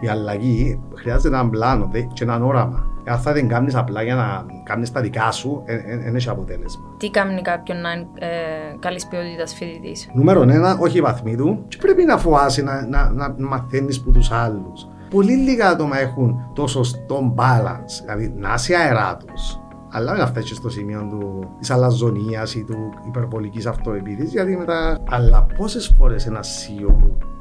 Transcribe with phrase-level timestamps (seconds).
[0.00, 2.86] Η αλλαγή χρειάζεται έναν πλάνο και έναν όραμα.
[3.06, 5.62] Αν θα την κάνεις απλά για να κάνεις τα δικά σου,
[6.04, 6.84] δεν έχει αποτέλεσμα.
[6.96, 8.28] Τι κάνει κάποιον να είναι ε,
[8.78, 13.10] καλής ποιότητας φοιτητής; Νούμερο ένα, όχι η βαθμή του, και πρέπει να φοβάσει να, να,
[13.12, 14.86] να μαθαίνεις από τους άλλους.
[15.10, 19.60] Πολύ λίγα άτομα έχουν το σωστό balance, δηλαδή να είσαι αεράτος,
[19.90, 22.76] αλλά δεν φτάσεις στο σημείο του, της αλαζονίας ή του
[23.06, 24.98] υπερβολικής αυτοεπίθεσης, γιατί μετά...
[25.10, 26.94] Αλλά πόσες φορές ένας CEO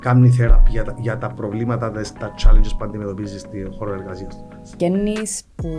[0.07, 4.47] κάνει θεραπεία για τα, για τα προβλήματα, τα challenges που αντιμετωπίζεις στη χώρο εργασίας του.
[4.73, 5.69] Βγαίνεις που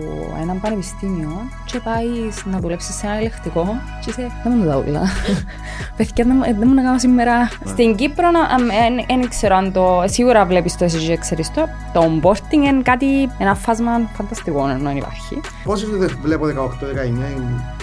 [0.42, 1.30] ένα πανεπιστήμιο
[1.64, 2.06] και πάει
[2.52, 3.64] να δουλέψεις σε ένα ελεκτικό
[4.04, 5.02] και είσαι, δεν μου τα όλα.
[5.96, 6.24] Παιδιά,
[6.59, 7.48] δεν μου να κάνω σήμερα.
[7.64, 8.28] Στην Κύπρο,
[9.09, 13.30] δεν ξέρω αν το, σίγουρα βλέπεις το εσύ και ξέρεις το, το onboarding είναι κάτι,
[13.38, 15.40] ένα φάσμα φανταστικό ενώ υπάρχει.
[15.65, 15.87] Πόσοι
[16.23, 16.51] βλέπω 18-19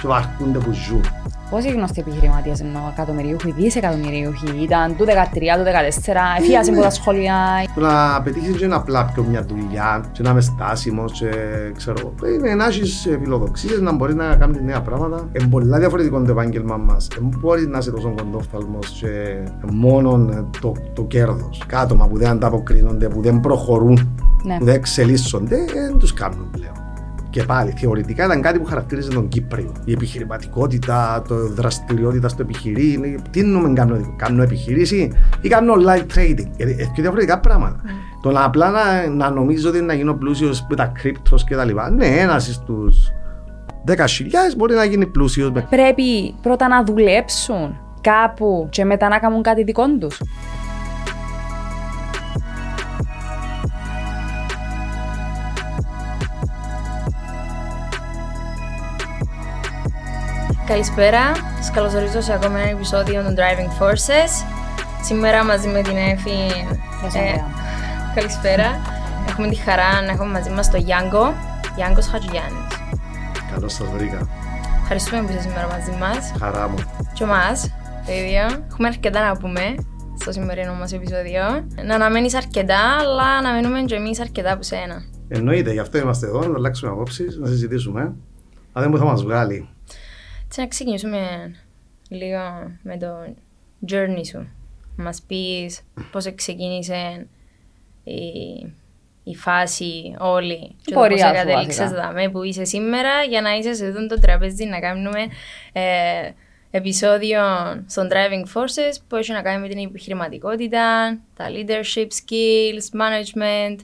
[0.02, 1.02] και βαρκούνται που ζουν.
[1.50, 7.36] Πόσοι γνωστοί επιχειρηματίες εννοώ, εκατομμυριούχοι, δισεκατομμυριούχοι, ήταν του 13, του 14, εφίασε από τα σχολεία.
[7.76, 11.30] Το να πετύχεις και να απλά πιο μια δουλειά, και να είμαι στάσιμος, και
[11.76, 15.30] ξέρω, είναι να έχεις φιλοδοξίες, να μπορείς να κάνεις νέα πράγματα.
[15.32, 17.08] Είναι πολύ διαφορετικό το επάγγελμα μας.
[17.14, 20.30] Δεν μπορείς να είσαι τόσο κοντόφθαλμος και μόνο
[20.62, 21.64] το, το κέρδος.
[21.68, 24.58] Κάτωμα που δεν ανταποκρίνονται, που δεν προχωρούν, ναι.
[24.58, 26.85] που δεν εξελίσσονται, δεν τους κάνουν πλέον.
[27.36, 29.72] Και πάλι, θεωρητικά ήταν κάτι που χαρακτήριζε τον Κύπριο.
[29.86, 33.22] Η επιχειρηματικότητα, το δραστηριότητα στο επιχειρήν.
[33.32, 36.48] Τι εννοούμε κάνω, κάνω επιχειρήση ή κάνω online trading.
[36.58, 37.76] Γιατί έχει διαφορετικά πράγματα.
[37.84, 38.20] Mm.
[38.22, 41.66] Το να απλά να, να νομίζω ότι να γίνω πλούσιος με τα κρύπτο και τα
[41.66, 41.90] λοιπά.
[41.90, 42.94] Ναι, ένας στου
[43.88, 43.96] 10.000
[44.58, 45.52] μπορεί να γίνει πλούσιος.
[45.70, 50.22] Πρέπει πρώτα να δουλέψουν κάπου και μετά να κάνουν κάτι δικό τους.
[60.68, 61.22] Καλησπέρα,
[61.58, 64.32] σας καλωσορίζω σε ακόμα ένα επεισόδιο των Driving Forces.
[65.02, 66.30] Σήμερα μαζί με την Εφη.
[67.18, 67.44] Ε,
[68.16, 68.82] καλησπέρα.
[69.30, 71.34] Έχουμε τη χαρά να έχουμε μαζί μας τον Γιάνγκο,
[71.76, 72.66] Γιάνγκος Χατζουγιάννης.
[73.54, 74.28] Καλώς σας βρήκα.
[74.82, 76.32] Ευχαριστούμε που είστε σήμερα μαζί μας.
[76.40, 76.76] Χαρά μου.
[77.14, 77.72] Και εμάς,
[78.06, 78.64] το ίδιο.
[78.72, 79.76] Έχουμε αρκετά να πούμε
[80.20, 81.44] στο σημερινό μας επεισόδιο.
[81.86, 85.04] Να αναμένεις αρκετά, αλλά να μένουμε και εμείς αρκετά από σένα.
[85.28, 88.02] Εννοείται, γι' αυτό είμαστε εδώ, να αλλάξουμε απόψεις, να συζητήσουμε.
[88.74, 89.70] Αν δεν θα μας βγάλει
[90.56, 91.52] έτσι να ξεκινήσουμε
[92.10, 93.36] λίγο με το
[93.92, 94.48] journey σου.
[94.96, 97.28] Μας πεις πώς ξεκίνησε
[98.04, 98.22] η,
[99.24, 104.08] η φάση όλη και πώς κατέληξες δάμε που είσαι σήμερα για να είσαι σε αυτό
[104.08, 105.20] το τραπέζι να κάνουμε
[105.74, 106.32] ε,
[106.72, 107.42] επεισόδιο
[107.88, 113.80] στον Driving Forces που έχει να κάνει με την επιχειρηματικότητα, τα leadership skills, management.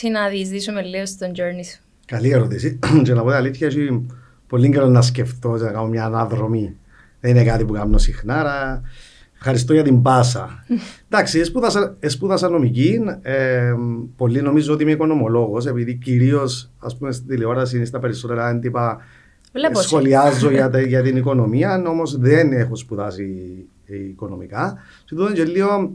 [0.00, 1.80] Τι να διεισδύσουμε λίγο στον journey σου.
[2.06, 2.78] Καλή ερώτηση.
[3.04, 3.70] και να πω την αλήθεια,
[4.46, 6.76] πολύ καιρό να σκεφτώ, να κάνω μια αναδρομή.
[7.20, 8.82] Δεν είναι κάτι που κάνω συχνά, αλλά
[9.34, 10.64] ευχαριστώ για την πάσα.
[11.08, 13.00] Εντάξει, σπούδασα, σπούδασα νομική.
[13.22, 13.74] Ε,
[14.16, 16.70] πολύ νομίζω ότι είμαι οικονομολόγος, επειδή κυρίως
[17.10, 18.98] στην τηλεόραση είναι στα περισσότερα έντυπα.
[19.72, 23.34] Σχολιάζω για, για την οικονομία, όμως δεν έχω σπουδάσει
[23.84, 24.78] οικονομικά.
[25.04, 25.90] Και τότε και λίγο,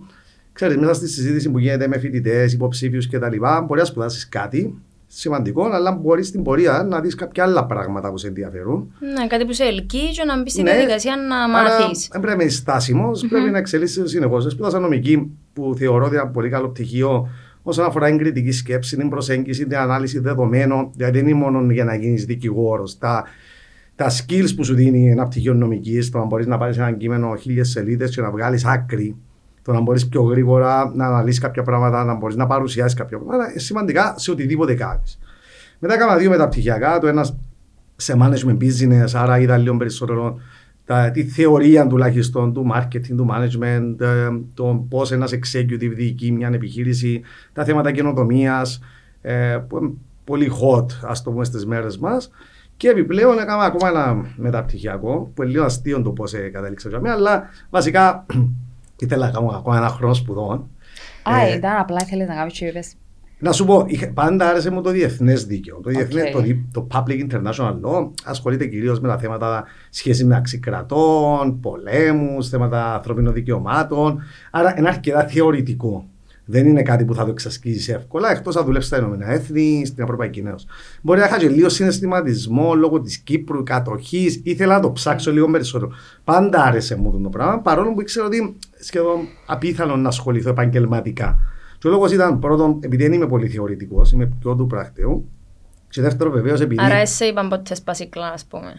[0.54, 3.36] ξέρεις, μέσα στη συζήτηση που γίνεται με φοιτητές, υποψήφιους κτλ.,
[3.66, 4.82] μπορεί να σπουδάσεις κάτι
[5.14, 8.94] σημαντικό, αλλά μπορείς στην πορεία να δεις κάποια άλλα πράγματα που σε ενδιαφέρουν.
[9.00, 12.08] Ναι, κάτι που σε ελκύει να μπεις στην ναι, διαδικασία να μάθεις.
[12.12, 13.30] Δεν πρέπει να είσαι στάσιμος, mm-hmm.
[13.30, 14.52] πρέπει να εξελίσσει συνεχώς.
[14.52, 17.30] Σπούδασα νομική που θεωρώ ότι είναι ένα πολύ καλό πτυχίο
[17.64, 20.90] όσον αφορά την κριτική σκέψη, την προσέγγιση, την ανάλυση δεδομένων.
[20.96, 22.98] Δηλαδή δεν είναι μόνο για να γίνεις δικηγόρος.
[22.98, 23.24] Τα,
[23.96, 27.36] τα skills που σου δίνει ένα πτυχίο νομικής, το να μπορείς να πάρεις ένα κείμενο
[27.36, 29.16] χίλιες σελίδες και να βγάλεις άκρη
[29.64, 33.50] το να μπορείς πιο γρήγορα να αναλύσεις κάποια πράγματα, να μπορείς να παρουσιάσεις κάποια πράγματα,
[33.50, 35.20] είναι σημαντικά σε οτιδήποτε κάνεις.
[35.80, 37.36] Μετά έκανα δύο μεταπτυχιακά, το ένας
[37.96, 40.40] σε management business, άρα είδα λίγο περισσότερο
[40.86, 46.50] τα, τη θεωρία τουλάχιστον του marketing, του management, ε, το πώς ένας executive διοικεί μια
[46.54, 47.22] επιχείρηση,
[47.54, 48.80] τα θέματα καινοτομίας,
[49.22, 49.92] ε, που είναι
[50.24, 52.32] πολύ hot, ας το πούμε, στις μέρες μας.
[52.78, 58.26] Και επιπλέον έκανα ακόμα ένα μεταπτυχιακό, που είναι λίγο αστείο το πώς κατέληξα αλλά βασικά
[59.06, 60.70] ήθελα να κάνω ακόμα ένα χρόνο σπουδών.
[61.24, 62.84] Α, ε, ήταν απλά ήθελες να κάνεις και
[63.40, 65.80] Να σου πω, πάντα άρεσε μου το διεθνές δίκαιο.
[65.84, 66.60] Το, διεθνές, okay.
[66.72, 72.94] το, το Public International Law ασχολείται κυρίως με τα θέματα σχέση με αξικρατών, πολέμους, θέματα
[72.96, 74.22] ανθρωπίνων δικαιωμάτων.
[74.52, 76.06] Άρα είναι αρκετά θεωρητικό
[76.52, 80.04] δεν είναι κάτι που θα το εξασκήσει εύκολα, εκτός να δουλέψεις στα Ηνωμένα Έθνη, στην
[80.04, 80.66] Ευρωπαϊκή Ένωση.
[81.02, 85.52] Μπορεί να είχα και λίγο συναισθηματισμό λόγω της Κύπρου, κατοχής, ήθελα να το ψάξω λίγο
[85.52, 85.92] περισσότερο.
[86.24, 91.40] Πάντα άρεσε μου το πράγμα, παρόλο που ήξερα ότι σχεδόν απίθανο να ασχοληθώ επαγγελματικά.
[91.78, 95.30] Και ο λόγος ήταν πρώτον, επειδή δεν είμαι πολύ θεωρητικός, είμαι πιο του πρακτείου.
[95.90, 96.84] Και δεύτερο, βεβαίως, επειδή.
[96.84, 98.74] Άρα, εσύ είπαν ποτέ σπασικλά, ας πούμε.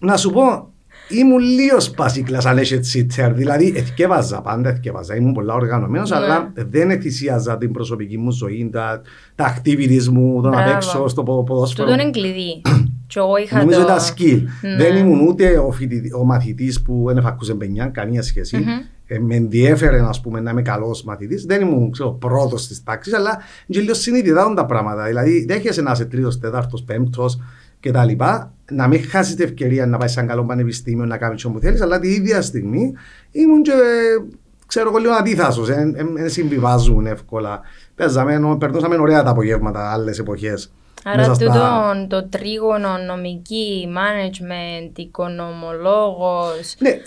[0.00, 0.72] να σου πω,
[1.10, 3.32] ήμουν λίγο σπασίκλα αν έχει τσίτσερ.
[3.32, 5.16] Δηλαδή, εθιέβαζα πάντα, εθιέβαζα.
[5.16, 6.16] Ήμουν πολλά οργανωμένος, Ναι.
[6.16, 9.00] αλλά δεν εθυσίαζα την προσωπική μου ζωή, τα,
[9.34, 10.72] τα activities μου, το να Μπράβο.
[10.72, 11.88] παίξω στο πο- ποδόσφαιρο.
[11.88, 12.62] Τούτο είναι κλειδί.
[13.06, 13.84] Και εγώ είχα Νομίζω το...
[13.84, 14.42] ήταν skill.
[14.62, 14.76] Ναι.
[14.84, 18.56] Δεν ήμουν ούτε ο, φοιτητή- ο μαθητής που δεν εφακούσε παινιά, καμία σχέση.
[18.56, 18.64] Μμμ.
[19.06, 21.44] Ε, με ενδιέφερε ας πούμε, να είμαι καλός μαθητής.
[21.44, 25.04] Δεν ήμουν ξέρω, πρώτος της τάξης, αλλά είναι λίγο συνειδητά τα πράγματα.
[25.04, 27.38] Δηλαδή, δέχεσαι να είσαι τρίτος, τέταρτος, πέμπτος
[27.80, 28.24] κτλ.
[28.72, 31.80] Να μην χάσεις την ευκαιρία να πάεις σε ένα καλό πανεπιστήμιο να κάνεις ό,τι θέλεις,
[31.80, 32.92] αλλά την ίδια στιγμή
[33.30, 34.24] ήμουν και ε,
[34.66, 35.68] ξέρω εγώ λίγο αντίθασος.
[35.68, 37.60] Δεν συμβιβάζουν εύκολα.
[37.94, 40.72] Παίζαμε, ενώ περνούσαμε ωραία τα απογεύματα άλλες εποχές.
[41.04, 46.74] Άρα τούτο το τρίγωνο, νομική, management, οικονομολόγος.
[46.78, 47.00] Ναι,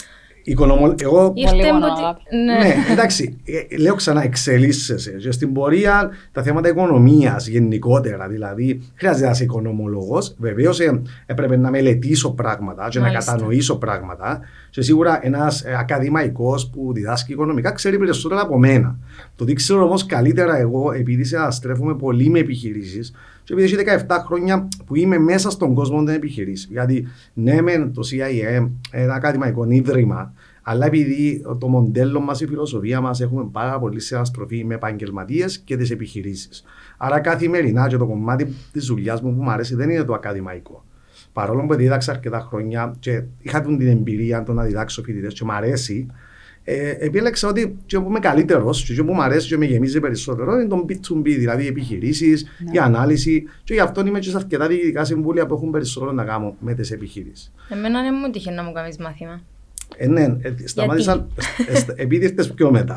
[0.44, 0.94] οικονομο...
[0.98, 2.22] εγώ Ήρθε Πολύ μου μόνο ότι- αγάπη.
[2.36, 2.54] Ναι.
[2.68, 5.12] Ναι, εντάξει, ε, λέω ξανά, εξελίσσεσαι.
[5.12, 10.36] Και στην πορεία τα θέματα οικονομίας γενικότερα, δηλαδή χρειάζεται να είσαι οικονομολόγος.
[10.40, 10.80] Βεβαίως
[11.25, 13.31] έπρεπε να μελετήσω πράγματα και να Μάλιστα.
[13.31, 14.40] κατανοήσω πράγματα.
[14.69, 18.98] Και σίγουρα ένας ακαδημαϊκός που διδάσκει οικονομικά ξέρει περισσότερα από μένα.
[19.36, 23.13] Το τι ξέρω όμως καλύτερα εγώ, επειδή συναστρέφομαι πολύ με επιχειρήσεις,
[23.56, 26.74] και επειδή έχει 17 χρόνια που είμαι μέσα στον κόσμο των επιχειρήσεων.
[26.74, 33.02] Γιατί ναι, μεν το CIM, ένα ακαδημαϊκό ίδρυμα, αλλά επειδή το μοντέλο μας, η φιλοσοφία
[33.02, 36.64] μας, έχουμε πάρα πολύ συναστροφή με επαγγελματίες και τις επιχειρήσεις.
[36.98, 40.86] Άρα καθημερινά και το κομμάτι της δουλειάς μου που μου αρέσει δεν είναι το ακαδημαϊκό.
[41.34, 45.54] Παρόλο που δίδαξα αρκετά χρόνια και είχα την εμπειρία το να διδάξω φοιτητές και μου
[45.54, 46.08] αρέσει,
[46.63, 50.54] ε, επέλεξα ότι και που είμαι καλύτερος και που μου αρέσει και με γεμίζει περισσότερο
[50.54, 52.71] είναι το B2B, δηλαδή οι επιχειρήσεις, Ναι.
[52.74, 53.44] η ανάλυση.
[53.63, 56.74] Και γι' αυτό είμαι και σε αρκετά διοικητικά συμβούλια που έχουν περισσότερο να κάνουν με
[56.74, 57.51] τις επιχειρήσεις.
[57.69, 59.42] Εμένα δεν μου τύχε να μου κάνεις μάθημα.
[59.98, 61.28] Ε, ναι, ε, σταμάτησα,
[61.68, 62.95] ε, στα- επειδή ήρθες πιο μετά.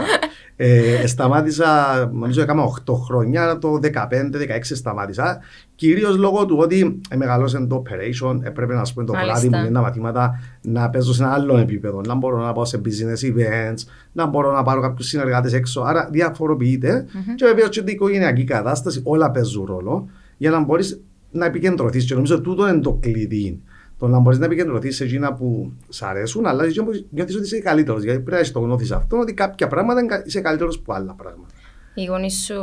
[0.56, 1.66] Ε, σταμάτησα,
[2.12, 5.38] νομίζω έκανα 8 χρόνια, αλλά το 15-16 σταμάτησα.
[5.75, 9.32] Κυρίως λόγω του ότι ε, μεγαλώσε το operation, έπρεπε να πούμε το Μάλιστα.
[9.32, 12.00] βράδυ μου για τα μαθήματα να παίζω σε ένα άλλο επίπεδο.
[12.06, 13.78] Να μπορώ να πάω σε business events,
[14.12, 15.81] να μπορώ να πάρω κάποιους συνεργάτες έξω.
[15.81, 17.04] Άρα διαφοροποιείται.
[17.34, 21.00] Και βεβαίω και η οικογενειακή κατάσταση, όλα παίζουν ρόλο για να μπορείς
[21.31, 22.04] να επικεντρωθείς.
[22.04, 23.60] Και νομίζω τούτο είναι το κλειδί.
[23.98, 27.44] Το να μπορείς να επικεντρωθείς σε εκείνα που σ' αρέσουν, αλλά και όμως νιώθεις ότι
[27.44, 28.02] είσαι καλύτερος.
[28.02, 30.93] Γιατί πρέπει να έχεις το γνώθεις αυτό, ότι κάποια πράγματα είναι κα- είσαι καλύτερος από
[30.93, 31.52] άλλα πράγματα.
[31.94, 32.60] Οι γονείς σου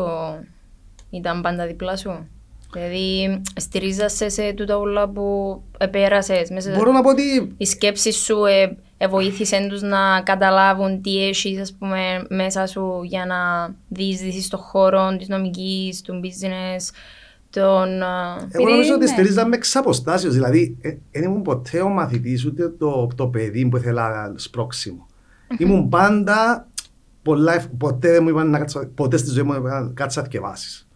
[1.09, 2.27] ήταν πάντα δίπλα σου;
[2.73, 6.49] Δηλαδή, στηρίζασαι σε τούτα όλα που επέρασες.
[6.49, 11.27] Μέσα Μπορώ να πω ότι η σκέψη σου ε, ε, βοήθησε τους να καταλάβουν τι
[11.27, 13.35] έχεις ας πούμε, μέσα σου για να
[13.87, 16.89] διεισδύσεις στον χώρο της νομικής, του business,
[17.53, 18.01] των...
[18.01, 19.09] ε, Εγώ νομίζω ότι ναι.
[19.09, 20.33] στηρίζαμε εξ αποστάσεως.
[20.33, 25.05] Δηλαδή, ε, δεν ήμουν ποτέ ο μαθητής ούτε το, το παιδί που ήθελα σπρώξιμο.
[25.57, 26.67] ήμουν πάντα.
[27.21, 29.93] Πολλά, ευ- ποτέ δεν μου είπαν να κάτσω, ποτέ στη ζωή μου δεν μου είπαν
[29.93, 30.87] κάτσα να θκευάσεις.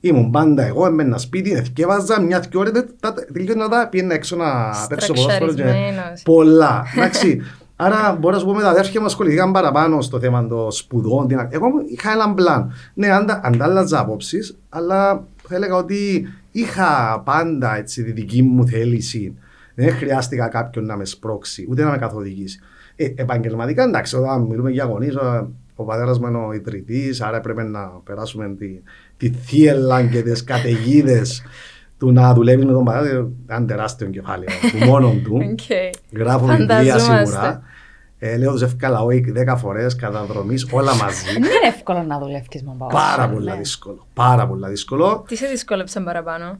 [0.00, 4.36] Ήμουν πάντα εγώ, έμενα σπίτι, θκευάζα μια δυο ώρες, τα- τα- τελείωνα τα πήγαινα έξω
[4.36, 5.46] να παίξω ποδόσφαιρο.
[5.46, 6.22] και- Στραξαρισμένος.
[6.22, 6.84] Πολλά.
[6.96, 7.40] Εντάξει.
[7.76, 11.26] Άρα μπορώ να σου πω με τα αδέρφια μου ασχοληθήκαν παραπάνω στο θέμα των σπουδών.
[11.28, 12.72] την- Εγώ είχα έναν plan.
[12.94, 19.34] Ναι, αντα, αντάλλαζα απόψεις, αλλά θα έλεγα ότι είχα πάντα έτσι, τη δική μου θέληση.
[19.74, 22.60] Δεν χρειάστηκα κάποιον να με σπρώξει, ούτε να με καθοδηγήσει.
[22.96, 27.36] Ε, επαγγελματικά, εντάξει, όταν μιλούμε για γονείς, ο, ο πατέρας μου είναι ο ιδρυτής, άρα
[27.36, 28.66] έπρεπε να περάσουμε τη,
[29.16, 31.42] τη θύελλα και τις καταιγίδες
[31.98, 33.28] του να δουλεύεις με τον πατέρα.
[33.44, 35.36] Ήταν τεράστιο κεφάλαιο του μόνο του.
[35.52, 35.60] Οκ.
[36.18, 37.24] Γράφω βιβλία Φανταζόμαστε.
[37.24, 37.62] σίγουρα.
[38.24, 41.24] Ε, λέω τους ευκάλα όχι 10 φορές καταδρομής, όλα μαζί.
[41.32, 42.92] Δεν είναι εύκολο να δουλεύεις με μπαμπά.
[42.94, 44.06] πάρα πολλά δύσκολο.
[44.14, 45.24] Πάρα πολλά δύσκολο.
[45.28, 46.58] Τι σε δυσκόλεψαν παραπάνω;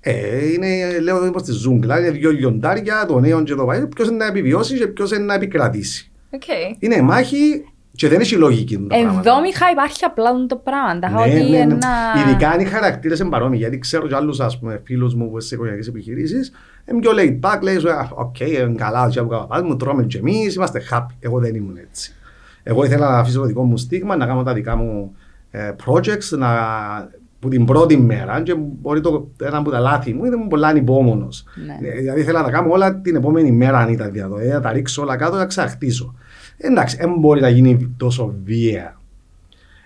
[0.00, 3.88] Ε, είναι, λέω, είμαστε στη ζούγκλα, είναι δύο λιοντάρια, το νέο και το παλιό.
[3.88, 6.10] Ποιος είναι να επιβιώσει και ποιος είναι να επικρατήσει.
[6.30, 6.42] Οκ.
[6.78, 9.18] Είναι μάχη και δεν έχει λογική το πράγμα.
[9.18, 10.98] Εδώ μιχά υπάρχει απλά το πράγμα.
[10.98, 11.56] Τα Ναι, ότι ναι, ναι.
[11.56, 11.88] ένα...
[12.26, 13.58] Ειδικά αν οι χαρακτήρες είναι παρόμοιοι.
[13.60, 14.40] Γιατί ξέρω και άλλους
[14.84, 16.52] φίλους μου που σε οικογενειακές επιχειρήσεις.
[16.90, 20.18] Είναι πιο laid back, λέει: «Α, Οκ, είναι καλά, τι από καπαπά μου, τρώμε και
[20.18, 21.14] εμείς, είμαστε happy.
[21.20, 22.14] Εγώ δεν ήμουν έτσι.
[22.62, 25.16] Εγώ ήθελα να αφήσω το δικό μου στίγμα, να κάνω τα δικά μου
[25.50, 26.48] ε, projects, να,
[27.38, 28.42] που την πρώτη μέρα.
[28.42, 31.28] Και μπορεί το ένα από τα λάθη μου ήταν πολύ ανυπόμονο.
[31.66, 31.90] Ναι.
[31.90, 34.34] Δηλαδή ήθελα να τα κάνω όλα την επόμενη μέρα αν ήταν δυνατό.
[34.34, 36.14] Δηλαδή να τα ρίξω όλα κάτω, να ξαναχτίσω.
[36.62, 39.00] Εντάξει, δεν μπορεί να γίνει τόσο βία.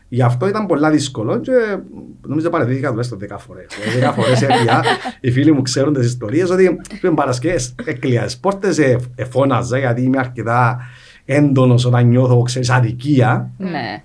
[0.08, 1.52] Γι' αυτό ήταν πολλά δύσκολο και
[2.26, 3.66] νομίζω παρατηρήθηκα τουλάχιστον 10 φορές.
[4.08, 4.82] 10 φορές έπια.
[5.20, 10.18] Οι φίλοι μου ξέρουν τις ιστορίες ότι πριν Παρασκευές έκλειας τι πόρτε, εφώναζα γιατί είμαι
[10.18, 10.80] αρκετά
[11.24, 13.50] έντονος όταν νιώθω, ξέρεις, αδικία.
[13.58, 14.02] Ναι.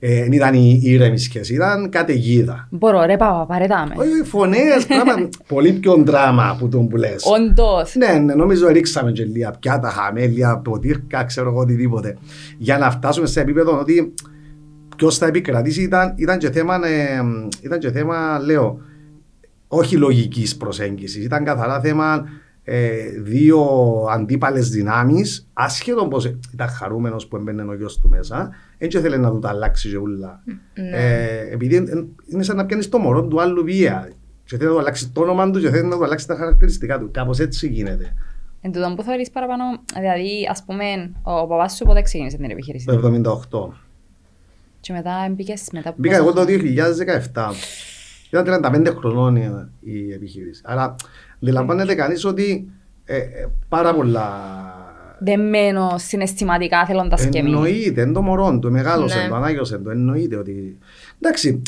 [0.00, 2.68] Ε, δεν ήταν η ήρεμη σχέση, ήταν καταιγίδα.
[2.70, 3.94] Μπορώ ρε παπα, παρετάμε.
[3.96, 7.24] Όχι, φωνές, πράγμα πολύ πιο δράμα που τον που λες.
[7.24, 7.94] Όντως.
[7.94, 12.18] Ναι, ναι, νομίζω ρίξαμε και λίγα πιάτα, χαμέλια, ποτήρκα, ξέρω εγώ οτιδήποτε.
[12.58, 14.14] Για να φτάσουμε σε επίπεδο ότι
[14.96, 17.22] ποιος θα επικρατήσει ήταν, ήταν, και θέμα, ε,
[17.60, 18.80] ήταν και θέμα, λέω,
[19.68, 21.24] όχι λογικής προσέγγισης.
[21.24, 22.22] Ήταν καθαρά θέμα ε,
[23.22, 23.60] δύο
[24.10, 26.18] αντίπαλες δυνάμεις, άσχετο πώ
[26.52, 30.42] ήταν χαρούμενος που έμπαινε ο γιος του μέσα, έτσι ήθελε να του τα αλλάξει ζεούλα.
[30.74, 30.90] Ναι.
[30.92, 34.10] Ε, επειδή εν- είναι σαν να πιάνεις το μωρό του άλλου βία.
[34.44, 36.98] Και θέλει να του αλλάξει το όνομα του και θέλει να του αλλάξει τα χαρακτηριστικά
[36.98, 37.10] του.
[37.12, 38.12] Κάπως έτσι γίνεται.
[38.60, 40.84] Εν τούτον που θεωρείς παραπάνω, δηλαδή ας πούμε
[41.22, 43.72] ο παπάς σου πότε ξεκίνησε την επιχείρηση; Το 78.
[44.80, 46.84] και μετά μπήκες μετά από Μπήκα πόσα εγώ το χρόνια;
[47.32, 47.50] 2017.
[48.30, 50.62] Ήταν 35 χρονών η- η επιχείρηση.
[50.64, 50.94] Άρα
[51.42, 52.68] αντιλαμβάνεται κανείς ότι
[53.04, 54.30] ε, ε, πάρα πολλά.
[55.20, 57.52] Δεμένο συναισθηματικά θέλοντας και εμείς.
[57.52, 59.28] Εννοείται, είναι το μωρό του, μεγάλωσε Ναι.
[59.28, 59.90] το, ανάγιωσε το.
[59.90, 60.78] Εννοείται ότι.
[61.20, 61.62] Εντάξει,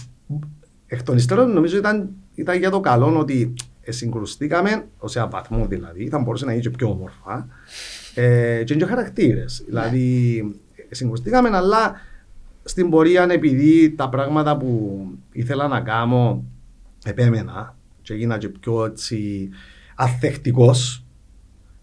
[0.86, 5.66] εκ των υστέρων νομίζω ήταν, ήταν για το καλό ότι ε, συγκρουστήκαμε, ως ένα βαθμό
[5.66, 7.48] δηλαδή, θα μπορούσε να είναι και πιο όμορφα.
[8.14, 9.62] Ε, και είναι και χαρακτήρες.
[9.66, 10.38] Δηλαδή,
[10.90, 11.92] ε, συγκρουστήκαμε, αλλά
[12.64, 15.00] στην πορεία επειδή τα πράγματα που
[15.32, 16.44] ήθελα να κάνω
[17.04, 17.76] επέμενα
[18.10, 19.48] και έγινα και πιο έτσι
[19.96, 21.04] αθεκτικός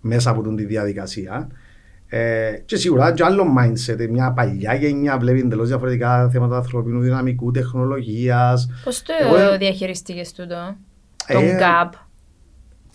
[0.01, 1.47] μέσα από την τη διαδικασία
[2.07, 7.51] ε, και σίγουρα και άλλο mindset, μια παλιά γενιά βλέπει εντελώς διαφορετικά θέματα ανθρωπίνου δυναμικού,
[7.51, 10.75] τεχνολογίας Πώς το Εγώ- διαχειριστήκες τούτο,
[11.27, 11.89] Ε, τον gap;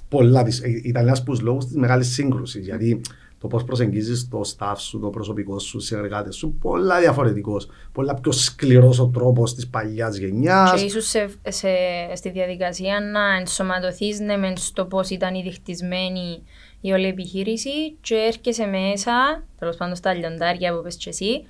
[0.08, 3.00] πολλά της, ε, ήταν ένας από τους λόγους της μεγάλης σύγκρουσης γιατί
[3.42, 8.14] το πώς προσεγγίζεις το staff σου, το προσωπικό σου, τους συνεργάτες σου, πολλά διαφορετικός, πολλά
[8.14, 10.72] πιο σκληρός ο τρόπος της παλιάς γενιάς.
[10.80, 11.68] Και ίσως σε, σε,
[12.14, 16.42] στη διαδικασία να ενσωματωθείς ναι, μεν στο πώς ήταν ήδη χτισμένη
[16.80, 21.42] η όλη επιχείρηση και έρχεσαι μέσα, τέλος πάντων στα λιοντάρια που πες και εσύ,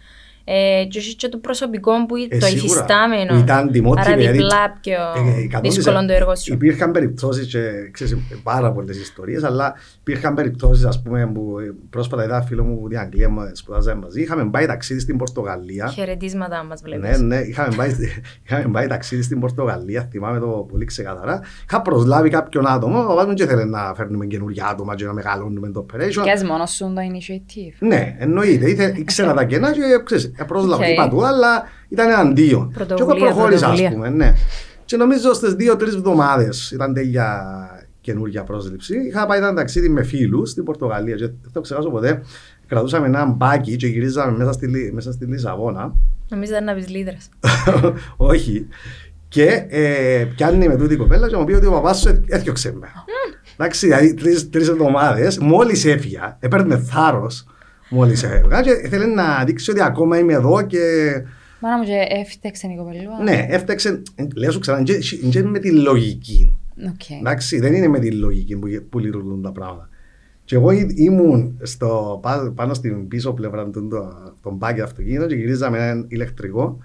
[0.45, 3.33] ε, και έχεις και το προσωπικό που Ε, το σίγουρα, υφιστάμενο.
[3.35, 6.53] που ήταν τιμότιμη, Άρα δηλαδή, διπλά πιο Ε, εκατόν της- δύσκολο το έργο σου.
[6.53, 12.25] Υπήρχαν περιπτώσεις και ξέρεις, πάρα πολλές ιστορίες, αλλά υπήρχαν περιπτώσεις ας πούμε που ε, πρόσφατα
[12.25, 14.21] είδα φίλο μου που την Αγγλία μας σπουδάζαμε μαζί.
[14.21, 15.87] Είχαμε πάει ταξίδι στην Πορτογαλία.
[15.87, 17.21] Χαιρετίσματα μας Ναι, βλέπεις.
[17.21, 17.91] ναι, είχαμε πάει,
[18.45, 21.41] είχαμε πάει ταξίδι στην Πορτογαλία, θυμάμαι το πολύ ξεκαθαρά.
[21.69, 25.13] Είχα προσλάβει κάποιον άτομο, ο παπάς μου και ήθελε να φέρνουμε καινούργια άτομα και να
[25.13, 26.23] μεγαλώνουμε το operation.
[26.23, 27.77] Πιάσεις μόνος σου το initiative.
[27.79, 28.71] Ναι, εννοείται.
[28.71, 30.85] Ήθε, ήξερα τα κενά και ξέρεις, πρόσλαβα.
[30.85, 30.91] Οκ.
[30.91, 32.73] Είπα του, αλλά ήταν αντίον.
[32.73, 33.91] Και εγώ Πρωτοβουλία, προχώρησα, ας πρωτοβουλία.
[33.91, 34.09] πούμε.
[34.25, 34.35] Ναι.
[34.85, 37.43] Και νομίζω στις δύο-τρεις εβδομάδες ήταν τέλεια
[38.01, 38.95] καινούργια πρόσληψη.
[39.09, 41.15] Είχα πάει ένα ταξίδι με φίλους στην Πορτογαλία.
[41.15, 42.23] Και δεν το ξεχάσω ποτέ.
[42.67, 45.95] Κρατούσαμε ένα buggy και γυρίζαμε μέσα στη, Λι- μέσα στη Λισαβόνα.
[46.29, 47.29] Νομίζω ήταν να πεις Λήδρας.
[48.17, 48.67] Όχι.
[49.29, 52.73] Και ε, πιάνει με τούτη η κοπέλα και μου πει ότι ο παπάς σου έπαψε
[52.81, 52.87] με.
[53.57, 57.47] Εντάξει, δηλαδή τρεις, τρεις εβδομάδες, μόλις έφυγα, έπαιρνε θάρρος
[57.93, 60.79] μόλις έφυγα και ήθελε να δείξει ότι ακόμα είμαι εδώ και
[61.61, 63.23] Μάνα μου και έφτιαξε η κοπελούα.
[63.23, 64.03] ναι, έφταξε,
[64.35, 64.99] λέω σου ξανά, και-
[65.31, 66.57] και είναι με τη λογική.
[66.93, 67.11] Οκ.
[67.11, 69.89] Εντάξει, δεν είναι με τη λογική που, που λειτουργούν τα πράγματα.
[70.45, 75.27] Και εγώ ή- ήμουν στο, πά- πάνω στην πίσω πλευρά του το, τον μπάκι αυτοκίνητο
[75.27, 76.79] και γυρίζαμε έναν ηλεκτρικό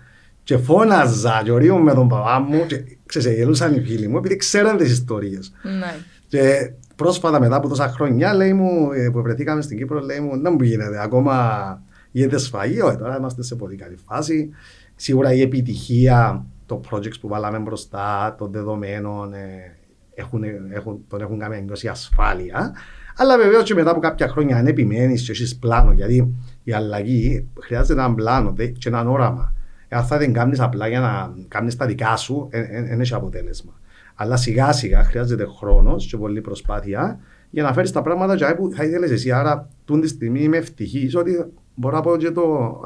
[0.43, 4.35] και φώναζα και ορίω με τον παπά μου και ξέρεις, γελούσαν οι φίλοι μου επειδή
[4.35, 5.51] ξέραν τις ιστορίες.
[5.63, 5.95] Ναι.
[6.27, 10.41] Και πρόσφατα μετά από τόσα χρόνια λέει μου, ε, που βρεθήκαμε στην Κύπρο λέει μου
[10.41, 14.49] δεν μου γίνεται ακόμα γίνεται σφαγείο, ε, τώρα είμαστε σε πολύ καλή φάση.
[14.95, 19.75] Σίγουρα η επιτυχία, το project που βάλαμε μπροστά, των δεδομένων ε,
[20.13, 22.73] έχουν, έχουν, τον έχουν κάνει να νιώσει ασφάλεια.
[23.15, 27.47] Αλλά βεβαίως και μετά από κάποια χρόνια, αν επιμένεις και έχεις πλάνο, γιατί η αλλαγή
[27.61, 29.53] χρειάζεται έναν πλάνο δε- και έναν όραμα.
[29.87, 32.49] Εάν θα την κάνεις απλά για να κάνεις τα δικά σου,
[32.87, 33.73] δεν έχει αποτέλεσμα.
[34.19, 37.19] Αλλά σιγά σιγά χρειάζεται χρόνος και πολλή προσπάθεια
[37.49, 39.31] για να φέρεις τα πράγματα για που θα ήθελες εσύ.
[39.31, 41.45] Άρα, τούν τη στιγμή είμαι ευτυχής ότι
[41.75, 42.79] μπορώ να πω και το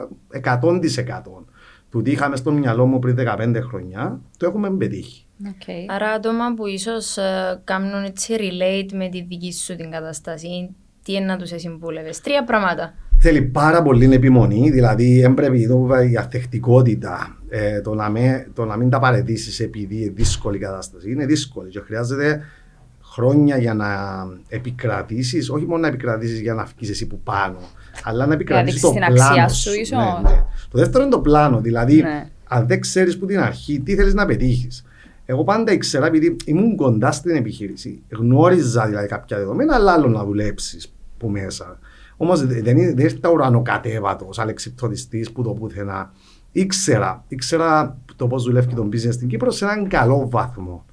[0.43, 0.81] 100%
[1.89, 5.25] του τι είχαμε στο μυαλό μου πριν 15 χρόνια, το έχουμε πετύχει.
[5.47, 5.91] Οκ.
[5.91, 11.13] Άρα άτομα που ίσως ε, κάνουν έτσι relate με τη δική σου την κατάσταση, τι
[11.13, 12.21] είναι να τους συμβούλευες.
[12.21, 12.93] Τρία πράγματα.
[13.23, 18.47] Θέλει πάρα πολύ επιμονή, δηλαδή έμπρεπε το που είπα, η ανθεκτικότητα, ε, το, να με,
[18.53, 21.11] το να μην τα παρατήσεις επειδή είναι δύσκολη η κατάσταση.
[21.11, 22.41] Είναι δύσκολη και χρειάζεται
[23.01, 23.87] χρόνια για να
[24.47, 27.57] επικρατήσεις, όχι μόνο να επικρατήσεις για να βγεις εσύ που πάνω,
[28.03, 29.79] αλλά να επικρατήσεις δείξεις το την πλάνο αξία σου, σου.
[29.79, 30.21] ίσως.
[30.23, 30.43] Ναι, ναι.
[30.71, 32.29] Το δεύτερο είναι το πλάνο, δηλαδή Ναι.
[32.47, 34.85] αν δεν ξέρεις που την αρχή τι θέλεις να πετύχεις.
[35.25, 40.23] Εγώ πάντα ήξερα, επειδή ήμουν κοντά στην επιχείρηση, γνώριζα δηλαδή κάποια δεδομένα, αλλά άλλο να
[40.23, 41.79] δουλέψεις που μέσα.
[42.23, 46.11] Όμως δεν, είναι- δεν ήρθα ουρανοκατέβατος, αλεξιπτοδιστή που το πουθενά.
[46.51, 50.85] Ήξερα, ήξερα το πώς δουλεύει το business στην Κύπρο σε έναν καλό βαθμό.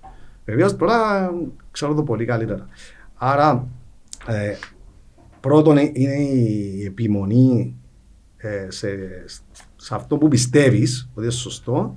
[0.44, 1.30] Βεβαίως τώρα
[1.70, 2.66] ξέρω το πολύ καλύτερα.
[3.14, 3.66] Άρα,
[4.26, 4.54] ε,
[5.40, 7.75] πρώτον ε, είναι η επιμονή
[8.37, 8.88] ε, σε,
[9.76, 11.94] σε αυτό που πιστεύεις ότι είναι σωστό.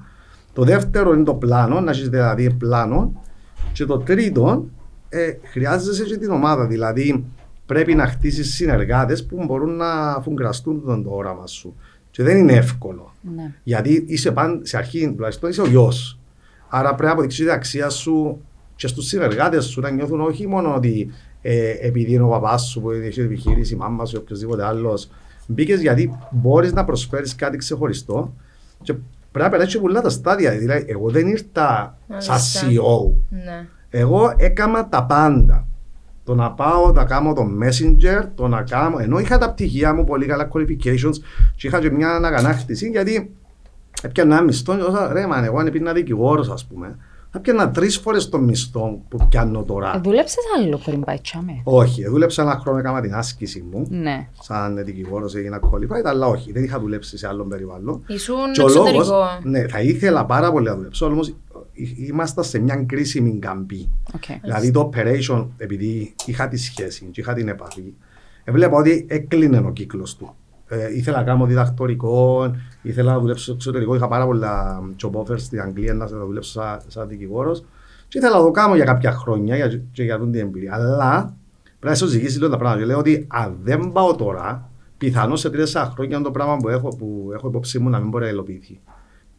[0.53, 3.21] Το δεύτερο είναι το πλάνο, να έχεις δηλαδή πλάνο.
[3.73, 4.65] Και το τρίτο,
[5.09, 6.67] ε, χρειάζεσαι και την ομάδα.
[6.67, 7.25] Δηλαδή,
[7.71, 11.75] πρέπει να χτίσεις συνεργάτες που μπορούν να αφουγκραστούν τον το όραμα σου.
[12.11, 13.13] Και δεν είναι εύκολο.
[13.35, 13.53] Ναι.
[13.63, 16.19] Γιατί είσαι παν, σε αρχή τουλάχιστον είσαι ο γιος.
[16.67, 18.41] Άρα πρέπει να αποδείξεις την αξία σου
[18.75, 21.11] και στους συνεργάτες σου να νιώθουν όχι μόνο ότι
[21.41, 25.09] ε, επειδή είναι ο παπάς σου που έχει επιχείρηση, η μάμα σου ή οποιοδήποτε άλλος.
[25.47, 28.33] Μπήκες γιατί μπορείς να προσφέρεις κάτι ξεχωριστό
[28.83, 28.93] και
[29.31, 30.51] πρέπει να περάσει πολλά τα στάδια.
[30.51, 32.67] Δηλαδή, εγώ δεν ήρθα σαν Μάλιστα.
[32.67, 33.11] CEO.
[33.29, 33.67] Ναι.
[33.89, 35.65] Εγώ έκανα τα πάντα.
[36.23, 38.97] Το να πάω, να κάνω το messenger, το να κάνω.
[38.99, 41.15] Ενώ είχα τα πτυχία μου πολύ καλά qualifications
[41.55, 43.35] και είχα και μια αναγανάκτηση γιατί
[44.01, 46.97] έπιανα ένα μισθό και όσα ρε man, εγώ αν πήγαινα δικηγόρος ας πούμε
[47.33, 49.95] θα πιάνα τρεις φορές το μισθό που πιάνω τώρα.
[49.95, 51.61] Ε, Δούλεψες άλλο πριν πάεις τζιαμέ.
[51.63, 53.87] όχι, δούλεψα ένα χρόνο, έκανα την άσκηση μου.
[53.89, 54.27] Ναι.
[54.41, 58.03] Σαν δικηγόρος έγινα qualified, αλλά όχι, δεν είχα δουλέψει σε άλλο περιβάλλον.
[58.07, 59.23] Ήσουν Και ο λόγος, εξωτερικό.
[59.43, 61.35] ναι, θα ήθελα πάρα πολύ να δουλέψω, όμως
[62.07, 63.89] ήμασταν σε μια κρίσιμη καμπή.
[64.15, 64.23] Οκ.
[64.41, 67.93] Δηλαδή το operation, επειδή είχα τη σχέση και είχα την επαφή,
[68.43, 70.35] έβλεπα ότι έκλεινε ο κύκλος του.
[70.67, 72.51] Ε, ήθελα να κάνω διδακτορικό,
[72.81, 73.95] ήθελα να δουλέψω στο εξωτερικό.
[73.95, 77.65] Είχα πάρα πολλά job offers στην Αγγλία να δουλέψω σαν, σαν δικηγόρος.
[78.07, 80.73] Και ήθελα να το κάνω για κάποια χρόνια για, και για την εμπειρία.
[80.73, 82.81] Αλλά πρέπει να σου ζυγίσει λίγο τα πράγματα.
[82.81, 86.95] Και λέω ότι αν δεν πάω τώρα, πιθανώς σε τρία χρόνια το πράγμα που έχω,
[86.95, 88.79] που έχω υπόψη μου να μην μπορεί να υλοποιηθεί.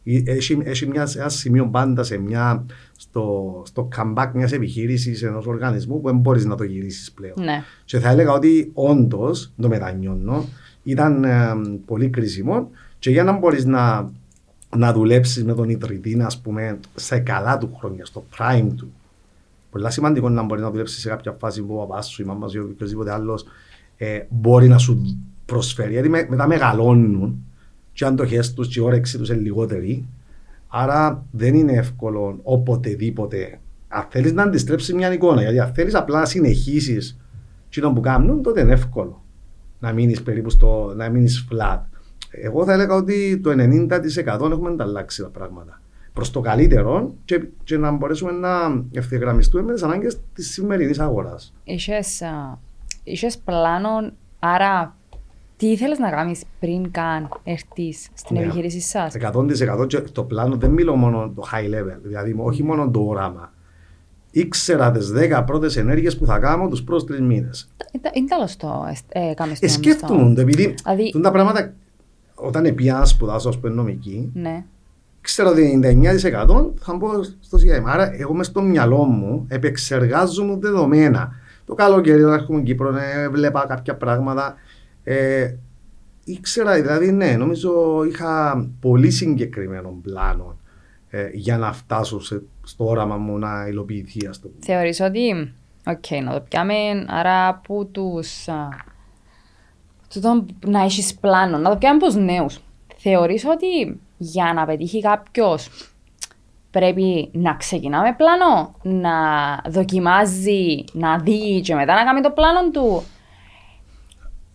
[0.03, 2.65] Ή- Έχει, έχει μια, ένα σημείο πάντα σε μια,
[2.97, 7.33] στο, στο comeback μιας επιχείρησης ενός οργανισμού που δεν μπορείς να το γυρίσεις πλέον.
[7.37, 7.63] Ναι.
[7.85, 10.45] Και θα έλεγα ότι όντως, το μετανιώνω,
[10.83, 11.53] ήταν ε,
[11.85, 12.69] πολύ κρίσιμο
[12.99, 14.11] και για να μπορείς να,
[14.77, 18.91] να δουλέψεις με τον ιδρυτή, ας πούμε, σε καλά του χρόνια, στο prime του.
[19.71, 22.25] Πολύ σημαντικό είναι να μπορείς να δουλέψεις σε κάποια φάση που ο παπάς σου, η
[22.25, 23.45] μάμα σου ή οποιοδήποτε άλλος
[23.97, 25.91] ε, μπορεί να σου προσφέρει.
[25.91, 27.45] Γιατί με, μετά μεγαλώνουν
[27.93, 30.05] και οι αντοχέ τους και η όρεξη τους είναι λιγότερη.
[30.67, 33.59] Άρα δεν είναι εύκολο οποτεδήποτε.
[33.87, 37.17] Αν θέλεις να αντιστρέψεις μια εικόνα, γιατί αν θέλεις απλά να συνεχίσεις
[37.69, 39.23] τι που κάνουν, τότε είναι εύκολο
[39.79, 41.79] να μείνεις περίπου στο, να μείνεις flat.
[42.29, 45.81] Εγώ θα έλεγα ότι το 90% έχουμε ανταλλάξει τα πράγματα
[46.13, 51.53] προς το καλύτερο και, και να μπορέσουμε να ευθυγραμμιστούμε με τις ανάγκες της σημερινής αγοράς.
[51.63, 52.59] Είχες, α,
[53.03, 54.95] είχες πλάνο, άρα
[55.57, 58.41] τι ήθελες να κάνεις πριν καν έρθεις στην Ναι.
[58.43, 62.89] επιχείρηση σας; 100% και το πλάνο δεν μιλώ μόνο το high level, δηλαδή όχι μόνο
[62.89, 63.53] το όραμα.
[64.31, 67.69] Ήξερα τις 10 πρώτες ενέργειες που θα κάνω τους πρώτους τρεις μήνες.
[68.13, 71.73] Είναι τέλος το ε, κάνεις το Ε, σκέφτομαι το, επειδή Δηλαδή- τούν τα πράγματα
[72.35, 74.63] όταν πήγα να σπουδάσω, ας πούμε, νομική, Ναι.
[75.21, 77.83] ξέρω ότι 99% θα μπω στο CRM.
[77.85, 81.31] Άρα, εγώ μέσα στο μυαλό μου επεξεργάζομαι δεδομένα.
[81.65, 84.55] Το καλοκαίρι, όταν έρχομαι Κύπρο, ε, βλέπα κάποια πράγματα.
[85.03, 85.55] Ε,
[86.23, 90.57] ήξερα, δηλαδή, ναι, νομίζω είχα πολύ συγκεκριμένο πλάνο
[91.09, 94.65] ε, για να φτάσω σε, στο όραμα μου να υλοποιηθεί, ας το πούμε.
[94.65, 95.53] Θεωρείς ότι,
[95.85, 96.73] οκ, να το πιάμε,
[97.07, 98.69] άρα που τους, α,
[100.13, 102.59] τούτο να έχεις πλάνο, να το πιάμε τους νέους.
[102.97, 105.69] Θεωρείς ότι για να πετύχει κάποιος
[106.71, 109.11] πρέπει να ξεκινά με πλάνο, να
[109.71, 113.03] δοκιμάζει, να δει και μετά να κάνει το πλάνο του;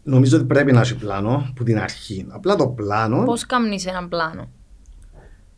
[0.09, 2.27] Νομίζω ότι πρέπει να έχει πλάνο που την αρχή.
[2.29, 3.25] Απλά το πλάνο.
[3.25, 4.49] Πώς κάνει έναν πλάνο,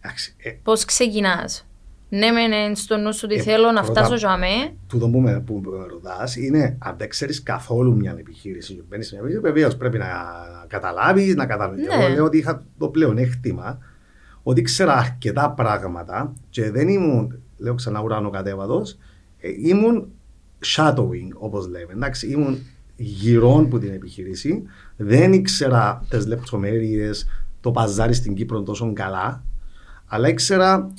[0.00, 1.64] εντάξει, ε, Πώς ξεκινάς;
[2.08, 4.74] Ναι, μεν είναι στο νου σου ότι Ε, θέλω να πρώτα- φτάσω για μέ.
[4.88, 9.06] τούτο που με, που με ρωτάς είναι αν δεν ξέρεις καθόλου μια επιχείρηση και μπαίνεις
[9.06, 10.06] σε μια επιχείρηση, βεβαίως πρέπει να
[10.66, 11.86] καταλάβεις, να καταλάβεις.
[11.86, 11.94] Ναι.
[12.04, 13.78] Εγώ λέω ότι είχα το πλεονέκτημα
[14.42, 18.98] ότι ήξερα αρκετά πράγματα και δεν ήμουν, λέω ξανά ουρανοκατέβατος,
[19.40, 20.08] ε, ήμουν
[20.76, 21.92] shadowing όπως λέμε.
[21.92, 22.58] Εντάξει, ήμουν
[23.02, 24.62] γυρών από την επιχείρηση,
[24.96, 27.26] δεν ήξερα τις λεπτομέρειες,
[27.60, 29.44] το παζάρι στην Κύπρο τόσο καλά,
[30.06, 30.92] αλλά ήξερα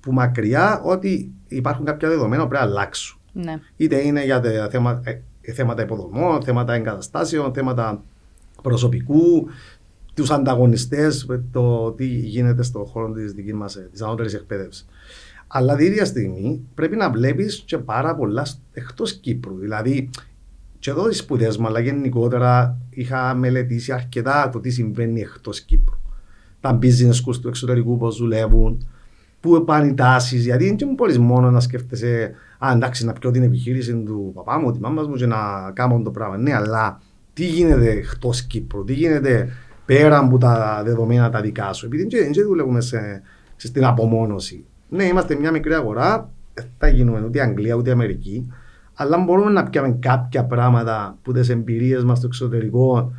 [0.00, 3.18] που μακριά ότι υπάρχουν κάποια δεδομένα που πρέπει να αλλάξουν.
[3.32, 3.60] Ναι.
[3.76, 8.02] Είτε είναι για τα θέματα, ε, θέματα υποδομών, θέματα εγκαταστάσεων, θέματα
[8.62, 9.48] προσωπικού,
[10.14, 14.86] τους ανταγωνιστές, το τι γίνεται στον χώρο της δικής μας, ε, της ανώτερης εκπαίδευσης.
[15.46, 19.56] Αλλά την ίδια στιγμή πρέπει να βλέπεις και πάρα πολλά εκτός Κύπρου.
[19.58, 20.10] Δηλαδή,
[20.78, 25.96] και εδώ τις σπουδές μου, αλλά γενικότερα είχα μελετήσει αρκετά το τι συμβαίνει εκτός Κύπρου.
[26.60, 28.86] Τα business schools του εξωτερικού, πώς δουλεύουν,
[29.40, 33.42] πού πάνε οι τάσεις, γιατί δεν μπορείς μόνο να σκέφτεσαι «Α, εντάξει, να πιω την
[33.42, 35.36] επιχείρηση του παπά μου, τη μάμας μου και να
[35.74, 36.36] κάνω το πράγμα».
[36.36, 37.00] Ναι, αλλά
[37.32, 39.48] τι γίνεται εκτός Κύπρου, τι γίνεται
[39.84, 43.22] πέρα από τα δεδομένα τα δικά σου, επειδή δεν δεν δουλεύουμε σε,
[43.56, 44.64] σε- στην απομόνωση.
[44.88, 48.52] Ναι, είμαστε μια μικρή αγορά, δεν θα γίνουμε ούτε Αγγλία ούτε Αμερική,
[48.96, 53.12] αλλά μπορούμε να πιάμε κάποια πράγματα που τις εμπειρίες μας στο εξωτερικό,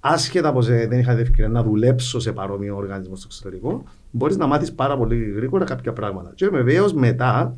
[0.00, 4.46] άσχετα πω δεν είχα την ευκαιρία να δουλέψω σε παρόμοιο οργανισμό στο εξωτερικό, μπορείς να
[4.46, 6.32] μάθεις πάρα πολύ γρήγορα κάποια πράγματα.
[6.34, 7.56] Και βεβαίως μετά,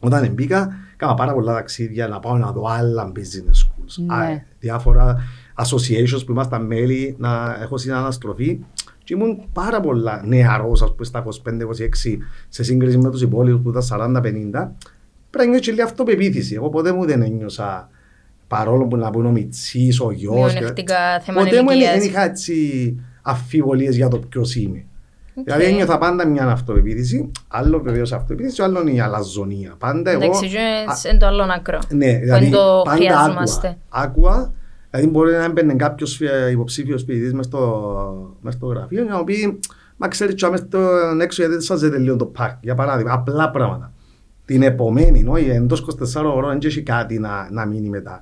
[0.00, 4.04] όταν μπήκα, έκανα πάρα πολλά ταξίδια να πάω να δω άλλα business schools.
[4.06, 4.14] Ναι.
[4.14, 5.16] Α, διάφορα
[5.56, 8.58] associations που ήμασταν μέλη, να έχω συναναστροφή.
[9.04, 13.68] Και ήμουν πάρα πολλά νεαρός, ας πούμε, στα 25-26, σε σύγκριση με τους υπόλοιπους που
[13.68, 14.72] ήταν 40-50.
[15.32, 16.54] Πρέπει να νιώσει λίγη αυτοπεποίθηση.
[16.54, 17.88] Εγώ ποτέ μου δεν ένιωσα
[18.46, 20.52] παρόλο που να πούνε ο Μιτσής, ο γιος.
[20.52, 22.04] Μειονεκτικά θέματα Ποτέ μου δεν ηλικίας.
[22.04, 22.54] είχα έτσι
[23.22, 24.84] αμφιβολίες για το ποιος είμαι.
[25.34, 25.44] Οκ.
[25.44, 29.74] Δηλαδή ένιωθα πάντα μια αυτοπεποίθηση, άλλο βεβαίως αυτοπεποίθηση, άλλο η αλαζονία.
[29.78, 30.22] Πάντα εγώ...
[30.24, 30.58] Εντάξει, και
[30.90, 31.78] α, σε το άλλο άκρο.
[31.88, 33.76] ναι, Που δηλαδή εν το πάντα χρειαζόμαστε.
[33.88, 34.02] άκουα.
[34.32, 34.52] Άκουα,
[34.90, 36.20] δηλαδή μπορεί να έμπαινε κάποιος
[36.52, 39.58] υποψήφιος φοιτητής μες στο, μες στο γραφείο για να πει
[39.96, 42.56] Μα ξέρεις, τσάμε στον έξω γιατί δεν σας δεν τελείω το πάρκ.
[42.60, 43.92] Για παράδειγμα, απλά πράγματα.
[44.44, 48.20] Την επομένη, νο, εντός 24 ώρων δεν έχει κάτι να, να μείνει μετά.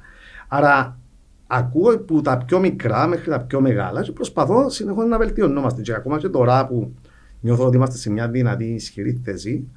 [0.48, 0.98] Άρα,
[1.46, 5.82] ακούω που τα πιο μικρά μέχρι τα πιο μεγάλα και προσπαθώ συνεχώς να βελτιωνόμαστε.
[5.82, 6.94] Και ακόμα και τώρα που
[7.40, 9.68] νιώθω ότι είμαστε σε μια δυνατή ισχυρή θέση,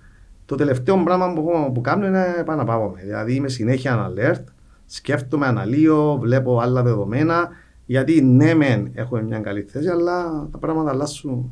[0.46, 2.92] το τελευταίο πράγμα που, έχω- που κάνω είναι πάνω να πάω.
[2.96, 4.44] Δηλαδή είμαι συνέχεια alert,
[4.86, 7.50] σκέφτομαι, αναλύω, βλέπω άλλα δεδομένα.
[7.86, 11.52] Γιατί ναι, μεν έχουμε μια καλή θέση, αλλά τα πράγματα αλλάσουν.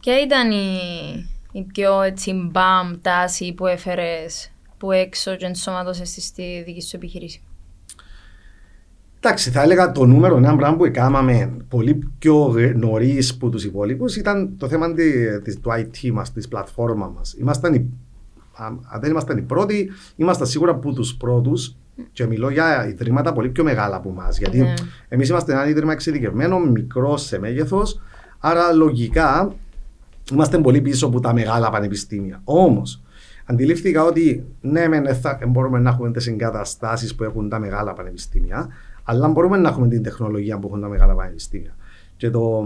[0.00, 0.66] Ποια ήταν η,
[1.56, 6.96] η πιο έτσι μπαμ τάση που έφερες που έξω και ενσωματώσες στη- στη δική σου
[6.96, 7.42] επιχείρηση.
[9.20, 14.16] Εντάξει, θα έλεγα το νούμερο ένα πράγμα που έκαναμε πολύ πιο νωρίς από τους υπόλοιπους
[14.16, 17.32] ήταν το θέμα τη, της, του IT μας, της πλατφόρμας μας.
[17.38, 17.90] Ήμασταν οι,
[18.56, 21.76] αν αν δεν ήμασταν οι πρώτοι, ήμασταν σίγουρα από τους πρώτους
[22.12, 24.38] και μιλώ για ιδρύματα πολύ πιο μεγάλα από εμάς.
[24.38, 24.74] Γιατί Ναι.
[25.08, 28.00] εμείς είμαστε ένα ίδρυμα εξειδικευμένο, μικρό σε μέγεθος,
[28.38, 29.54] άρα λογικά
[30.32, 32.40] είμαστε πολύ πίσω από τα μεγάλα πανεπιστήμια.
[32.44, 33.02] Όμως,
[33.44, 37.58] αντιλήφθηκα ότι ναι, μεν δεν θα- δεν μπορούμε να έχουμε τις εγκαταστάσεις που έχουν τα
[37.58, 38.68] μεγάλα πανεπιστήμια,
[39.02, 41.76] αλλά μπορούμε να έχουμε την τεχνολογία που έχουν τα μεγάλα πανεπιστήμια.
[42.16, 42.64] Και το,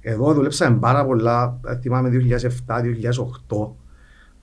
[0.00, 3.74] εδώ δουλέψαμε πάρα πολλά, ε, θυμάμαι 2007-2008,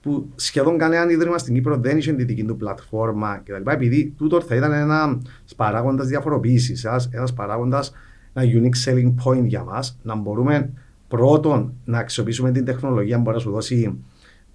[0.02, 3.70] που σχεδόν κανένα ίδρυμα στην Κύπρο δεν είχε τη δική του πλατφόρμα κτλ.
[3.70, 5.20] Επειδή τούτο θα ήταν ένα
[5.56, 7.84] παράγοντα διαφοροποίησης, ένα παράγοντα,
[8.32, 10.72] ένα unique selling point για μας, να μπορούμε
[11.08, 13.98] πρώτον να αξιοποιήσουμε την τεχνολογία που μπορεί να σου δώσει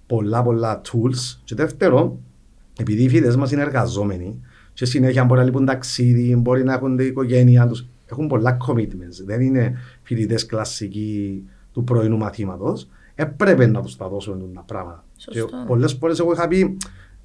[0.06, 1.38] πολλά πολλά tools.
[1.44, 2.18] Και δεύτερον,
[2.78, 4.40] επειδή οι φοιτητές μας είναι εργαζόμενοι,
[4.72, 9.24] και συνέχεια μπορεί να λείπουν ταξίδι, μπορεί να έχουν την οικογένεια τους, έχουν πολλά commitments.
[9.24, 12.88] Δεν είναι φοιτητές κλασικοί του πρωινού μαθήματος.
[13.14, 15.04] Έπρεπε να τους τα δώσουμε τα πράγματα.
[15.16, 15.48] Σωστό.
[15.66, 16.76] Πολλές φορές εγώ είχα πει,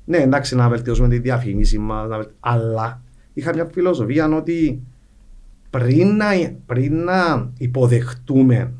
[0.05, 3.01] ναι, εντάξει, να βελτιώσουμε τη διαφήμιση μας, αλλά
[3.33, 4.81] είχα μια φιλοσοφία ότι
[5.69, 6.25] πριν να,
[6.65, 8.71] πριν να υποδεχτούμε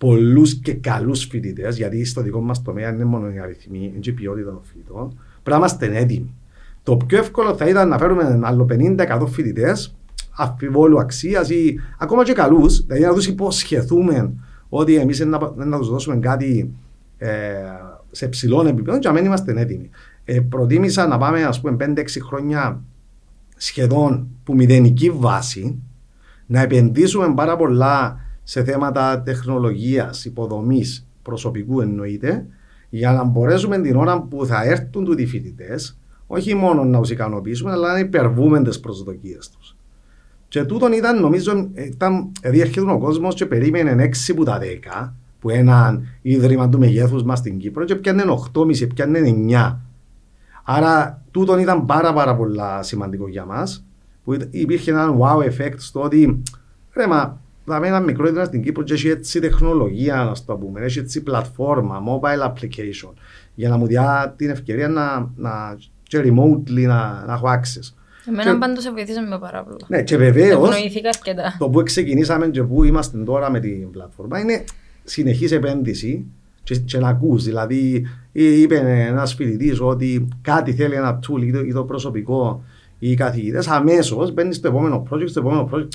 [0.00, 4.10] πολλούς και καλούς φοιτητές, γιατί στο δικό μας τομέα είναι μόνο οι αριθμοί, είναι και
[4.10, 6.34] η ποιότητα των φοιτητών, πρέπει να είμαστε έτοιμοι.
[6.82, 9.94] Το πιο εύκολο θα ήταν να φέρουμε άλλο 50-100 φοιτητές,
[10.36, 14.32] αφιβόλου αξίας ή ακόμα και καλούς, δηλαδή να τους υποσχεθούμε
[14.68, 16.74] ότι εμείς δεν να τους δώσουμε κάτι
[17.18, 17.28] ε,
[18.10, 19.90] σε ψηλό επίπεδο και να μην είμαστε έτοιμοι.
[20.24, 22.82] Ε, προτίμησα να πάμε, ας πούμε, 5-6 χρόνια
[23.56, 25.82] σχεδόν που μηδενική βάση,
[26.46, 32.46] να επενδύσουμε πάρα πολλά σε θέματα τεχνολογίας, υποδομής, προσωπικού εννοείται,
[32.88, 37.70] για να μπορέσουμε την ώρα που θα έρθουν του φοιτητές, όχι μόνο να τους ικανοποιήσουμε,
[37.70, 39.76] αλλά να υπερβούμε τις προσδοκίες τους.
[40.48, 45.14] Και τούτον ήταν, νομίζω, ήταν, δηλαδή έρχεται ο κόσμος και περίμενε 6 που τα 10,
[45.40, 49.76] που ένα ίδρυμα του μεγέθους μας στην Κύπρο, και πιάνε 8,5, πιάνε 9.
[50.64, 53.84] Άρα, τούτον ήταν πάρα, πάρα πολλά σημαντικό για μας,
[54.24, 56.42] που υπήρχε ένα wow effect στο ότι,
[56.92, 60.80] ρε, μα, θα ένα μικρό ίδρυμα στην Κύπρο και έχει έτσι τεχνολογία, να το πούμε,
[60.80, 63.12] έχει έτσι πλατφόρμα, mobile application,
[63.54, 67.94] για να μου διά την ευκαιρία να, να και remotely να, να έχω access.
[68.28, 69.76] Εμένα Και- πάντως σε βοηθήσαμε πάρα πολλά.
[69.88, 71.56] Ναι, και βεβαίως Ευνοήθηκα αρκετά.
[71.58, 74.64] το που ξεκινήσαμε και που είμαστε τώρα με την πλατφόρμα είναι
[75.04, 76.26] συνεχής επένδυση
[76.62, 77.44] και, και να ακούς.
[77.44, 78.76] Δηλαδή, ή- είπε
[79.08, 82.64] ένας φοιτητής ότι κάτι θέλει ένα tool ή το, ή το προσωπικό
[82.98, 85.88] ή οι καθηγητές, αμέσως μπαίνεις στο επόμενο project, στο επόμενο project.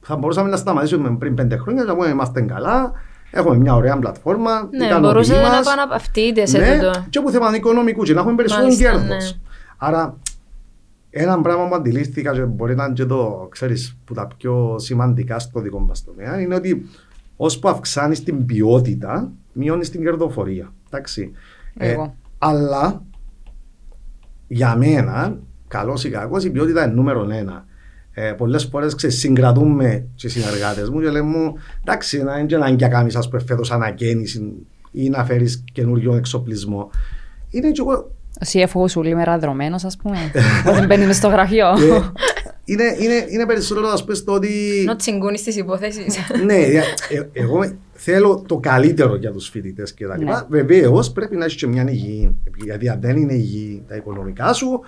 [0.00, 2.92] Θα μπορούσαμε να σταματήσουμε πριν πέντε χρόνια να πούμε είμαστε καλά,
[3.30, 4.68] έχουμε μια ωραία πλατφόρμα.
[4.70, 5.60] Ναι, ικανοποιεί μπορούσατε να μας.
[5.66, 6.90] επαναπαυτείτε σε Ναι, τούτο.
[7.10, 9.06] και από θέμα οικονομικού και να έχουμε περισσότερο Μάλιστα, κέρδο.
[9.06, 9.16] ναι.
[9.76, 10.16] Άρα,
[11.10, 15.38] ένα πράγμα που αντιλήφθηκα και μπορεί να είναι και το, ξέρεις, που τα πιο σημαντικά
[15.38, 16.86] στο δικό μας τομέα είναι ότι
[17.36, 20.72] ώσπου αυξάνεις την ποιότητα, μειώνεις την κερδοφορία.
[20.86, 21.32] Εντάξει.
[21.76, 22.14] Εγώ.
[22.38, 23.02] αλλά
[24.46, 27.64] για μένα, καλός ή κακός, η ποιότητα είναι νούμερο ένα.
[28.12, 32.54] Ε, Πολλές φορές συγκρατούμε και οι συνεργάτες μου και λέμε μου, εντάξει, να είναι και
[32.54, 34.52] έναν κιακάμι σα που εφέτο ανακαίνιση
[34.90, 36.90] ή να φέρεις καινούριο εξοπλισμό.
[37.50, 38.10] Είναι και εγώ.
[38.42, 40.16] Ο CFO σου λίμερα δρομένος, ας πούμε,
[40.68, 41.66] όταν μπαίνει μες στο γραφείο.
[41.68, 42.12] ε,
[42.64, 44.48] είναι, είναι, είναι περισσότερο να πει το ότι.
[44.86, 46.16] Να τσιγκούνεις τις υποθέσεις.
[46.44, 46.76] ναι, ε,
[47.08, 50.46] ε, εγώ θέλω το καλύτερο για τους φοιτητές και τα λοιπά.
[50.48, 50.62] Ναι.
[50.62, 52.36] Βεβαίως πρέπει να έχεις και μια υγιή.
[52.64, 54.80] Γιατί αν δεν είναι υγιή τα οικονομικά σου,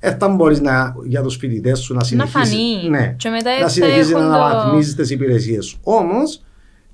[0.00, 0.58] δεν θα μπορεί
[1.06, 2.38] για τους φοιτητές σου να συνεχίσει.
[2.38, 2.88] φανεί.
[2.88, 5.78] Ναι, Και μετά να θα συνεχίζει να έχουν το- αναβαθμίζεις τις υπηρεσίες σου.
[5.82, 6.42] Όμως,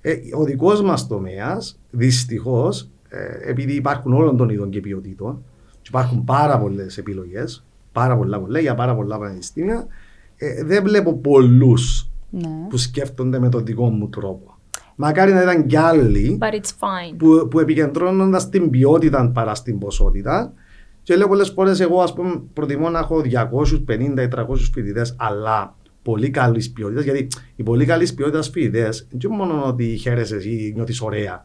[0.01, 5.45] ε, ο δικός μας τομέας, δυστυχώς, ε, επειδή υπάρχουν όλων των ειδών και ποιοτήτων,
[5.83, 9.87] και υπάρχουν πάρα πολλές επιλογές, πάρα πολλά κολέγια, πάρα πολλά πανεπιστήμια.
[10.37, 12.49] Ε, δεν βλέπω πολλούς Ναι.
[12.69, 14.55] που σκέφτονται με τον δικό μου τρόπο.
[14.97, 17.15] Μακάρι να ήταν κι άλλοι But it's fine.
[17.17, 20.53] που, που επικεντρώνονταν στην ποιότητα παρά στην ποσότητα.
[21.07, 25.77] Και λέω πολλές φορές, εγώ ας πούμε, προτιμώ να έχω 250 ή 300 φοιτητές, αλλά
[26.03, 27.05] πολύ καλής ποιότητας.
[27.05, 31.45] Γιατί οι πολύ καλής ποιότητας φοιτητές, δεν είναι μόνο ότι χαίρεσαι ή νιώθεις ωραία.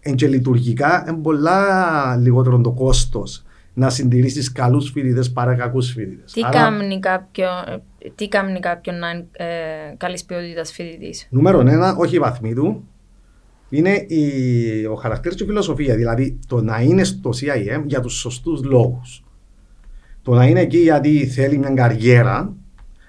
[0.00, 6.32] Εν και λειτουργικά είναι πολλά λιγότερο το κόστος να συντηρήσεις καλούς φοιτητές παρά κακούς φοιτητές.
[6.32, 7.48] Τι κάνει κάποιο,
[7.98, 9.46] ε, τι κάνει κάποιον να είναι ε,
[9.96, 12.88] καλής ποιότητας φοιτητής; Νούμερο ένα, όχι η βαθμή του,
[13.76, 15.94] είναι η, ο χαρακτήρας και η φιλοσοφία.
[15.94, 19.24] Δηλαδή το να είναι στο CIM για τους σωστούς λόγους.
[20.22, 22.52] Το να είναι εκεί γιατί θέλει μια καριέρα,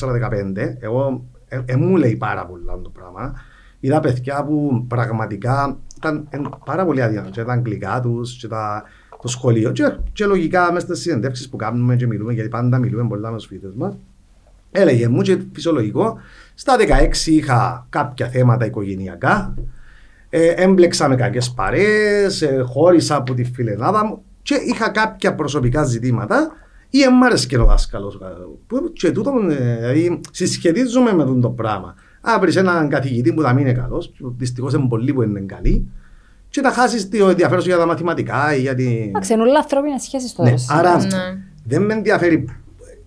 [0.00, 0.10] 14,
[0.54, 3.34] 15, εγώ ε, ε, μου λέει πάρα πολλά το πράγμα.
[3.80, 7.28] Είδα παιδιά που πραγματικά ήταν ε, πάρα πολύ αδύναμα.
[7.28, 8.82] Και τα αγγλικά τους, και τα,
[9.22, 9.72] το σχολείο.
[9.72, 13.36] Και, και λογικά μέσα στις συνεντεύξεις που κάνουμε και μιλούμε, γιατί πάντα μιλούμε πολλά με
[13.36, 13.96] τους φοιτητέ μας,
[14.80, 16.18] έλεγε μου και φυσιολογικό,
[16.54, 19.54] στα 16 είχα κάποια θέματα οικογενειακά,
[20.30, 25.84] ε, έμπλεξα με κακές παρέες, ε, χώρισα από τη φιλενάδα μου και είχα κάποια προσωπικά
[25.84, 26.52] ζητήματα
[26.90, 28.12] ή μ' άρεσε και ο δάσκαλο.
[28.92, 31.94] Και τούτο ε, δηλαδή, συσχετίζομαι με αυτό το πράγμα.
[32.20, 35.88] Αν βρεις έναν καθηγητή που θα μην είναι καλός, δυστυχώς είναι πολλοί που είναι καλοί,
[36.48, 39.02] και να χάσεις το ενδιαφέρον σου για τα μαθηματικά ή για την.
[39.08, 40.50] Εντάξει, είναι όλα ανθρώπινα σχέσεις τώρα.
[40.50, 41.08] Ναι, άρα Ναι.
[41.64, 42.44] δεν με ενδιαφέρει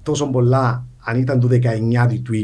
[0.04, 2.38] τόσο πολλά αν ήταν του 19 ή του 20.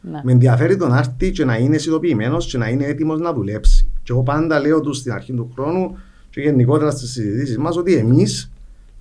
[0.00, 0.20] Ναι.
[0.24, 3.90] Με ενδιαφέρει το να έρθει και να είναι αισιοδοποιημένο και να είναι έτοιμος να δουλέψει.
[4.02, 5.96] Και εγώ πάντα λέω τους στην αρχή του χρόνου
[6.30, 8.52] και γενικότερα στις συζητήσεις μας ότι εμείς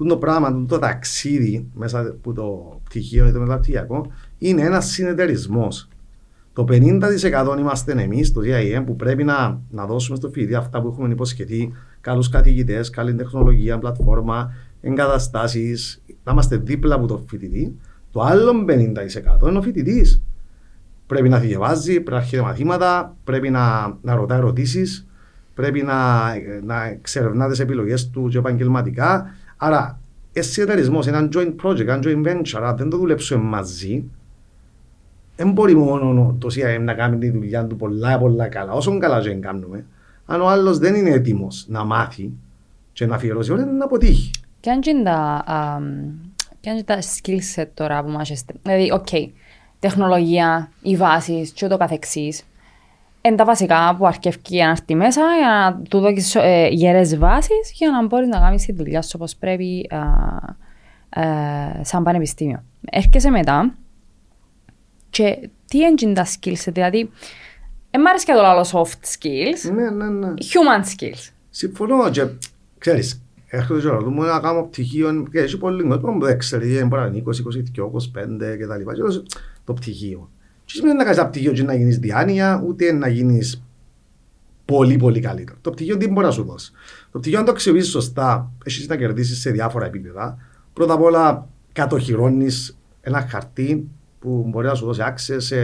[0.06, 5.88] το πράγμα, το ταξίδι μέσα από το πτυχίο ή το μεταπτυχιακό είναι ένας συνεταιρισμός.
[6.54, 10.88] Το 50% είμαστε εμείς, το DIM, που πρέπει να, να δώσουμε στο φοιτητή αυτά που
[10.88, 11.71] έχουμε υποσχεθεί,
[12.02, 17.76] καλούς καθηγητές, καλή τεχνολογία, πλατφόρμα, εγκαταστάσεις, να είμαστε δίπλα από το φοιτητή.
[18.18, 18.66] Το άλλο
[19.44, 20.24] 50% είναι ο φοιτητής.
[21.08, 25.08] Πρέπει να διαβάζει, πρέπει να έρχεται μαθήματα, πρέπει να, να ρωτά ερωτήσεις,
[25.54, 26.26] πρέπει να,
[26.64, 29.26] να εξερευνά τις επιλογές του και επαγγελματικά.
[29.58, 30.00] Άρα,
[30.34, 34.04] ένα συνεταιρισμός, ένα joint project, ένα joint venture, αν δεν το δουλέψουμε μαζί,
[35.36, 39.22] δεν μπορεί μόνο το CIM να κάνει τη δουλειά του πολλά πολλά καλά, όσο καλά
[39.22, 39.86] και κάνουμε.
[40.26, 42.32] Αν ο άλλος δεν είναι έτοιμος να μάθει
[42.92, 44.32] και να αφιερώσει ώρα, να αποτύχει.
[44.60, 45.80] Ποια είναι τα, α,
[46.62, 48.54] ποια είναι τα skill set τώρα που μας είστε.
[48.63, 49.08] Δηλαδή, οκ,
[49.80, 52.43] τεχνολογία, οι βάσεις και το καθεξής.
[53.22, 57.17] Είναι τα βασικά που αρκεύει για να έρθει μέσα, για να του δώσεις ε, γερές
[57.17, 62.63] βάσεις για να μπορείς να κάνεις τη δουλειά σου όπως πρέπει α, ε, σαν πανεπιστήμιο.
[62.89, 63.74] Έρχεσαι μετά
[65.10, 67.12] και τι είναι τα skill set, δηλαδή,
[67.91, 70.34] δεν μ' αρέσει και το άλλο soft skills, Ναι, ναι, ναι.
[70.38, 71.30] human skills.
[71.50, 72.26] Συμφωνώ και
[72.78, 76.74] ξέρεις, έρχονται και ρωτούν μου να κάνω πτυχίο και έχει πολύ κόσμο που δεν ξέρει,
[76.74, 77.30] δεν μπορεί να είναι 20,
[77.78, 77.86] 22,
[78.54, 78.94] 25 και τα λοιπά.
[78.94, 79.24] Και λέω,
[79.64, 80.30] το πτυχίο.
[80.66, 83.64] Τι σημαίνει να κάνεις ένα πτυχίο και να γίνεις διάνοια, ούτε να γίνεις
[84.66, 85.58] πολύ πολύ καλύτερο.
[85.62, 86.72] Το πτυχίο τι μπορεί να σου δώσει.
[87.12, 90.38] Το πτυχίο αν το αξιοποιήσεις σωστά, έχεις να κερδίσεις σε διάφορα επίπεδα.
[90.74, 93.88] Πρώτα απ' όλα κατοχυρώνεις ένα χαρτί
[94.20, 95.58] που μπορεί να σου δώσει άξια σε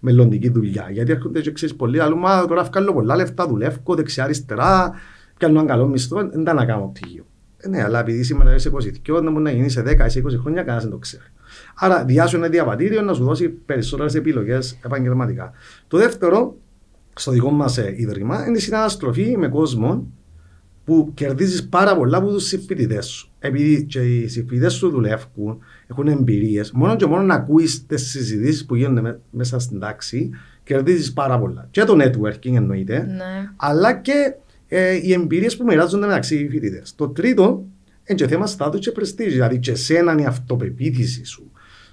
[0.00, 0.88] μελλοντική δουλειά.
[0.90, 4.92] Γιατί έρχονται και ξέρεις πολλοί άλλοι, μα τώρα βγάλω πολλά λεφτά, δουλεύω δεξιά-αριστερά,
[5.38, 7.26] πιάνω έναν καλό μισθό, δεν τα να κάνω πτυχίο.
[7.56, 8.70] Ε, ναι, αλλά επειδή σήμερα είσαι
[9.08, 11.22] 22, να μπορεί να γίνεις σε 10 ή σε 20 χρόνια, κανένας δεν το ξέρει.
[11.74, 15.52] Άρα, διάσου ένα διαβατήριο να σου δώσει περισσότερες επιλογές επαγγελματικά.
[15.88, 16.56] Το δεύτερο,
[17.14, 20.06] στο δικό μας ίδρυμα, είναι η συναναστροφή με κόσμο
[20.84, 23.30] που κερδίζεις πάρα πολλά από τους συμφοιτητές σου.
[23.38, 28.66] Επειδή και οι συμφοιτητές σου δουλεύουν, έχουν εμπειρίες, μόνο και μόνο να ακούεις τις συζητήσεις
[28.66, 30.30] που γίνονται με- μέσα στην τάξη,
[30.64, 31.68] κερδίζεις πάρα πολλά.
[31.70, 33.50] Και το networking εννοείται, Ναι.
[33.56, 34.34] αλλά και
[34.68, 36.94] ε, οι εμπειρίες που μοιράζονται μεταξύ οι φοιτητές.
[36.94, 37.64] Το τρίτο
[38.04, 39.32] είναι και θέμα στάτους και πρεστίζ.
[39.32, 41.50] Δηλαδή, και εσένα είναι η αυτοπεποίθηση σου.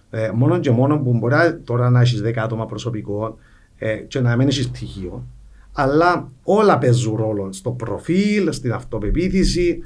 [0.10, 3.38] Ε, μόνο και μόνο που μπορεί τώρα να έχεις 10 άτομα προσωπικό
[3.78, 5.28] ε, και να μην έχεις πτυχίο.
[5.74, 9.80] Αλλά όλα παίζουν ρόλο στο προφίλ, στην αυτοπεποίθηση.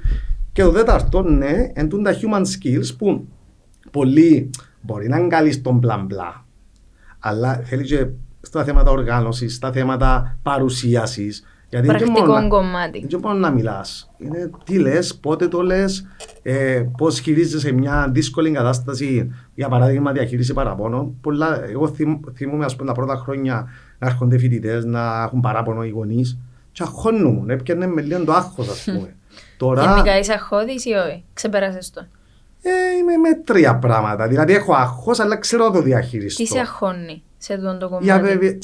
[0.51, 3.27] Και το τέταρτο, ναι, είναι τα human skills που
[3.91, 4.49] πολλοί
[4.81, 6.45] μπορεί να είναι καλοί στον μπλα μπλα.
[7.19, 8.07] Αλλά θέλει και
[8.41, 11.43] στα θέματα οργάνωσης, στα θέματα παρουσίασης.
[11.69, 12.99] Γιατί δεν είναι μόνο Πρακτικό να- κομμάτι.
[12.99, 14.09] δεν είναι μόνο να μιλάς.
[14.17, 16.05] Είναι τι λες, πότε το λες,
[16.41, 21.13] ε, πώς χειρίζεσαι μια δύσκολη κατάσταση, για παράδειγμα διαχείριση παραπώνων.
[21.21, 23.67] Πολλά, εγώ θυμ, θυμούμαι ας πούμε, τα πρώτα χρόνια
[23.99, 26.37] να έρχονται φοιτητές να έχουν παράπονο οι γονείς.
[26.71, 29.15] Και αγχώνουν, έπιανε με λίγο το άγχος, ας πούμε.
[29.57, 32.05] Τώρα Γενικά είσαι αχώδης ή όχι; Ξεπέρασες το.
[32.61, 34.27] ε, είμαι με τρία πράγματα.
[34.27, 36.43] Δηλαδή έχω άγχος, αλλά ξέρω να το διαχειριστώ.
[36.43, 38.57] Τι σε αχώνει σε αυτό το Για, κομμάτι; βέβαια,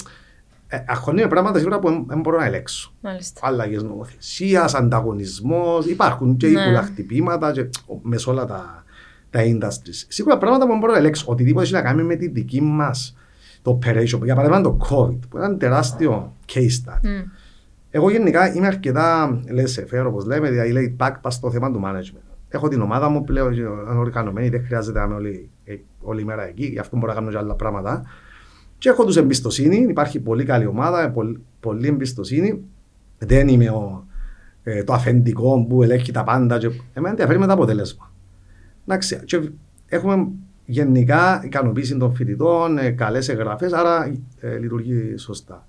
[0.67, 2.93] Ε, Αγχώνει πράγματα σίγουρα που δεν μπορώ να ελέγξω.
[3.01, 3.39] Μάλιστα.
[3.43, 6.61] Αλλαγέ νομοθεσίας, ανταγωνισμός, υπάρχουν και Ναι.
[6.61, 7.69] ύπουλα χτυπήματα και
[8.01, 8.83] μες σε όλα τα,
[9.29, 10.03] τα industries.
[10.07, 11.25] Σίγουρα πράγματα που δεν μπορώ να ελέγξω.
[11.27, 13.15] Οτιδήποτε έχει να κάνει με τη δική μας
[13.61, 14.19] το operation.
[14.23, 16.99] Για παράδειγμα το COVID, που είναι ένα τεράστιο case study.
[17.03, 17.29] Μμ.
[17.89, 22.21] Εγώ γενικά είμαι αρκετά laissez-faire, όπως λέμε, δηλαδή laid back πας στο θέμα του management.
[22.49, 26.47] Έχω την ομάδα μου πλέον είναι οργανωμένη, δεν χρειάζεται να είμαι όλη, ε, όλη μέρα
[26.47, 28.03] εκεί, γι' αυτό μπορώ να κάνω και άλλα πράγματα.
[28.77, 32.63] Και έχω τους εμπιστοσύνη, υπάρχει πολύ καλή ομάδα, ε, πολύ, πολύ εμπιστοσύνη.
[33.17, 34.05] Δεν είμαι ο,
[34.63, 36.57] ε, το αφεντικό που ελέγχει τα πάντα.
[36.57, 38.11] Και, εμένα ενδιαφέρει με το αποτέλεσμα.
[38.85, 39.49] Εντάξει, και
[39.87, 40.27] έχουμε
[40.65, 45.65] γενικά ικανοποίηση των φοιτητών, ε, καλές εγγραφές, άρα ε, λειτουργεί σωστά.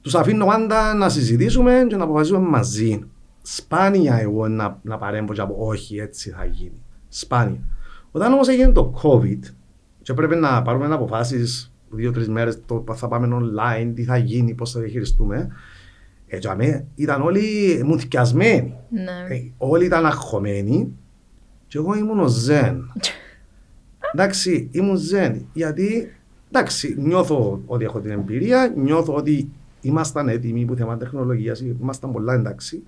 [0.00, 3.04] Τους αφήνω πάντα να συζητήσουμε και να αποφασίσουμε μαζί.
[3.42, 6.82] Σπάνια εγώ να, να παρέμβω και να πω όχι, έτσι θα γίνει.
[7.08, 7.60] Σπάνια.
[8.10, 9.52] Όταν όμως έγινε το COVID
[10.02, 14.54] και πρέπει να πάρουμε αποφάσεις δύο-τρεις μέρες, το που θα πάμε online, τι θα γίνει,
[14.54, 15.48] πώς θα διαχειριστούμε.
[16.26, 17.40] Ε, για μέ, ήταν όλοι
[17.84, 18.74] μουθιασμένοι.
[18.90, 19.34] Ναι.
[19.34, 20.92] Ε, όλοι ήταν αγχωμένοι
[21.66, 22.92] και εγώ ήμουν ο Ζεν.
[24.12, 25.46] εντάξει, ήμουν Ζεν.
[25.52, 26.14] Γιατί,
[26.50, 32.34] εντάξει, νιώθω ότι έχω την εμπειρία, νιώθω ότι ήμασταν έτοιμοι που θέμα τεχνολογίας, ήμασταν πολλά
[32.34, 32.82] εντάξει.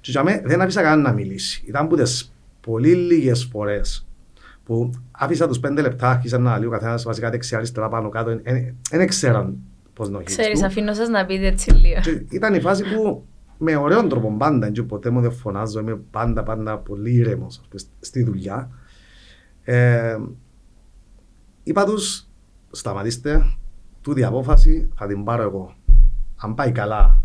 [0.00, 1.62] Και για μέ, δεν άφησα κανένα να μιλήσει.
[1.66, 4.06] Ήταν που τις πολύ λίγες φορές
[4.64, 8.40] που άφησα τους πέντε λεπτά, άρχισαν να λέει ο καθένας βασικά δεξιά-αριστερά πάνω κάτω.
[8.90, 9.56] Δεν ξέραν
[9.92, 10.68] πώς να Ξέρεις, χειριστούν.
[10.68, 12.00] αφήνω σας να πείτε έτσι λίγο.
[12.00, 13.26] Και ήταν η φάση που
[13.58, 17.60] με ωραίον τρόπο πάντα, και ποτέ μου δεν φωνάζω, είμαι πάντα πάντα πολύ ήρεμος
[18.00, 18.70] στη δουλειά.
[19.62, 20.16] Ε,
[21.62, 22.28] είπα τους,
[22.70, 23.56] σταματήστε,
[24.00, 25.74] τούτη η απόφαση θα την πάρω εγώ.
[26.36, 27.22] Αν πάει καλά,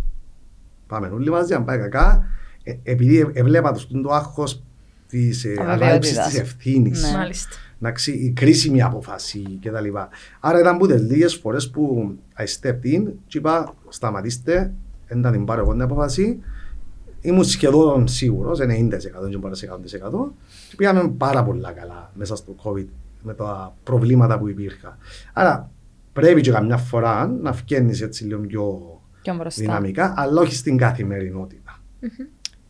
[0.87, 2.25] πάμε όλοι μαζί, αν πάει κακά,
[2.63, 4.63] ε, επειδή ε, έβλεπα τους το άγχος
[5.07, 5.81] της ε, Αβεβαιότητας.
[5.81, 7.17] ανάληψης της ευθύνης Ναι.
[7.17, 7.55] Μάλιστα.
[7.81, 9.97] εντάξει, η κρίσιμη απόφαση κτλ.
[10.39, 14.73] Άρα ήταν που τις λίγες φορές που I stepped in και είπα σταματήστε,
[15.07, 16.39] δεν θα την πάρω εγώ την απόφαση.
[17.21, 20.31] Ήμουν σχεδόν σίγουρος, 90% δεν πάρω σε 100%
[20.69, 22.85] και πήγαμε πάρα πολλά καλά μέσα στο COVID
[23.23, 24.97] με τα προβλήματα που υπήρχαν.
[25.33, 25.71] Άρα
[26.13, 28.81] πρέπει και καμιά φορά να φκένεις έτσι λίγο πιο
[29.21, 29.61] Πιο μπροστά.
[29.61, 31.79] δυναμικά, αλλά όχι στην καθημερινότητα.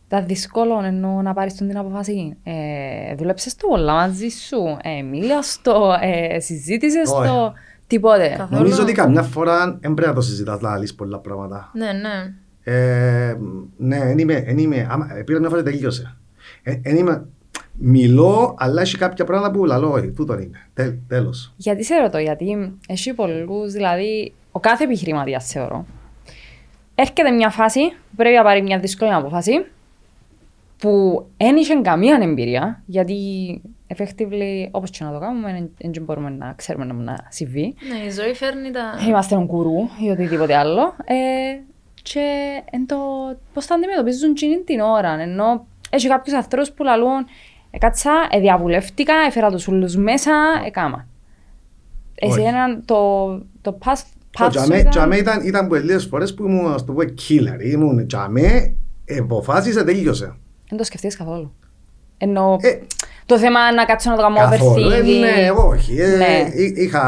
[0.08, 2.36] Τα δύσκολο εννοώ να πάρεις τον την αποφάση.
[2.42, 4.76] Ε, δούλεψες το πολλά μαζί σου.
[4.82, 7.28] Ε, μίλας το, ε, συζήτησες Όχι.
[7.28, 7.52] το.
[7.86, 8.34] Τίποτε.
[8.38, 8.60] Καθόλου.
[8.60, 11.70] Νομίζω ότι καμιά φορά δεν πρέπει να το συζητάς να λύσεις πολλά πράγματα.
[11.74, 12.34] Ναι, ναι.
[12.72, 13.36] Ε,
[13.76, 16.16] ναι, εν είμαι, εν είμαι, άμα, ε, πήρα μια φορά τελείωσε.
[16.62, 17.26] Ε, εν είμαι,
[17.72, 21.52] μιλώ, αλλά έχει κάποια πράγματα που λαλώ, όχι, τούτο είναι, Τέλ, τέλος.
[21.56, 25.86] Γιατί σε ρωτώ, γιατί έχει πολλούς, δηλαδή, ο κάθε επιχειρηματίας θεωρώ.
[26.94, 29.52] Έρχεται μια φάση που πρέπει να πάρει μια δύσκολη απόφαση
[30.78, 33.14] που δεν είχε καμία εμπειρία, γιατί
[33.96, 37.74] effectively, όπως και να το κάνουμε, δεν μπορούμε να ξέρουμε να, να συμβεί.
[37.88, 39.06] Ναι, η ζωή φέρνει τα...
[39.08, 40.82] Είμαστε un γκουρού ή οτιδήποτε άλλο.
[41.04, 41.14] Ε,
[42.02, 42.20] και
[42.70, 42.96] εν το
[43.52, 45.20] πώς θα αντιμετωπίζουν εκείνη την ώρα.
[45.20, 47.26] Ενώ έχει κάποιους ανθρώπους που λαλούν
[47.70, 50.32] ε, κάτσα, ε, διαβουλεύτηκα, έφερα τους ούλους μέσα,
[50.66, 51.06] έκαμα.
[52.14, 52.48] Εσύ Όχι.
[52.48, 53.28] έναν το,
[53.60, 54.04] το past,
[54.40, 56.92] path Για σου μέ- ήταν- για μέ ήταν, ήταν πολλές φορές που ήμουν, ας το
[56.92, 57.64] πω, killer.
[57.64, 58.76] Ήμουν, για μέ,
[59.20, 60.36] αποφάσισε, τελείωσε.
[60.68, 61.52] Δεν το σκεφτείς καθόλου.
[62.18, 62.78] Ενώ Ε,
[63.26, 64.88] το θέμα να κάτσω να το κάνω Καθόλου.
[64.90, 65.20] Ε, overthinking.
[65.20, 65.96] ναι, εγώ όχι.
[66.00, 66.48] Ε, Ναι.
[66.62, 67.02] εί- είχα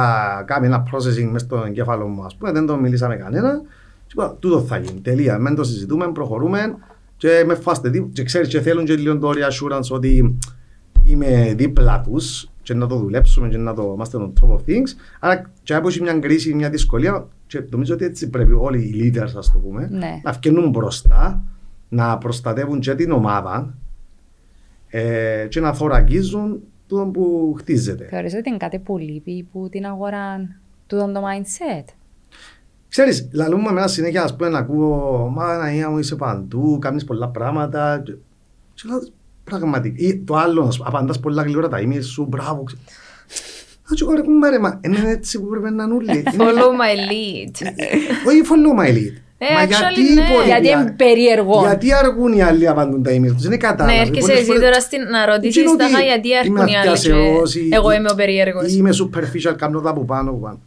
[0.47, 3.61] κάνει ένα processing μες στο εγκέφαλο μου, ας πούμε, δεν το μιλήσαμε κανένα.
[4.07, 5.01] Και είπα, τούτο θα γίνει.
[5.01, 5.39] Τελεία.
[5.39, 6.75] Μεν το συζητούμε, προχωρούμε
[7.17, 7.91] και με φάστε.
[7.91, 10.39] τι- Και ξέρεις, και θέλουν και λίγο το reassurance ότι
[11.05, 14.89] είμαι δίπλα τους και να το δουλέψουμε και να το είμαστε on top of things.
[15.21, 19.13] Άρα, και από έχει μια κρίση, μια δυσκολία, και νομίζω ότι έτσι πρέπει όλοι οι
[19.17, 20.21] leaders, ας το πούμε, Ναι.
[20.25, 21.43] να βγαίνουν μπροστά,
[21.93, 23.75] να προστατεύουν και την ομάδα
[24.89, 28.07] ε, και να θωρακίζουν το που χτίζεται.
[28.11, 30.49] Θεωρείς ότι είναι κάτι που λείπει που την αγορά
[30.87, 31.85] τούτο το mindset;
[32.89, 37.29] Ξέρεις, λαλούμε εμένα συνέχεια ας πούμε να ακούω «Μα Αναία μου είσαι παντού, κάνεις πολλά
[37.29, 38.13] πράγματα» και
[38.75, 38.99] και λέω
[39.45, 39.95] πραγματικά.
[39.99, 42.63] Ή το άλλο, ας πούμε, απαντάς πολλά γλυόρα τα email σου, μπράβο.
[42.63, 42.81] ξε-
[43.91, 46.11] Α, και εγώ ρε κουμπάρε, μα είναι έτσι που πρέπει να είναι όλοι.
[46.19, 47.67] Είναι- Follow my lead.
[48.27, 49.17] Όχι follow my lead.
[49.43, 50.21] Ε, Μα actually, γιατί ναι.
[50.21, 51.61] οι πολλοί- Γιατί είναι περίεργο.
[51.61, 53.93] Γιατί αργούν οι άλλοι να απαντούν τα email τους, δεν κατάλαβα.
[53.95, 56.57] Ναι, έρχεσαι Πολλές εσύ φορές- τώρα στην- να ρωτήσεις Εκείνο τα ότι γιατί είμαι έρχουν
[56.57, 58.73] οι άλλοι αυτιάσεως και ή- εγώ ή- είμαι ο περίεργος.
[58.73, 60.59] ή Είμαι superficial, κάνω τα που πάνω που πάνω.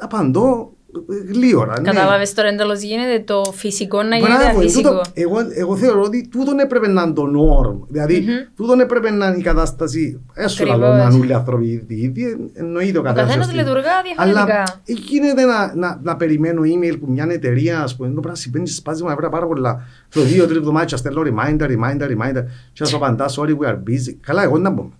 [0.00, 0.72] Απαντώ
[1.10, 1.80] ε, γλύωρα.
[1.80, 1.90] ναι.
[1.90, 4.88] Κατάλαβες τώρα εντελώς γίνεται το φυσικό να γίνεται Μπράβο, ε, αφυσικό.
[4.88, 7.86] τούτο, εγώ, εγώ θεωρώ ότι τούτον έπρεπε να είναι το norm.
[7.88, 8.28] Δηλαδή, Μμμ.
[8.56, 10.20] τούτον έπρεπε να είναι η κατάσταση.
[10.34, 10.80] Έσου Ακριβώς.
[10.80, 13.26] λαλό να είναι όλοι οι άνθρωποι οι ίδιοι, εννοείται ο καθένας.
[13.26, 13.60] καθένας σωστή.
[13.62, 14.40] λειτουργά διαφορετικά.
[14.42, 18.38] Αλλά ε, γίνεται να, να, να περιμένω email που μια εταιρεία, ας πούμε, το πράγμα
[18.38, 19.82] συμβαίνει στις σπάζεις μου να πάρα πολλά.
[20.14, 22.42] Το δύο, τρίτο εβδομάδες και στέλνω reminder, reminder, reminder
[22.72, 24.14] και να σου απαντά, sorry, we are busy.
[24.20, 24.92] Καλά, εγώ να πω.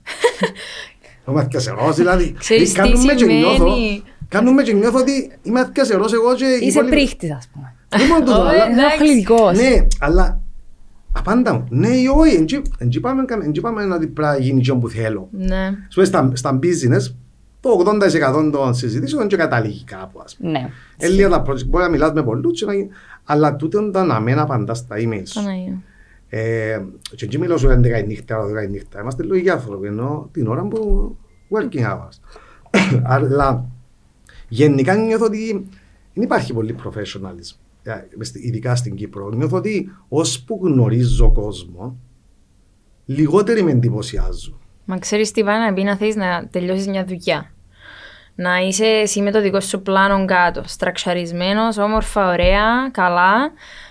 [1.28, 2.34] Είμαι αθιασερός δηλαδή.
[2.38, 4.02] Ξέρεις Ε, τι κάνουμε και νιώθω- σημαίνει.
[4.28, 6.44] Κάνουμε και νιώθω ότι είμαι αθιασερός εγώ και...
[6.44, 7.74] οι Είσαι υπόλοιποι- πρίχτης, ας πούμε.
[7.88, 8.72] Δεν μόνο τούτο, Ω, αλλά- εντάξει.
[8.80, 9.56] Ενοχλητικός.
[9.58, 10.40] Ναι, αλλά
[11.12, 11.66] απάντα μου.
[11.70, 14.28] Ναι ή όχι, εν τζι- εν τζι πάμε καν- εν τζι πάμε να δει πρέπει
[14.36, 15.28] να γίνει και όπου θέλω.
[15.30, 15.70] Ναι.
[15.88, 17.14] Σου πω, στα, στα business,
[17.60, 17.70] το
[18.40, 20.50] 80% των συζητήσεων και καταλήγει κάπου, ας πούμε.
[20.50, 20.68] Ναι.
[20.96, 22.88] Ε, λίγα τα project, μπορεί να μιλάς με πολλούς, και να γίνει-
[23.24, 25.34] αλλά τούτο ήταν να μην απαντάς στα email σου.
[25.42, 25.78] Παναγία.
[26.28, 26.80] Ε,
[27.16, 29.00] και εκεί μιλάω σου 11 η νύχτα, 12 η νύχτα.
[29.00, 31.16] Είμαστε λογικοί άνθρωποι, ενώ την ώρα που
[31.50, 32.18] working hours.
[33.14, 33.64] Αλλά
[34.48, 35.68] γενικά νιώθω ότι
[36.14, 39.28] δεν υπάρχει πολύ professionalism, ε, μες στη- ειδικά στην Κύπρο.
[39.30, 41.96] Νιώθω ότι ώσπου γνωρίζω κόσμο,
[43.06, 44.58] λιγότεροι με εντυπωσιάζουν.
[44.84, 47.48] Μα ξέρεις τι πάει να πει να θέλεις να τελειώσεις μια δουλειά.
[48.36, 53.34] Να είσαι εσύ με το δικό σου πλάνο κάτω, στραξαρισμένος, όμορφα, ωραία, καλά,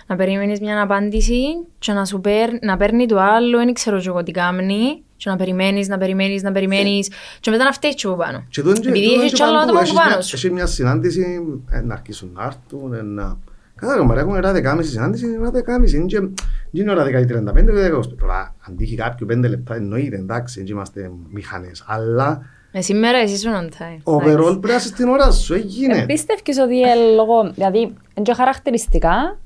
[0.06, 1.42] να περιμένεις μια απάντηση
[1.78, 5.30] και να, σου παίρ, να παίρνει το άλλο, δεν ξέρω και εγώ τι κάνει, και
[5.30, 7.08] να περιμένεις, να περιμένεις, να περιμένεις
[7.40, 8.44] και μετά να φταίεις και από πάνω.
[8.48, 9.64] Και τούτο είναι- Επειδή τούτο είναι έχεις και κι άλλο παντού.
[9.64, 10.36] άτομα από Έχεις μια- πάνω σου.
[10.36, 13.36] Έχεις μια συνάντηση, ε, να αρχίσουν να έρθουν, ε, να...
[13.74, 16.30] Κατά κομμάτι έχουμε ώρα 10.30 συνάντηση, είναι ώρα 10.30, είναι και- δεν
[16.70, 21.10] είναι ώρα 10.35, δεν είναι Τώρα, αν τύχει κάποιο 5 λεπτά, εννοείται, εντάξει, δεν είμαστε
[21.32, 24.00] μηχανές, αλλά Ε, σήμερα εσύ ήσουν on time.
[24.14, 25.96] overall πρέπει να είσαι στην ώρα σου, έγινε.
[25.98, 29.38] Ε, Πίστευκες ότι ε, λόγω, δηλαδή, είναι και χαρακτηριστικά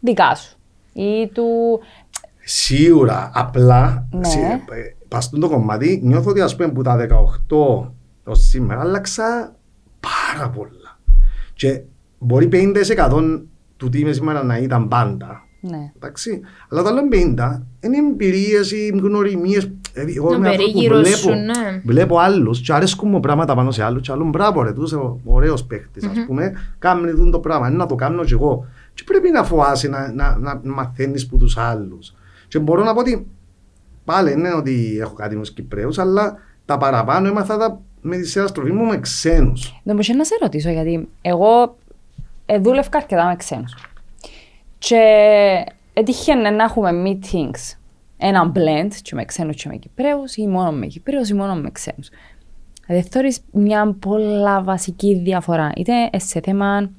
[0.00, 0.54] δικά σου.
[0.92, 1.80] Ή του...
[2.44, 4.24] Σίγουρα, απλά, Ναι.
[4.28, 7.92] σε- ε, πας στον το κομμάτι, νιώθω ότι ας πούμε που τα 18
[8.24, 9.56] ως σήμερα άλλαξα
[10.00, 10.98] πάρα πολλά.
[11.54, 11.80] Και
[12.18, 13.42] μπορεί 50%
[13.76, 15.92] του τι είμαι σήμερα να ήταν πάντα, Ναι.
[15.96, 16.40] Εντάξει.
[16.68, 19.70] Αλλά το άλλο 50 είναι εμπειρίες ή γνωριμίες.
[19.92, 21.80] Δηλαδή, εγώ Να είμαι άνθρωπος που περίγυρος σου, βλέπω, ναι.
[21.84, 25.20] βλέπω άλλους και αρέσκουν μου πράγματα πάνω σε άλλους και άλλον μπράβο ρε, τους ο
[25.24, 28.66] ωραίος παίχτης ας πούμε, κάνει δουν το πράγμα, είναι να το κάνω και εγώ.
[28.94, 32.14] Και πρέπει να φοάσαι να, να, να μαθαίνεις που τους άλλους.
[32.50, 33.26] Και μπορώ να πω ότι
[34.04, 38.26] πάλι είναι ότι έχω κάτι με τους Κυπρέους, αλλά τα παραπάνω έμαθα τα με τη
[38.26, 39.80] συναστροφή μου με ξένους.
[39.82, 41.76] Δεν μπορούσα να σε ρωτήσω, γιατί εγώ
[42.46, 43.74] ε, δούλευκα αρκετά με ξένους.
[44.78, 45.02] Και
[45.92, 47.76] έτυχε να έχουμε meetings,
[48.16, 51.70] ένα blend και με ξένους και με Κυπρέους ή μόνο με Κυπρέους ή μόνο με
[51.70, 52.08] ξένους.
[52.86, 56.90] Δηλαδή θεωρείς μια πολλά βασική διαφορά, είτε σε θέμα,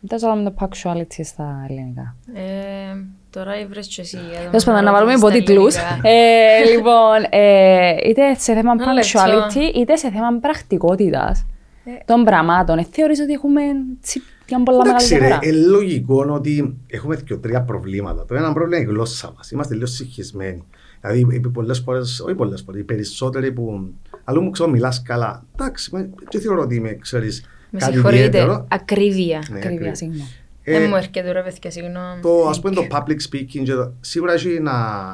[0.00, 2.16] δεν ξέρω το punctuality στα ελληνικά.
[2.34, 4.18] Ε, τώρα βρες και εσύ.
[4.40, 5.74] εδώ Τέλος πάντων, να βάλουμε ρωτήσεις τα υποτίτλους.
[5.76, 6.08] ελληνικά.
[6.08, 9.20] Ε, λοιπόν, ε, είτε σε θέμα Ένα λεπτό.
[9.20, 11.46] punctuality, είτε σε θέμα πρακτικότητας
[11.84, 11.90] Ε.
[12.04, 12.78] των πραγμάτων.
[12.78, 13.60] Ε, θεωρείς ότι έχουμε
[14.02, 15.48] τσι- μια πολλά μεγάλη Εντάξει, ρε, διαφορά.
[15.48, 18.24] είναι λογικό ότι έχουμε και τρία προβλήματα.
[18.24, 19.50] Το ένα πρόβλημα είναι η γλώσσα μας.
[19.50, 20.64] Είμαστε λίγο συγχυσμένοι.
[21.00, 23.88] Δηλαδή, επί πολλές φορές, όχι πολλές φορές, οι περισσότεροι που.
[24.24, 25.44] Αλλού μου ξέρω, μιλάς καλά.
[25.54, 28.24] Εντάξει, μα δεν θεωρώ ότι είμαι, ξέρεις, Με κάτι συγχωρείτε.
[28.24, 28.66] ιδιαίτερο.
[28.70, 29.38] Ακρίβεια.
[29.48, 29.98] Ναι, Ακριβία, ακριβώς.
[29.98, 30.28] συγγνώμη.
[30.72, 32.20] Δεν Ε, μου έρχεται ρε παιδιά, συγγνώμη.
[32.22, 34.72] το, ας πούμε το public speaking και το, σίγουρα έχει να,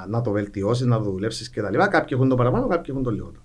[0.09, 1.89] να το βελτιώσεις, να το δουλέψεις και τα λοιπά.
[1.89, 3.43] Κάποιοι έχουν το παραπάνω, κάποιοι έχουν το λιγότερο.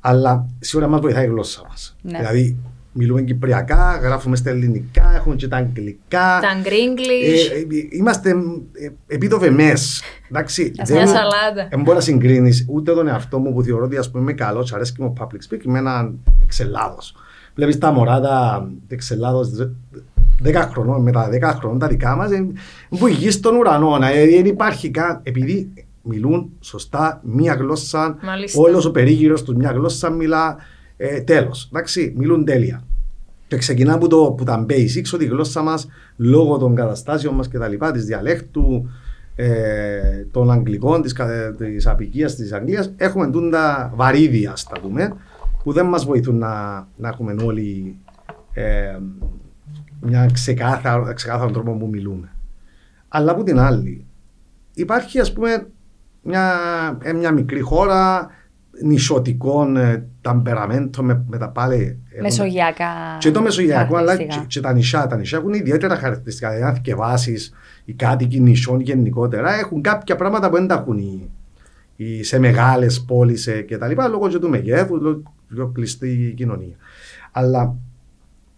[0.00, 1.96] Αλλά σίγουρα μας βοηθάει η γλώσσα μας.
[2.02, 2.18] Ναι.
[2.18, 2.56] Δηλαδή,
[2.92, 6.38] μιλούμε κυπριακά, γράφουμε στα ελληνικά, έχουμε και τα αγγλικά.
[6.42, 7.48] Τα γκρίγκλις.
[7.50, 8.30] Ε, ε, είμαστε
[8.72, 10.02] ε, επίδοβε μες.
[10.30, 11.68] Εντάξει, Ας δεν μια μου- σαλάτα.
[11.70, 14.72] Δεν μπορεί να συγκρίνεις ούτε τον εαυτό μου που θεωρώ ότι ας πούμε, είμαι καλός,
[14.72, 17.14] αρέσει και μου public speaking με έναν εξελάδος.
[17.54, 19.50] Βλέπεις τα μωρά τα εξελάδος
[20.44, 22.30] 10 χρονών, με τα 10 χρονών τα δικά μας,
[22.98, 23.98] που γης στον ουρανό.
[24.14, 25.20] ε, Δεν υπάρχει καν.
[25.22, 25.72] Επειδή
[26.02, 28.60] μιλούν σωστά μία γλώσσα, Μάλιστα.
[28.60, 30.56] όλος ο περίγυρος τους μία γλώσσα μιλά.
[30.96, 31.68] Ε, Τέλος.
[31.72, 32.82] Εντάξει, μιλούν τέλεια.
[33.48, 37.48] Και ξεκινά από, το, από τα basics ότι η γλώσσα μας λόγω των καταστάσεων μας
[37.48, 38.88] και τα λοιπά, της διαλέκτου,
[39.36, 39.46] ε,
[40.30, 41.14] των Αγγλικών, της
[41.58, 45.12] της απικίας της Αγγλίας, έχουμε τούντα βαρύδια, στα πούμε,
[45.64, 47.96] που δεν μας βοηθούν να, να έχουμε όλοι
[48.52, 48.96] ε,
[50.00, 52.28] μια ξεκάθαρο, ξεκάθαρο τρόπο που μιλούμε.
[53.08, 54.04] Αλλά από την άλλη,
[54.74, 55.66] υπάρχει ας πούμε
[56.22, 56.52] μια,
[57.02, 58.30] ε, μια μικρή χώρα
[58.84, 61.74] νησιωτικών ε, ταμπεραμέντων με, με τα πάλι.
[62.08, 62.86] έχουν- Μεσογειακά.
[63.18, 64.46] και το Μεσογειακό, αλλά και, χαρακτηριστικά.
[64.46, 65.06] και τα νησιά.
[65.06, 66.48] Τα νησιά έχουν ιδιαίτερα χαρακτηριστικά.
[66.50, 67.36] Δηλαδή, αν θυκευάσει
[67.84, 71.30] οι κάτοικοι νησιών γενικότερα, έχουν κάποια πράγματα που δεν τα έχουν οι,
[71.96, 73.92] οι- σε μεγάλες πόλεις κτλ.
[74.10, 75.22] Λόγω και του μεγέθους, λόγω
[75.54, 76.76] πιο κλειστή κοινωνία.
[77.32, 77.74] Αλλά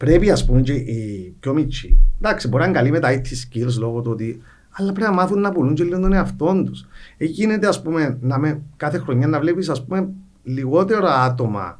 [0.05, 1.99] πρέπει, ας πούμε, και οι πιο μικροί.
[2.21, 4.43] Εντάξει, μπορεί να είναι καλοί με τα IT skills λόγω του ότι.
[4.71, 6.87] Αλλά πρέπει να μάθουν να πουλούν και λίγο τον εαυτό τους.
[7.19, 10.09] Γίνεται, ας πούμε, να με, κάθε χρονιά να βλέπεις, ας πούμε,
[10.45, 11.79] λιγότερα άτομα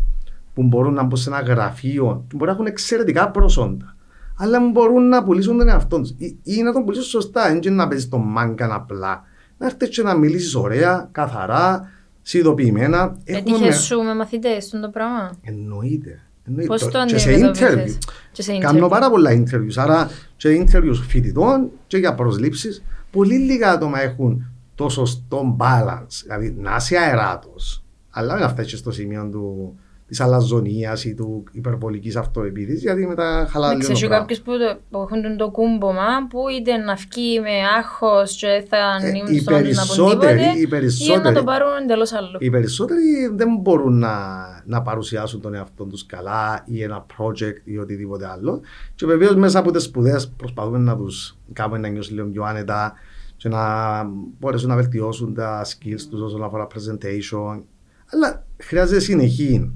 [0.55, 3.97] που μπορούν να μπουν σε ένα γραφείο, που μπορεί να έχουν εξαιρετικά προσόντα,
[4.37, 6.11] αλλά μπορούν να πουλήσουν τον εαυτό τους.
[6.17, 9.25] Ή, ή να τον πουλήσουν σωστά, δεν είναι να παίζεις τον μάγκα απλά.
[9.59, 11.89] Να έρθεις και να μιλήσεις ωραία, καθαρά,
[12.23, 13.17] συνειδητοποιημένα.
[13.25, 15.31] Έχουμε Έτυχε με- σου με μαθητές στον το πράγμα.
[15.43, 16.21] Εννοείται.
[16.45, 16.69] Εννοείται.
[16.69, 18.13] Πώς το και σε αντιμετώπισες; interview.
[18.33, 18.91] Και σε Κάνω interview.
[18.91, 19.75] πάρα πολλά interviews.
[19.77, 22.83] Άρα και interviews φοιτητών και για προσλήψεις.
[23.11, 26.23] Πολύ λίγα άτομα έχουν το σωστό balance.
[26.23, 27.85] Δηλαδή να είσαι αεράτος.
[28.11, 29.75] Αλλά να φτάσει στο σημείο του
[30.13, 33.93] της αλαζονίας ή του υπερβολικής αυτοεπίθεση, γιατί μετά χαλάει Δεν λίγο.
[33.93, 34.19] ξέρω το πράγμα.
[34.27, 38.65] κάποιους που, το- που έχουν τον το κούμπομα που είτε να βγει με άγχος και
[38.69, 41.45] θα Ε, ανοίγουν οι στον άλλον να πούν περισσότεροι- τίποτε οι ή να περισσότεροι- το
[41.45, 42.37] πάρουν εντελώς άλλο.
[42.39, 43.01] Οι περισσότεροι
[43.35, 44.15] δεν μπορούν να,
[44.67, 48.61] να παρουσιάσουν τον εαυτό τους καλά ή ένα project ή οτιδήποτε άλλο.
[48.95, 52.93] Και βεβαίως μέσα από τις σπουδές προσπαθούμε να τους κάνουμε να νιώσουν λίγο πιο άνετα
[53.37, 53.63] και να
[54.39, 57.63] μπορέσουν να βελτιώσουν τα skills τους όσον αφορά presentation.
[58.13, 59.73] Αλλά χρειάζεται συνεχή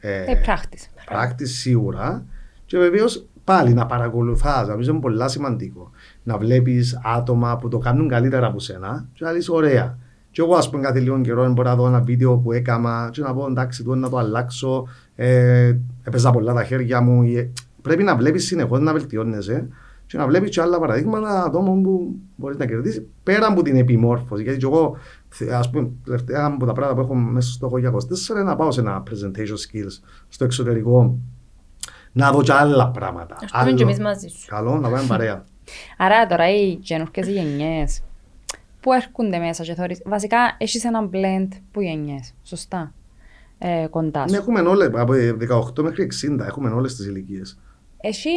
[0.00, 0.88] ε, Ε, πράκτης.
[1.10, 2.24] practice σίγουρα.
[2.64, 4.68] Και βεβαίως πάλι να παρακολουθάς.
[4.68, 5.90] Νομίζω είναι πολύ σημαντικό.
[6.22, 9.98] Να βλέπεις άτομα που το κάνουν καλύτερα από σένα και να λες ωραία.
[10.30, 13.20] Και εγώ, ας πούμε, κάθε λίγο καιρό μπορώ να δω ένα βίντεο που έκανα και
[13.22, 14.86] να πω εντάξει, τώρα να το αλλάξω.
[15.14, 17.22] Ε, έπαιζα πολλά τα χέρια μου.
[17.22, 17.50] ή, ε,
[17.82, 19.68] Πρέπει να βλέπεις συνεχώς να βελτιώνεσαι
[20.10, 24.42] και να βλέπεις και άλλα παραδείγματα ατόμων που μπορείς να κερδίσεις πέρα από την επιμόρφωση.
[24.42, 24.96] Γιατί και εγώ,
[25.52, 28.56] ας πούμε, τελευταία από τα πράγματα που έχω μέσα στο στόχο για 24 είναι να
[28.56, 29.98] πάω σε ένα presentation skills
[30.28, 31.18] στο εξωτερικό
[32.12, 33.34] να δω και άλλα πράγματα.
[33.40, 34.46] Ας πούμε και Άλλο- εμείς μαζί σου.
[34.46, 35.44] Καλό, να πάμε παρέα.
[36.04, 38.02] Άρα τώρα οι καινούργιες γενιές
[38.80, 42.94] που έρχονται μέσα και θεωρείς, βασικά έχεις ένα blend που γενιές, σωστά,
[43.58, 44.32] ε, κοντά σου.
[44.32, 47.58] Ναι, έχουμε όλες, από 18 μέχρι 60, έχουμε όλες τις ηλικίες.
[48.02, 48.30] Έχει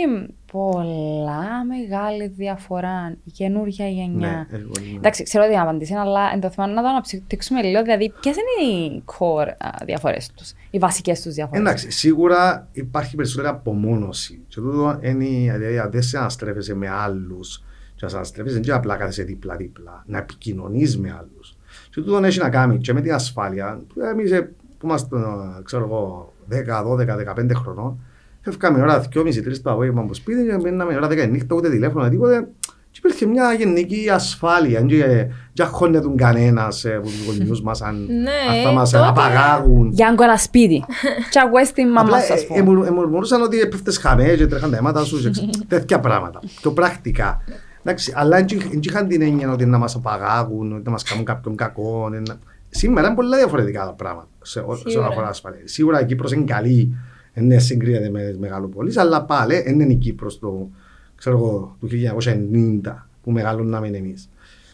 [0.52, 4.48] πολλά μεγάλη διαφορά η καινούργια γενιά.
[4.50, 4.96] Ναι, έχει πολύ.
[4.96, 7.82] Εντάξει, ξέρω την απαντήση, αλλά εν το θέμα να το αναπτύξουμε λίγο.
[7.82, 9.48] Δηλαδή, ποιες είναι οι core
[9.86, 14.42] διαφορές τους, οι βασικές τους διαφορές; Εντάξει, σίγουρα υπάρχει περισσότερη απομόνωση.
[14.48, 17.64] Και τούτο είναι, δηλαδή, αν δεν σε αναστρέφεσαι με άλλους,
[17.96, 21.58] και να σε αναστρέφεσαι δεν είναι απλά κάθεσαι δίπλα-δίπλα, να επικοινωνείς με άλλους.
[21.90, 23.82] Και τούτο έχει να κάνει και με την ασφάλεια.
[24.12, 24.32] Εμείς
[24.78, 25.18] που είμαστε,
[25.64, 28.00] ξέρω εγώ, 10, 12, 15 χρονών,
[28.44, 32.48] Φεύγαμε ώρα 2.30-3 το απόγευμα από σπίτι και μείναμε ώρα 10 νύχτα, ούτε τηλέφωνο, τίποτε.
[32.92, 34.82] Και υπήρχε μια γενική ασφάλεια.
[34.82, 39.08] Και δεν χώνεται κανένας ε, από τους γονιούς μας αν, Ναι, αν θα μας τότε-
[39.08, 39.92] απαγάγουν.
[39.92, 40.84] Γιάνκο ένα σπίτι.
[41.32, 42.56] Τι ακούες την μαμά Απλά σας ε, πω.
[42.58, 46.00] ε, μου- ε, μουρμουρούσαν ότι έπεφτες χαμές και τρέχαν τα αίματα σου και ξε- τέτοια
[46.00, 46.40] πράγματα.
[46.62, 47.42] Πιο πρακτικά.
[47.84, 51.56] Εντάξει, αλλά δεν είχαν την έννοια ότι να μας απαγάγουν, ότι να μας κάνουν κάποιον
[51.56, 52.10] κακό.
[52.14, 52.38] ε, να-
[52.70, 55.08] Σήμερα είναι πολλά διαφορετικά τα πράγματα σε ό- όσον Σίγουρα.
[55.10, 55.60] αφορά ασφαλεία.
[55.64, 56.96] Σίγουρα η Κύπρος είναι καλή,
[57.34, 60.70] δεν συγκρίνεται με τις μεγαλοπολίες, αλλά πάλι δεν είναι η Κύπρος το,
[61.16, 61.88] ξέρω εγώ, του
[62.24, 62.80] 1990
[63.24, 64.30] που μεγαλώναμε εμείς.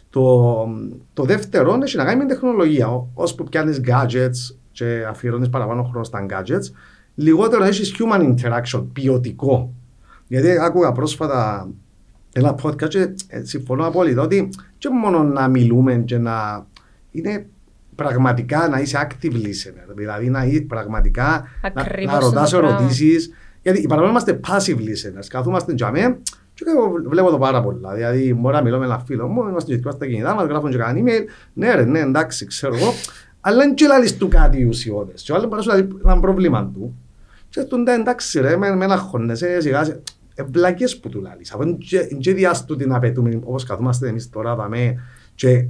[0.10, 0.68] Το,
[1.14, 3.08] το δεύτερο έχει να κάνει με την τεχνολογία.
[3.14, 6.74] Ώσπου πιάνεις gadgets και αφιερώνεις παραπάνω χρόνο στα gadgets,
[7.16, 9.74] λιγότερο έχεις human interaction, ποιοτικό.
[10.28, 11.70] Γιατί άκουγα πρόσφατα
[12.34, 16.66] ένα podcast και ε, συμφωνώ απόλυτα ότι και μόνο να μιλούμε και να
[17.12, 17.48] είναι
[18.00, 19.96] πραγματικά να είσαι active listener.
[19.96, 22.78] Δηλαδή να είσαι πραγματικά να, Ακριβώς να ρωτάς το πράγμα.
[22.78, 23.34] ερωτήσεις.
[23.62, 25.26] Γιατί παραπάνω είμαστε passive listeners.
[25.30, 26.18] Καθόμαστε για μέ
[26.54, 27.94] και εγώ βλέπω το πάρα πολλά.
[27.94, 30.78] Δηλαδή, μπορεί να μιλώ με ένα φίλο μου, είμαστε και στα κινητά μας, γράφουν και
[30.78, 31.24] κανένα email.
[31.54, 32.94] Ναι, ρε, ναι, εντάξει, ξέρω εγώ.
[33.42, 35.22] Αλλά δεν και λαλείς του κάτι ουσιώδες.
[35.22, 36.96] Και ο άλλος μπορεί να σου λέει ένα πρόβλημα του.
[37.50, 40.00] Και του ναι, εντάξει ρε, με, με ένα χωνεσέ, σιγά σιγά.
[40.36, 41.54] Ε, βλακές που του λαλείς.
[41.54, 41.78] Αφού είναι
[42.20, 45.00] και διάστου την απαιτούμε, όπως καθόμαστε εμείς τώρα, δαμέ,
[45.36, 45.66] και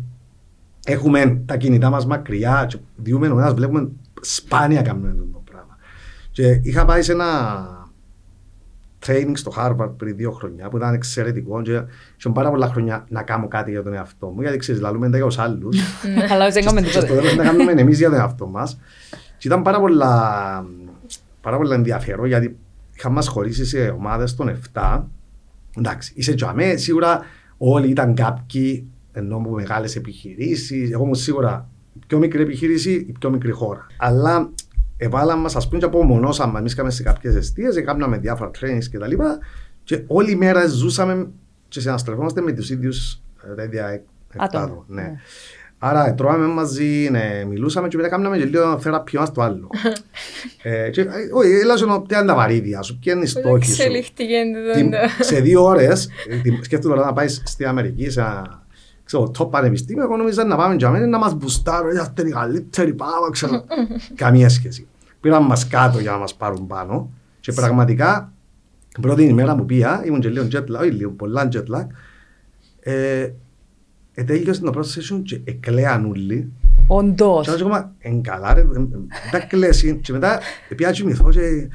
[0.92, 3.90] έχουμε τα κινητά μας μακριά και διούμε ο ένας, βλέπουμε
[4.22, 5.78] σπάνια κάνουμε αυτό το πράγμα.
[6.32, 7.28] Και είχα πάει σε ένα
[9.06, 11.82] training στο Harvard πριν δύο χρόνια που ήταν εξαιρετικό και
[12.18, 15.18] είχα πάρα πολλά χρόνια να κάνω κάτι για τον εαυτό μου γιατί ξέρεις, λαλούμε τα
[15.18, 15.78] για τους άλλους
[16.32, 17.20] Αλλά δεν έκαμε και στο τίποτε.
[17.20, 18.80] τέλος να κάνουμε εμείς για τον εαυτό μας
[19.38, 20.66] και ήταν πάρα πολλά,
[21.42, 22.58] πάρα πολλά ενδιαφέρον γιατί
[22.96, 25.02] είχαμε μας χωρίσει σε ομάδες των 7
[25.78, 27.22] εντάξει, είσαι τζαμέ, σίγουρα
[27.58, 28.88] όλοι ήταν κάποιοι
[29.20, 33.88] ενώ από μεγάλες επιχειρήσεις εγώ ήμουν σίγουρα η πιο μικρή επιχείρηση, η πιο μικρή χώρα
[33.98, 34.50] αλλά
[34.98, 36.60] εβάλαμε μας, ας πούμε, και απομονώσαμε.
[36.60, 39.38] Εμείς είχαμε σε κάποιες αιστείες, έκαναμε διάφορα trainings και τα λοιπά
[39.84, 41.28] και όλη μέρα ζούσαμε
[41.68, 44.04] και συναστρεφόμαστε με τους ίδιους ε, τα ίδια εκ-
[44.38, 44.64] Άτομα.
[44.64, 44.84] άτομα.
[44.88, 45.02] Ναι.
[45.02, 45.16] Ναι.
[45.82, 49.70] Άρα τρώμε μαζί, ναι, μιλούσαμε και μετά κάναμε και λίγο θεραπείο ένας το άλλο.
[50.64, 53.66] ε, και, ε, όχι, έλα σου να πιάνει τα βαρύδια σου, ποια είναι η στόχη
[53.66, 53.82] σου.
[53.82, 54.38] Εξελιχτήκε
[54.74, 58.64] Τι- το σε δύο ώρες, ε, τι- σκέφτομαι τώρα να πάεις στην Αμερική, σε ένα
[59.10, 62.30] ξέρω, top πανεπιστήμιο, εγώ νόμιζα να πάμε για μένα να μας μπουστάρουν, «Ε, αυτή είναι
[62.30, 63.64] η καλύτερη, πάμε, ξέρω.
[64.16, 64.88] Καμία σχέση.
[65.22, 68.34] Πήραν μας κάτω για να μας πάρουν πάνω και πραγματικά
[68.94, 71.86] την πρώτη ημέρα που πήγα, ήμουν και λίγο jet lag, όχι λίγο, πολλά jet lag,
[72.80, 73.30] ε,
[74.14, 76.52] ε, τέλειωσε το πρώτο session και εκλέαν όλοι
[76.88, 77.48] Όντως.
[77.48, 78.66] και ακόμα εν καλά ρε,
[79.32, 80.40] τα κλαίσει και μετά
[80.76, 81.70] πήγα και μυθώ και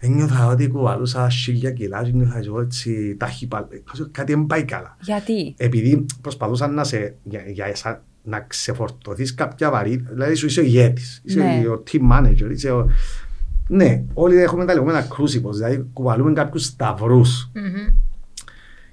[0.00, 3.64] ένιωθα ότι κουβαλούσα χίλια κιλά και νιώθα εγώ έτσι ταχύπαλ.
[4.10, 4.96] Κάτι δεν πάει καλά.
[5.00, 10.60] Γιατί; Επειδή προσπαθούσαν να, σε, για, για εσά, να ξεφορτωθείς κάποια βαρύτητα, δηλαδή σου είσαι
[10.60, 11.68] ο ηγέτης, είσαι Ναι.
[11.68, 12.90] ο team manager, είσαι ο...
[13.68, 17.50] Ναι, όλοι έχουμε τα λεγόμενα crucibles, δηλαδή κουβαλούμε κάποιους σταυρούς.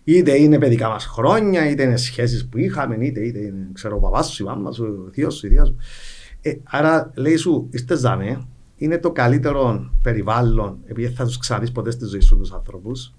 [0.03, 3.99] Είτε είναι παιδικά μας χρόνια, είτε είναι σχέσεις που είχαμε, είτε, είτε είναι ξέρω, ο
[3.99, 5.75] παπάς σου, η μάμα σου, ο θείος σου, η θεία σου.
[6.41, 8.41] Ε, άρα λέει σου, είστε ζάμε
[8.77, 13.13] είναι το καλύτερο περιβάλλον, επειδή θα τους ξαναδεί ποτέ στη ζωή σου τους ανθρώπους.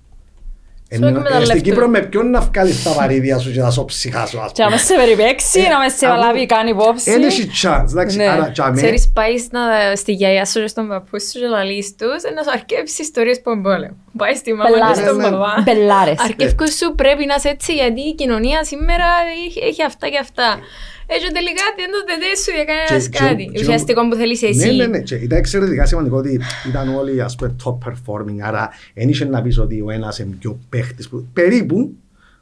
[1.44, 4.70] Στην Κύπρο με ποιον να βγάλεις τα βαρύδια σου και να σου ψυχάσω Και να
[4.70, 8.28] με σε περιπέξει, να με σε λάβει καν υπόψη Δεν έχει chance, εντάξει, Ναι.
[8.28, 12.22] άρα τζαμέ Ξέρεις, πάεις να- στη γιαγιά σου και στον παππού σου και λαλείς τους
[12.34, 13.96] να σου αρκέψει ιστορίες που εμπόλεμο.
[14.16, 14.98] Πάει στη μάμα και Μπελάρες.
[14.98, 15.30] στον Ναι, ναι.
[15.30, 15.62] παπά.
[15.64, 19.04] Μπελάρες Αρκεύκος σου πρέπει να είσαι έτσι γιατί η κοινωνία σήμερα
[19.46, 20.58] έχει, έχει αυτά και αυτά.
[21.06, 23.44] Έτσι τελικά δεν το δεν σου για κανένας Και- κάτι.
[23.52, 24.66] και- Ουσιαστικό που θέλεις εσύ.
[24.66, 25.00] Ναι, ναι, ναι.
[25.00, 28.38] Και ήταν εξαιρετικά σημαντικό ότι ήταν όλοι ας πούμε top performing.
[28.42, 31.08] Άρα δεν είχε να πεις ότι ο ένας είναι πιο παίχτης.
[31.08, 31.26] Που...
[31.32, 31.94] Περίπου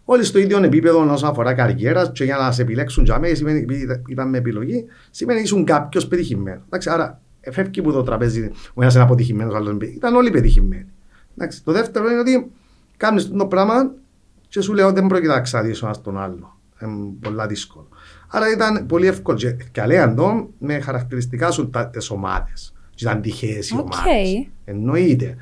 [0.04, 3.58] όλοι στο ίδιο επίπεδο όσον αφορά καριέρα και για να σε επιλέξουν για μένα, σημαίνει,
[3.58, 6.62] επειδή ήταν- ήταν με επιλογή, σημαίνει ήσουν κάποιος πετυχημένος.
[6.66, 10.14] Εντάξει, άρα φεύγει που το τραπέζι, ο ένας είναι αποτυχημένος, ο άλλος είναι πε- Ήταν
[10.14, 10.86] όλοι πετυχημένοι.
[11.36, 12.50] Εντάξει, το δεύτερο είναι ότι
[12.96, 13.92] κάνεις το πράγμα
[14.48, 16.53] και σου λέω δεν πρόκειται να ξαναδεί ο ένας τον άλλο.
[16.82, 17.88] Είναι πολλά δύσκολο.
[18.28, 19.36] Άρα ήταν πολύ εύκολο.
[19.36, 22.72] Και, και λέγαν το με χαρακτηριστικά σου τα, τις ομάδες.
[22.94, 23.80] Και ήταν τυχαίες οι Οκ.
[23.92, 24.46] ομάδες.
[24.64, 25.36] Εννοείται.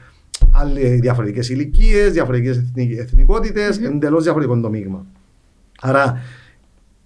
[0.53, 5.07] Άλλοι διαφορετικές ηλικίες, διαφορετικές εθνικ, εθνικότητες, εντελώς διαφορετικό το μείγμα.
[5.80, 6.20] Άρα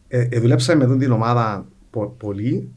[0.09, 2.69] ε, ε, δουλέψαμε με αυτή την ομάδα πο- πολύ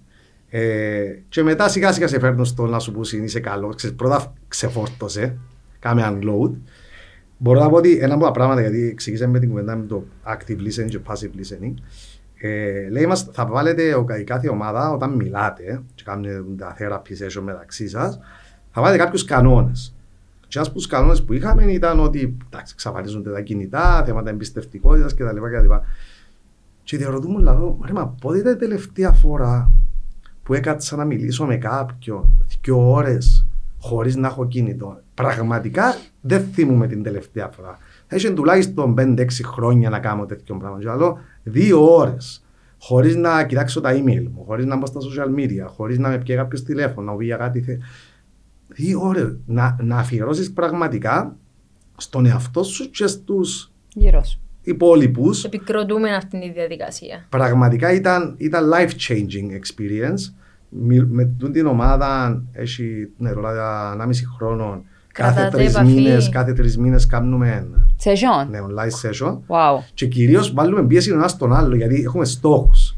[0.49, 3.75] ε, και μετά σιγά σιγά σε φέρνουν στο να σου πούσουν είσαι καλός.
[3.75, 5.37] Ξέρεις, πρώτα ξεφόρτωσε,
[5.79, 6.51] κάμε unload.
[7.41, 10.03] Μπορώ να πω ότι ένα από τα πράγματα, γιατί εξηγήσαμε με την κουβέντα με το
[10.25, 11.73] active listening και passive listening,
[12.41, 17.11] ε, λέει μας, θα βάλετε ο, η κάθε ομάδα όταν μιλάτε και κάνετε τα therapy
[17.23, 18.19] session μεταξύ σας,
[18.71, 19.95] θα βάλετε κάποιους κανόνες.
[20.47, 25.13] Και ένας από τους κανόνες που είχαμε ήταν ότι εντάξει, εξαφανίζονται τα κινητά, θέματα εμπιστευτικότητας
[25.13, 25.25] κτλ.
[25.25, 25.73] κτλ.
[26.83, 29.71] Και διαρωτούμε λαό, ρε μα πότε ήταν η τελευταία φορά
[30.43, 33.48] που έκατσα να μιλήσω με κάποιον δύο ώρες
[33.79, 34.99] χωρίς να έχω κινητό.
[35.13, 37.77] Πραγματικά δεν θυμούμαι την τελευταία φορά.
[38.07, 40.79] Θα είχε τουλάχιστον 5-6 χρόνια να κάνω τέτοιο πράγμα.
[40.79, 42.43] Και λέω δύο ώρες
[42.79, 46.17] χωρίς να κοιτάξω τα email μου, χωρίς να μπω στα social media, χωρίς να με
[46.17, 47.61] πιέει κάποιος τηλέφωνο, να μου πει για κάτι.
[47.61, 47.79] θε-
[48.67, 51.35] Δύο ώρες να, να αφιερώσεις πραγματικά
[51.97, 54.39] στον εαυτό σου και στους Γύρω σου.
[54.61, 57.25] υπόλοιπους Επικροτούμε αυτή τη διαδικασία.
[57.29, 60.33] πραγματικά ήταν, ήταν life-changing experience.
[60.69, 64.83] Μι- Με τούτη την ομάδα έχει ναι, τώρα 1,5 χρόνο.
[65.13, 65.93] Κάθε Κρατάτε τρεις επαφή.
[65.93, 68.47] μήνες, κάθε τρεις μήνες κάνουμε Σεζόν.
[68.49, 69.83] ναι, online session Wow.
[69.93, 72.97] και κυρίως βάλουμε πίεση ο ένας στον άλλο γιατί έχουμε στόχους.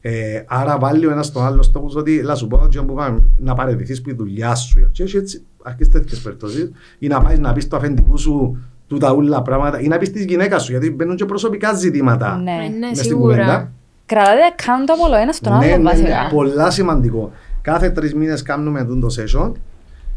[0.00, 3.18] Ε, άρα βάλει ο ένας στον άλλο στόχους ότι λα σου πω ότι που πάμε,
[3.38, 7.38] να παραιτηθείς που η δουλειά σου και έχει έτσι αρκετές τέτοιες περιπτώσεις ή να πάει
[7.38, 10.90] να πεις στο αφεντικού σου τούτα ούλα πράγματα ή να πεις της γυναίκας σου γιατί
[10.90, 12.50] μπαίνουν και προσωπικά ζητήματα Ναι.
[12.50, 13.72] Ε, ναι, μες στην σίγουρα.
[14.08, 14.24] Κουβέντα.
[14.24, 16.22] Κρατάτε account από όλο ένας στον Ναι, άλλο ναι, βασικά.
[16.22, 17.32] ναι, πολλά σημαντικό.
[17.62, 19.52] Κάθε τρεις μήνες κάνουμε αυτό το session.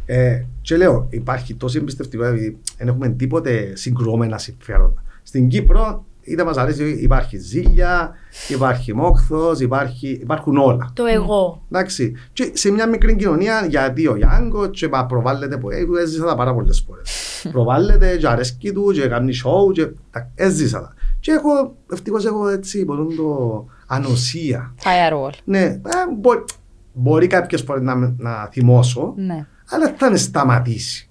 [0.06, 5.04] Ε, και λέω, υπάρχει τόση εμπιστευτικότητα επειδή δεν έχουμε τίποτε συγκρουόμενα συμφέροντα.
[5.24, 8.12] Στην Κύπρο, είτε μας αρέσει, υπάρχει ζήλια,
[8.50, 10.90] υπάρχει μόχθο, υπάρχει, υπάρχουν όλα.
[10.94, 11.62] Το εγώ.
[11.72, 12.14] Εντάξει.
[12.34, 16.36] Και σε μια μικρή κοινωνία, γιατί ο Γιάνγκος και μα προβάλλεται που ε, έζησα τα
[16.36, 17.10] πάρα πολλές φορές.
[17.54, 20.94] προβάλλεται και αρέσκει του και κάνει show και τα- έζησα τα.
[21.20, 24.74] Και έχω, ευτυχώς έχω έτσι, μπορούν το ανοσία.
[24.84, 25.32] Firewall.
[25.44, 25.80] Ναι, ε,
[26.20, 26.44] μπο-
[26.94, 29.46] μπορεί κάποιες φορές να, με- να θυμώσω, Ναι.
[29.70, 31.10] αλλά δεν θα είναι σταματήσει.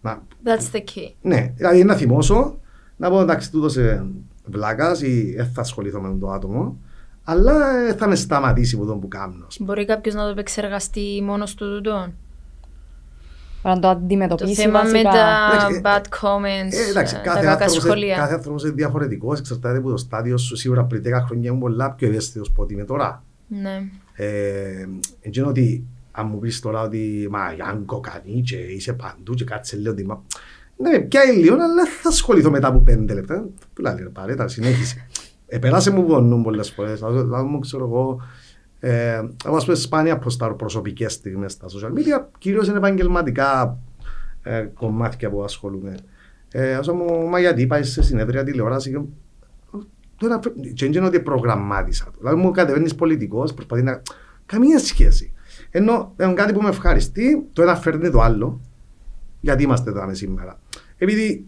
[0.00, 1.12] Να, That's the key.
[1.22, 2.58] ναι, δηλαδή να θυμώσω,
[2.96, 4.04] να πω εντάξει τούτος ε,
[4.44, 6.76] βλάκας ή δεν θα ασχοληθώ με το άτομο,
[7.24, 9.46] αλλά ε, θα με σταματήσει από τον που κάνω.
[9.60, 12.12] Μπορεί κάποιος να το επεξεργαστεί μόνος του τούτο.
[13.66, 15.10] Να το Το αντιμετωπίσει θέμα με βασικά.
[15.10, 18.16] τα Εντάξει, ε, bad comments, Ε, εντάξει, ε, τα κάθε κακά άνθρωπος, ε, σχόλια.
[18.16, 20.56] κάθε άνθρωπος είναι διαφορετικός, εξαρτάται από το στάδιο σου.
[20.56, 23.22] Σίγουρα πριν 10 χρόνια ήμουν πολλά πιο ευαίσθητος από ό,τι είμαι τώρα.
[23.46, 23.82] Ναι.
[24.12, 24.86] Ε,
[25.20, 29.76] εκείνο ότι αν μου πεις τώρα ότι μα Γιάνκο κάνει και είσαι παντού και κάτσε
[29.76, 30.22] λέω ότι μα...
[30.76, 33.48] Ναι, με πιάει λίγο, αλλά δεν θα ασχοληθώ μετά από πέντε λεπτά.
[33.74, 35.06] Που λέει, ρε πάρε, τα συνέχισε.
[35.48, 37.00] Επέρασε μου πονούν πολλές φορές.
[37.00, 38.20] Δηλαδή μου ξέρω εγώ,
[38.88, 43.78] ε, εγώ ας πούμε σπάνια προστάρω προσωπικές στιγμές στα social media, κυρίως είναι επαγγελματικά
[44.42, 45.94] ε, κομμάτια που ασχολούμαι.
[46.52, 49.00] Ε, ας μου, μα γιατί πάεις σε συνέδρια τηλεόραση και
[50.16, 50.38] Τώρα
[50.74, 52.12] και δεν είναι ότι προγραμμάτισα το.
[52.18, 54.02] Δηλαδή μου κατεβαίνεις πολιτικός, προσπαθεί να...
[54.46, 55.32] Καμία σχέση.
[55.70, 58.60] Ενώ είναι κάτι που με ευχαριστεί, το ένα φέρνει το άλλο.
[59.40, 60.60] Γιατί είμαστε εδώ σήμερα.
[60.98, 61.46] Επειδή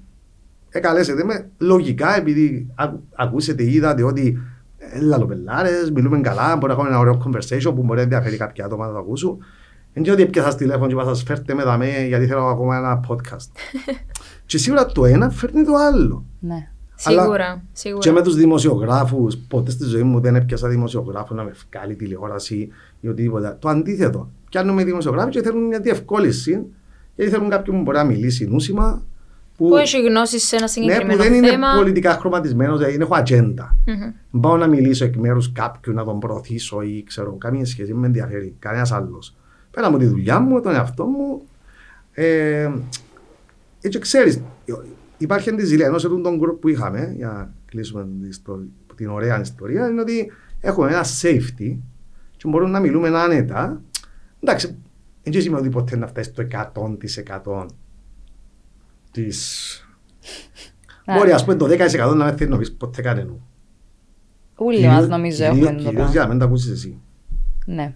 [0.70, 4.57] εκαλέσετε με λογικά, επειδή ακου- ακούσετε ή είδατε ότι ε,
[5.00, 8.86] λαλοπελάρες, μιλούμε καλά, μπορεί να έχουμε ένα ωραίο conversation που μπορεί να ενδιαφέρει κάποια άτομα
[8.86, 9.38] να το ακούσουν.
[9.92, 13.04] Δεν είναι ότι έπιασα τηλέφωνο και είπα σας φέρτε με δαμέ γιατί θέλω ακόμα ένα
[13.08, 13.50] podcast.
[14.46, 16.24] και σίγουρα το ένα φέρνει το άλλο.
[16.40, 16.68] Ναι.
[17.04, 18.02] Αλλά Σίγουρα, σίγουρα.
[18.02, 22.68] Και με τους δημοσιογράφους, ποτέ στη ζωή μου δεν έπιασα δημοσιογράφο να με βγάλει τηλεόραση
[23.00, 23.56] ή οτιδήποτε.
[23.58, 24.30] Το αντίθετο.
[24.50, 26.66] Πιάνουμε δημοσιογράφοι και θέλουν μια διευκόλυνση,
[27.14, 29.02] γιατί θέλουν κάποιον που μπορεί να μιλήσει νούσιμα.
[29.58, 31.74] Που, Που έχει γνώσεις σε ένα ναι, συγκεκριμένο που δεν είναι θέμα.
[31.76, 33.76] πολιτικά χρωματισμένος, δηλαδή δεν έχω ατζέντα.
[33.86, 34.40] Μμμ.
[34.40, 38.06] Πάω να μιλήσω εκ μέρους κάποιου, να τον προωθήσω ή ξέρω, καμία σχέση, δεν με
[38.06, 39.36] ενδιαφέρει κανένας άλλος.
[39.70, 41.42] Έκανα μου τη δουλειά μου, τον εαυτό μου.
[42.12, 42.70] Ε,
[43.80, 44.40] έτσι ξέρεις,
[45.18, 49.08] υπάρχει της ζηλία ενός ετούν τον group που είχαμε, για να κλείσουμε την, ιστορία, την
[49.08, 51.76] ωραία ιστορία, είναι ότι έχουμε ένα safety
[52.36, 53.82] και μπορούμε να μιλούμε άνετα.
[54.40, 54.76] Εντάξει,
[55.22, 56.46] δεν σημαίνει ότι ποτέ να φτάσει το
[57.44, 57.66] 100%
[59.24, 59.82] της...
[61.06, 63.32] Μπορεί ας πούμε το 10% να μην θέλει να πεις ποτέ κανένα.
[64.54, 67.00] Όλοι μας νομίζω έχουμε το Κυρίως για να μην τα ακούσεις εσύ.
[67.66, 67.94] Ναι.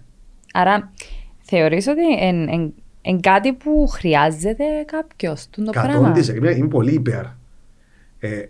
[0.53, 0.93] Άρα
[1.39, 2.03] θεωρείς ότι
[3.03, 7.25] είναι κάτι που χρειάζεται κάποιος το πράγμα; 100% είμαι πολύ υπέρ.
[8.19, 8.45] Ε,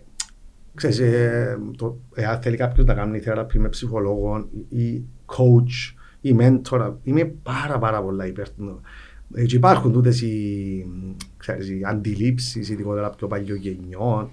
[0.75, 6.93] ξέρεις, ε, το, εάν θέλει κάποιος να κάνει θεραπεία με ψυχολόγο ή coach ή mentor,
[7.03, 8.47] είμαι πάρα πάρα πολλά υπέρ
[9.31, 9.39] του.
[9.39, 10.85] Ε, και υπάρχουν τούτες οι,
[11.37, 14.29] ξέρεις, οι αντιλήψεις, ειδικότερα πιο παλιογενειών.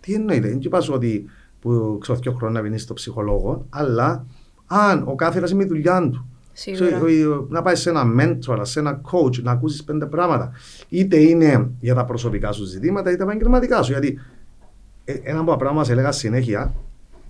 [0.00, 1.24] Τι εννοείται, δεν είπα ότι
[1.60, 4.26] που ξέρω δύο χρόνια να βγει στο ψυχολόγο, αλλά
[4.66, 7.00] αν ο κάθε ένας με τη δουλειά του, Σίγουρα.
[7.48, 10.52] να πάει σε ένα mentor, σε ένα coach, να ακούσεις πέντε πράγματα.
[10.88, 13.92] Είτε είναι για τα προσωπικά σου ζητήματα, είτε επαγγελματικά σου.
[13.92, 14.18] Γιατί
[15.04, 16.74] ε, ένα από τα πράγματα σε έλεγα συνέχεια,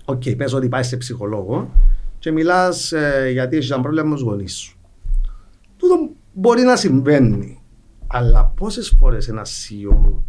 [0.04, 1.70] ok, okay, πες ότι πάεις σε ψυχολόγο
[2.18, 4.78] και μιλάς ε, γιατί έχεις ένα πρόβλημα με τους γονείς σου.
[5.76, 7.62] Τούτο μπορεί να συμβαίνει.
[8.06, 10.22] Αλλά πόσες φορές ένα CEO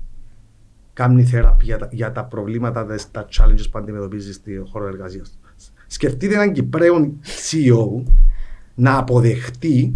[0.94, 5.38] κάνει θεραπεία για, για τα προβλήματα, τα challenges που αντιμετωπίζει στη χώρο εργασίας του.
[5.88, 7.14] Σκεφτείτε έναν Κυπρέο
[7.52, 8.04] CEO
[8.76, 9.96] να αποδεχτεί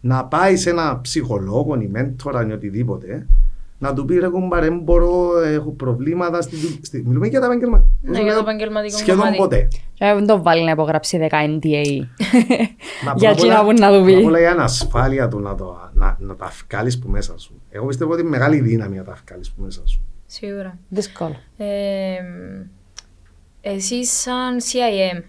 [0.00, 3.26] να πάει σε ένα ψυχολόγο ή μέντορα ή οτιδήποτε
[3.78, 7.02] να του πει ρε κουμπάρε μπορώ, έχω προβλήματα στη, στη...
[7.06, 9.36] μιλούμε για τα επαγγελματικά ναι, για το επαγγελματικό σχεδόν κομμάτι.
[9.36, 9.68] ποτέ.
[9.94, 12.06] Και δεν τον βάλει να υπογράψει 10 NDA
[13.16, 14.12] για εκείνα που να του πει.
[14.12, 17.60] όλα για ανασφάλεια του να, το, να, να τα βγάλεις που μέσα σου.
[17.70, 20.00] Εγώ πιστεύω ότι είναι μεγάλη δύναμη να τα βγάλεις που μέσα σου.
[20.26, 20.78] Σίγουρα.
[20.88, 21.36] Δύσκολο.
[21.56, 21.66] Ε,
[23.60, 25.22] εσύ σαν CIM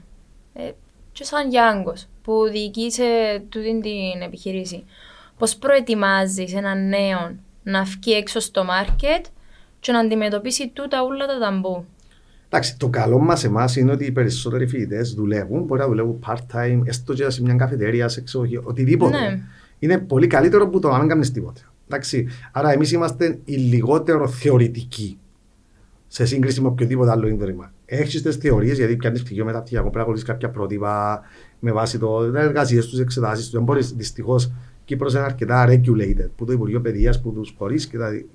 [0.54, 0.72] ε,
[1.12, 3.04] και σαν Γιάνγκος που διοικείσαι
[3.50, 4.84] τούτη την επιχειρήση,
[5.38, 7.36] πώς προετοιμάζεις έναν νέο
[7.70, 9.26] να βγει έξω στο μάρκετ
[9.80, 11.86] και να αντιμετωπίσει τούτα όλα τα ταμπού.
[12.48, 16.82] Εντάξει, το καλό μας εμάς είναι ότι οι περισσότεροι φοιτητές δουλεύουν, μπορεί να δουλεύουν part-time,
[16.84, 19.20] έστω και σε μια καφετέρια, σε εξοχή, οτιδήποτε.
[19.20, 19.42] Ναι.
[19.80, 21.62] Είναι πολύ καλύτερο που το να μην κάνεις τίποτα.
[21.88, 25.18] Εντάξει, άρα εμείς είμαστε οι λιγότερο θεωρητικοί
[26.08, 27.74] σε σύγκριση με οποιοδήποτε άλλο ίδρυμα.
[27.86, 31.22] Έχεις τις θεωρίες, γιατί πιάνει πτυχίο μεταπτυχιακό, πρέπει να ακολουθείς κάποια πρότυπα
[31.60, 33.54] με βάση το εργασίες τους, εξετάσεις τους.
[33.54, 34.52] Δεν μπορείς δυστυχώς
[34.90, 37.80] Κύπρος είναι αρκετά regulated που το Υπουργείο Παιδείας, που τους φορεί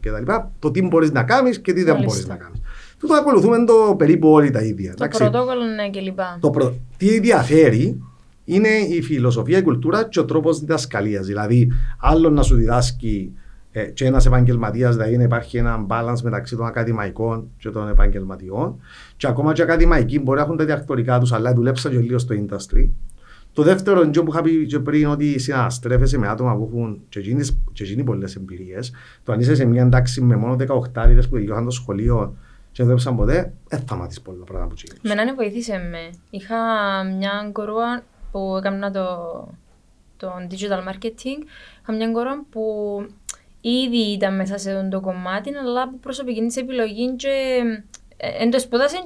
[0.01, 0.33] κτλ.
[0.59, 2.61] Το τι μπορείς να κάνεις και τι δεν μπορείς να κάνεις.
[2.99, 4.95] Το ακολουθούμε το περίπου όλοι τα ίδια.
[4.95, 6.19] Το πρωτόκολλο ναι κλπ.
[6.41, 6.77] Το προ...
[6.97, 8.03] Τι διαφέρει
[8.45, 11.27] είναι η φιλοσοφία, η κουλτούρα και ο τρόπος διδασκαλίας.
[11.27, 13.33] Δηλαδή, άλλο να σου διδάσκει
[13.71, 18.77] ε, και ένας επαγγελματίας, δηλαδή να υπάρχει ένα balance μεταξύ των ακαδημαϊκών και των επαγγελματιών.
[19.17, 22.19] Και ακόμα και οι ακαδημαϊκοί μπορεί να έχουν τα διακτορικά τους, αλλά δουλέψαν και λίγο
[22.19, 22.89] στο industry.
[23.55, 27.19] Το δεύτερο είναι που είχα πει και πριν ότι συναστρέφεσαι με άτομα που έχουν και
[27.79, 28.93] εκείνοι πολλές εμπειρίες.
[29.25, 32.37] Το αν είσαι σε μια εντάξει με μόνο 18 άριδε που τελειώσαν το σχολείο
[32.73, 35.01] και δεν δουλέψαν ποτέ, δεν θα μάθεις πολλά πράγματα που τσίγνεις.
[35.03, 36.11] Μένα ναι βοήθησε με.
[36.31, 36.57] Είχα
[37.17, 39.09] μια κορούα που έκανα το,
[40.17, 41.41] το digital marketing.
[41.83, 42.63] Είχα μια κορούα που
[43.61, 47.63] ήδη ήταν μέσα σε αυτό το κομμάτι, αλλά από προσωπική της επιλογή και
[48.17, 49.05] εν το σπουδάσε,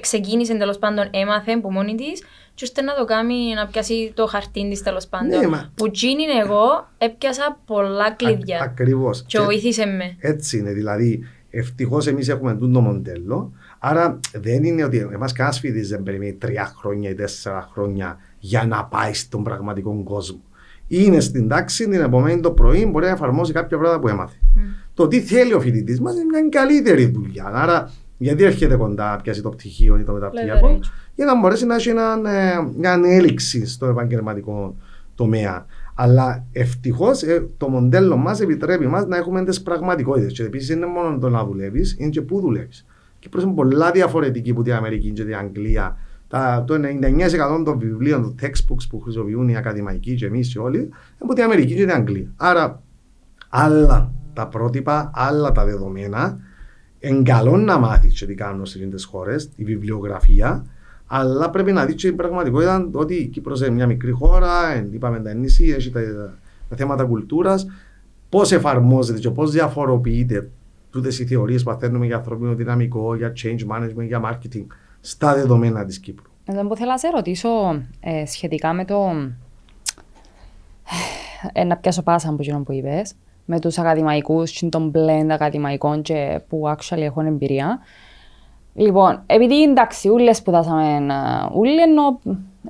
[0.00, 2.22] ξεκίνησε τέλος πάντων, έμαθε από μόνη της,
[2.58, 5.40] και ώστε να το κάνει να πιάσει το χαρτί της τέλος πάντων.
[5.40, 5.72] Ναι, μα...
[5.74, 8.60] Που τζίνι εγώ έπιασα πολλά κλειδιά.
[8.62, 9.24] Ακριβώς.
[9.26, 10.16] Και βοήθησε με.
[10.18, 13.52] Έτσι είναι, δηλαδή ευτυχώς εμείς έχουμε το μοντέλο.
[13.78, 18.66] Άρα δεν είναι ότι εμάς κανένας φοιτητής δεν περιμένει τρία χρόνια ή τέσσερα χρόνια για
[18.66, 20.40] να πάει στον πραγματικό κόσμο
[20.88, 24.36] είναι στην τάξη την επομένη το πρωί μπορεί να εφαρμόσει κάποια πράγματα που έμαθε.
[24.56, 24.60] Mm.
[24.94, 27.44] Το τι θέλει ο φοιτητής μας είναι μια καλύτερη δουλειά.
[27.44, 30.78] Άρα, γιατί έρχεται κοντά, πιάσει το πτυχίο ή το μεταπτυχιακό,
[31.18, 34.76] για να μπορέσει να έχει ένα, ε, μια ανέλυξη στο επαγγελματικό
[35.14, 35.66] τομέα.
[35.94, 40.32] Αλλά ευτυχώς ε, το μοντέλο μας επιτρέπει μας να έχουμε τις πραγματικότητες.
[40.32, 42.86] Και επίσης είναι μόνο το να δουλεύεις, είναι και πού δουλεύεις.
[43.18, 45.96] Και είναι πολλά διαφορετική από την Αμερική και την Αγγλία
[46.28, 50.90] τα, το 99% των βιβλίων, των textbooks που χρησιμοποιούν οι ακαδημαϊκοί και εμείς όλοι, είναι
[51.18, 52.32] από την Αμερική και την Αγγλία.
[52.36, 52.82] Άρα,
[53.48, 56.38] άλλα τα πρότυπα, άλλα τα δεδομένα,
[56.98, 60.64] εγκαλώ να μάθεις τι κάνουν σε αυτέ τι χώρες, η βιβλιογραφία,
[61.10, 65.34] αλλά πρέπει να δεις την πραγματικότητα ότι η Κύπρος είναι μια μικρή χώρα, είπαμε τα
[65.34, 66.00] νησί, έχει τα,
[66.68, 67.66] τα θέματα κουλτούρας,
[68.28, 70.50] πώς εφαρμόζεται και πώς διαφοροποιείται
[70.90, 74.66] τούτες οι θεωρίες που παθαίνουμε για ανθρώπινο δυναμικό, για change management, για marketing
[75.00, 76.30] στα δεδομένα της Κύπρου.
[76.44, 77.48] Εδώ που θέλω να σε ρωτήσω
[78.00, 79.10] ε, σχετικά με το...
[81.52, 86.02] Ε, να πιάσω πάσα από εκείνο που είπες, με τους ακαδημαϊκούς και τον blend ακαδημαϊκών
[86.02, 87.78] και που actually έχουν εμπειρία.
[88.78, 90.98] Λοιπόν, επειδή εντάξει, ούλες σπουδάσαμε
[91.54, 92.20] ούλοι, ενώ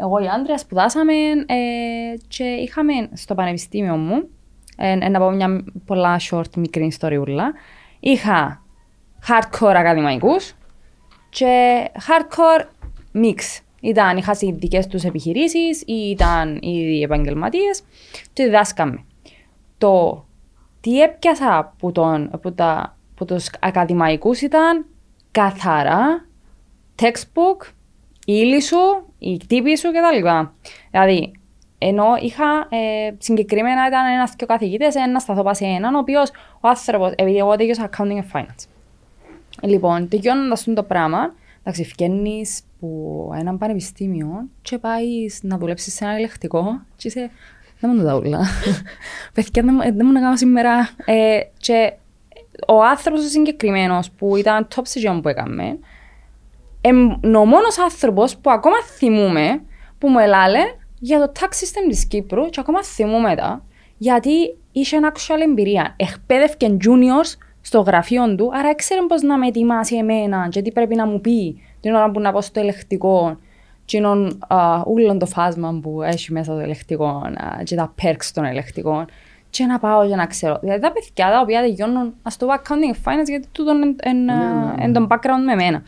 [0.00, 1.12] εγώ η Άντρια σπουδάσαμε
[1.46, 4.28] ε, και είχαμε στο πανεπιστήμιο μου,
[4.76, 7.52] ε, να πω μια πολλά short μικρή ιστοριούλα,
[8.00, 8.62] είχα
[9.28, 10.54] hardcore ακαδημαϊκούς
[11.28, 12.64] και hardcore
[13.14, 13.62] mix.
[13.80, 17.82] Ήταν, είχα οι δικές τους επιχειρήσεις ή ήταν οι επαγγελματίες
[18.32, 19.04] και διδάσκαμε.
[19.78, 20.24] Το
[20.80, 24.86] τι έπιασα από, τον, από, τα, από τους ακαδημαϊκούς ήταν
[25.38, 26.26] καθαρά
[27.02, 27.66] textbook,
[28.24, 28.76] η ύλη σου,
[29.18, 30.28] η κτύπη σου κτλ.
[30.90, 31.32] Δηλαδή,
[31.78, 36.30] ενώ είχα ε, συγκεκριμένα ήταν ένας και ο καθηγητές, ένας σταθό σε έναν, ο οποίος
[36.60, 38.64] ο άνθρωπος, επειδή εγώ τελειώσα accounting and finance.
[39.62, 42.44] Λοιπόν, τελειώνοντας το πράγμα, εντάξει, φγαίνει
[42.80, 47.30] που έναν πανεπιστήμιο και πάεις να δουλέψεις σε ένα ελεκτικό και είσαι,
[47.80, 48.40] δεν μου το όλα.
[49.34, 49.62] Παιδιά,
[49.92, 50.88] δεν μου να κάνω σήμερα.
[51.04, 51.92] Ε, και
[52.66, 55.78] ο άνθρωπος ο συγκεκριμένος που ήταν top σε που έκαμε,
[56.80, 59.62] είναι ο μόνος άνθρωπος που ακόμα θυμούμε
[59.98, 60.60] που μου έλαλε
[60.98, 63.62] για το tax system της Κύπρου και ακόμα θυμούμε τα
[63.98, 65.94] γιατί είχε ένα actual εμπειρία.
[65.96, 70.94] Εκπαίδευκε juniors στο γραφείο του, άρα ήξερε πώς να με ετοιμάσει εμένα και τι πρέπει
[70.94, 73.38] να μου πει την ώρα που να πω στο ελεκτικό
[73.84, 74.02] και
[74.84, 77.22] όλο το φάσμα που έχει μέσα το ελεκτικό
[77.64, 79.06] και τα perks των ελεκτικών
[79.50, 80.58] και να πάω για να ξέρω.
[80.60, 83.72] Δηλαδή τα παιδιά τα οποία τελειώνουν στο accounting finance γιατί τούτο
[84.06, 84.92] είναι ναι, ναι.
[84.92, 85.82] τον background με εμένα.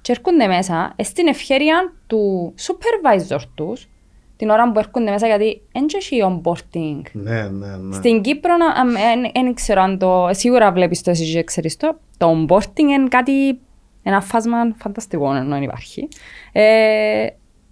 [0.00, 3.88] Και έρχονται μέσα στην ευκαιρία του supervisor τους
[4.36, 7.02] την ώρα που έρχονται μέσα γιατί δεν έχει onboarding.
[7.12, 7.94] Ναι, ναι, ναι.
[7.94, 8.56] Στην Κύπρο
[9.32, 10.28] δεν ξέρω αν το...
[10.30, 11.98] Σίγουρα βλέπεις το εσύ και ξέρεις το.
[12.16, 13.60] Το onboarding είναι κάτι
[14.02, 16.08] ένα φάσμα φανταστικό ενώ υπάρχει.
[16.52, 17.26] Ε,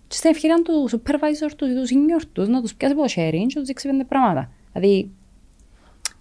[0.06, 3.46] και στην ευκαιρία του supervisor τους, του senior τους, να τους πιάσει από το sharing
[3.46, 4.50] και τους δείξει πέντε πράγματα.
[4.72, 5.10] Δηλαδή,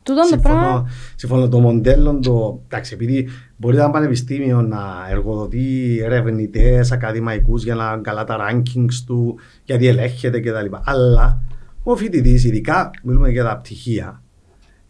[0.04, 0.89] τούτο το πράγμα...
[1.16, 4.80] Συμφωνώ, το μοντέλο, το, εντάξει, επειδή μπορεί ένα πανεπιστήμιο να
[5.10, 10.76] εργοδοτεί ερευνητές, ακαδημαϊκούς για να καλά τα rankings του, γιατί ελέγχεται κτλ.
[10.84, 11.41] Αλλά
[11.84, 14.22] ο φοιτητής, ειδικά μιλούμε για τα πτυχία,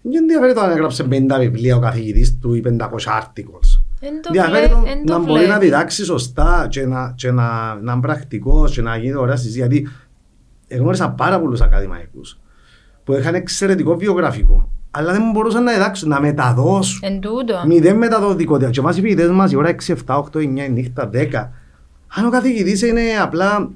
[0.02, 2.80] δεν ενδιαφέρει το αν έγραψε 50 βιβλία ο καθηγητής του ή 500
[3.22, 3.82] articles.
[4.00, 4.72] Ενδιαφέρει
[5.06, 9.16] να μπορεί να διδάξει σωστά και να, και να, να είναι πρακτικός και να γίνει
[9.16, 9.58] ωραία συζήτηση.
[9.58, 9.88] Γιατί
[10.70, 12.40] γνώρισα πάρα πολλούς ακαδημαϊκούς
[13.08, 17.00] που είχαν εξαιρετικό βιογραφικό αλλά δεν μπορούσαν να διδάξουν, να μεταδώσουν.
[17.04, 17.64] Εν τούτο.
[17.68, 18.70] Μηδέν μεταδοτικότητα.
[18.70, 21.52] Και εμάς οι φοιτητές μας η ώρα 6, 7, 8, 9, νύχτα, 10.
[22.08, 23.70] Αν ο καθηγητής είναι απλά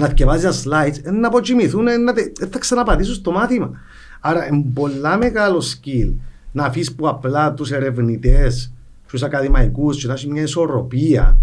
[0.00, 2.12] να διαβάζει τα slides, να αποκοιμηθούν, να
[2.50, 3.70] θα ξαναπατήσουν στο μάθημα.
[4.20, 6.12] Άρα είναι πολλά μεγάλο skill
[6.52, 8.72] να αφήσεις που απλά τους ερευνητές,
[9.08, 11.42] τους ακαδημαϊκούς και να έχεις μια ισορροπία.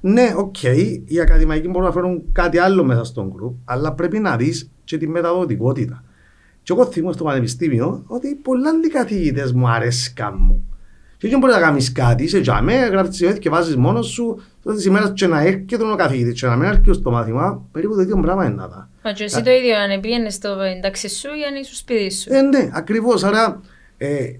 [0.00, 4.18] Ναι, οκ, okay, οι ακαδημαϊκοί μπορούν να φέρουν κάτι άλλο μέσα στον group, αλλά πρέπει
[4.18, 6.04] να δεις και τη μεταδοτικότητα.
[6.64, 10.68] Και εγώ θυμώ στο πανεπιστήμιο ότι πολλά άλλοι καθηγητές μου αρέσκαν μου.
[11.16, 14.80] Και δεν μπορείς να κάνεις κάτι, είσαι τζαμέ, γράφεις τη και βάζεις μόνος σου, τότε
[14.80, 18.20] σήμερα και να έρχεται ο καθηγητής και να μην έρχεται στο μάθημα, περίπου το ίδιο
[18.20, 21.60] πράγμα είναι να Μα και εσύ το ίδιο, αν πήγαινες στο εντάξει σου ή αν
[21.60, 22.32] είσαι σπίτι σου.
[22.32, 23.60] Ε, ναι, ακριβώς, άρα
[23.96, 24.30] ε,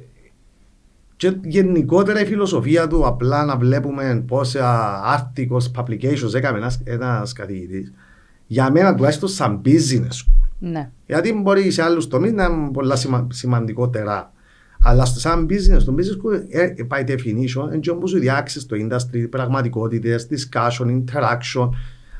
[1.17, 7.93] και γενικότερα η φιλοσοφία του απλά να βλέπουμε πόσα articles, publications έκαμε ένας καθηγητής,
[8.47, 10.35] για μένα τουλάχιστον σαν business
[10.71, 10.91] ναι.
[11.07, 14.33] Γιατί μπορεί σε άλλους τομείς να είναι πολλά σημα, σημαντικότερα.
[14.83, 18.77] Αλλά στο σαν business, το business school, ε, by definition, είναι όπω οι διάξεις στο
[18.81, 21.69] industry, πραγματικότητες, discussion, interaction.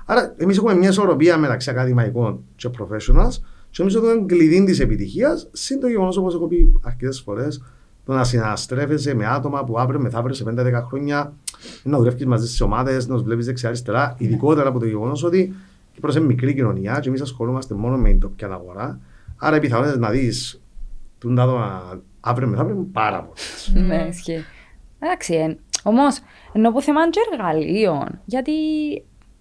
[0.07, 3.39] Άρα, εμείς έχουμε μια ισορροπία μεταξύ ακαδημαϊκών και professionals,
[3.71, 7.63] και νομίζω ότι είναι κλειδί της επιτυχίας, συν το γεγονός, όπως έχω πει αρκετές φορές,
[8.05, 11.33] το να συναστρέφεσαι με άτομα που αύριο μεθαύριο σε 5-10 χρόνια
[11.83, 15.55] να δουλεύεις μαζί στις ομάδες, να τους βλέπεις δεξιά-αριστερά, ειδικότερα από το γεγονός ότι
[15.95, 19.01] Κύπρος είναι μικρή κοινωνία και εμείς ασχολούμαστε μόνο με την τοπική αγορά.
[19.37, 20.63] Άρα οι πιθανότητες να δεις
[21.19, 21.61] τον τάδο
[22.21, 23.73] αύριο μεθαύριο είναι πάρα πολλές.
[23.75, 24.45] Ναι, ισχύει.
[24.99, 26.19] Εντάξει, όμως
[26.53, 28.53] ενώ που θέμα και εργαλείων, γιατί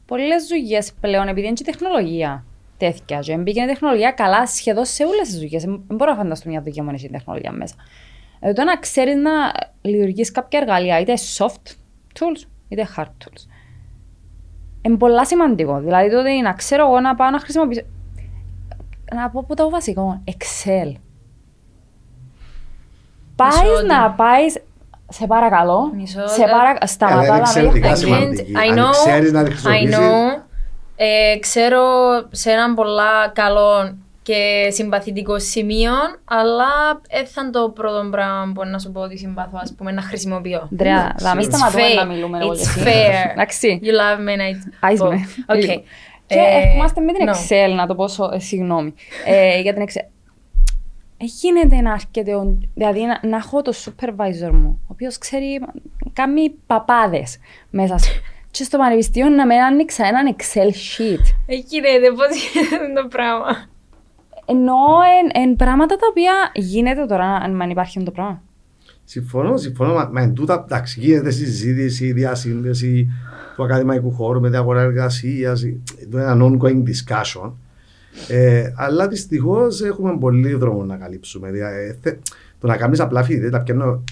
[0.06, 2.45] πολλές δουλειές πλέον επειδή είναι και τεχνολογία
[2.78, 5.64] τέτοια, και μπήκε τεχνολογία καλά σχεδόν σε όλες τις δουλειές.
[5.64, 7.76] Δεν μπορώ να φανταστώ μια δουλειά μόνο έχει τεχνολογία μέσα.
[8.39, 9.32] Ε, το να ξέρεις να
[9.82, 11.72] λειτουργείς κάποια εργαλεία, είτε soft
[12.20, 13.43] tools είτε hard tools
[14.86, 15.80] είναι πολύ σημαντικό.
[15.80, 17.82] Δηλαδή τότε να ξέρω εγώ να πάω να χρησιμοποιήσω.
[19.16, 20.22] Να πω που το βασικό.
[20.28, 20.94] Excel.
[23.36, 24.46] Πάεις να πάει.
[25.10, 25.92] Σε παρακαλώ.
[25.96, 26.28] Μισό.
[26.28, 26.88] Σε παρακαλώ.
[26.88, 27.46] Σταματά να
[28.64, 28.92] I know.
[29.64, 30.42] I know.
[30.96, 31.82] Ε, ξέρω
[32.32, 35.91] σε έναν πολλά καλό και συμπαθητικό σημείο,
[36.26, 40.69] αλλά έθαν το πρώτο πράγμα που να σου πω ότι συμπαθώ, ας πούμε, να χρησιμοποιώ.
[40.76, 43.32] Ντρέα, θα μην σταματούμε να μιλούμε εγώ It's fair.
[43.32, 43.80] Εντάξει.
[43.84, 45.09] You love me, I...
[45.09, 45.28] με.
[45.47, 45.82] Okay.
[46.26, 48.05] Και ερχόμαστε με την Excel, να το πω,
[48.38, 48.93] συγγνώμη,
[49.26, 50.07] ε, για την Excel.
[51.17, 55.59] Γίνεται να έρχεται, δηλαδή να, να έχω το supervisor μου, ο οποίος ξέρει,
[56.13, 57.38] κάνει παπάδες
[57.69, 57.95] μέσα
[58.51, 61.36] και στο πανεπιστήμιο να με άνοιξα έναν Excel sheet.
[61.45, 63.71] Εκεί ρε, πώς γίνεται το πράγμα.
[64.46, 64.76] Ενώ
[65.22, 68.41] εν, εν πράγματα τα οποία γίνεται τώρα αν αν υπάρχει το πράγμα.
[69.04, 69.94] Συμφωνώ, συμφωνώ.
[69.94, 73.08] Μα, μα εν τούτα, εντάξει, γίνεται συζήτηση, διασύνδεση
[73.56, 75.54] του ακαδημαϊκού χώρου με την αγορά εργασία.
[76.12, 77.52] Το είναι ένα ongoing discussion.
[78.28, 81.52] Ε, αλλά δυστυχώς έχουμε πολύ δρόμο να καλύψουμε.
[81.52, 82.16] Δηλαδή, ε, θε,
[82.60, 84.04] το να κάνεις απλά φοιτητέ, να πιάνω.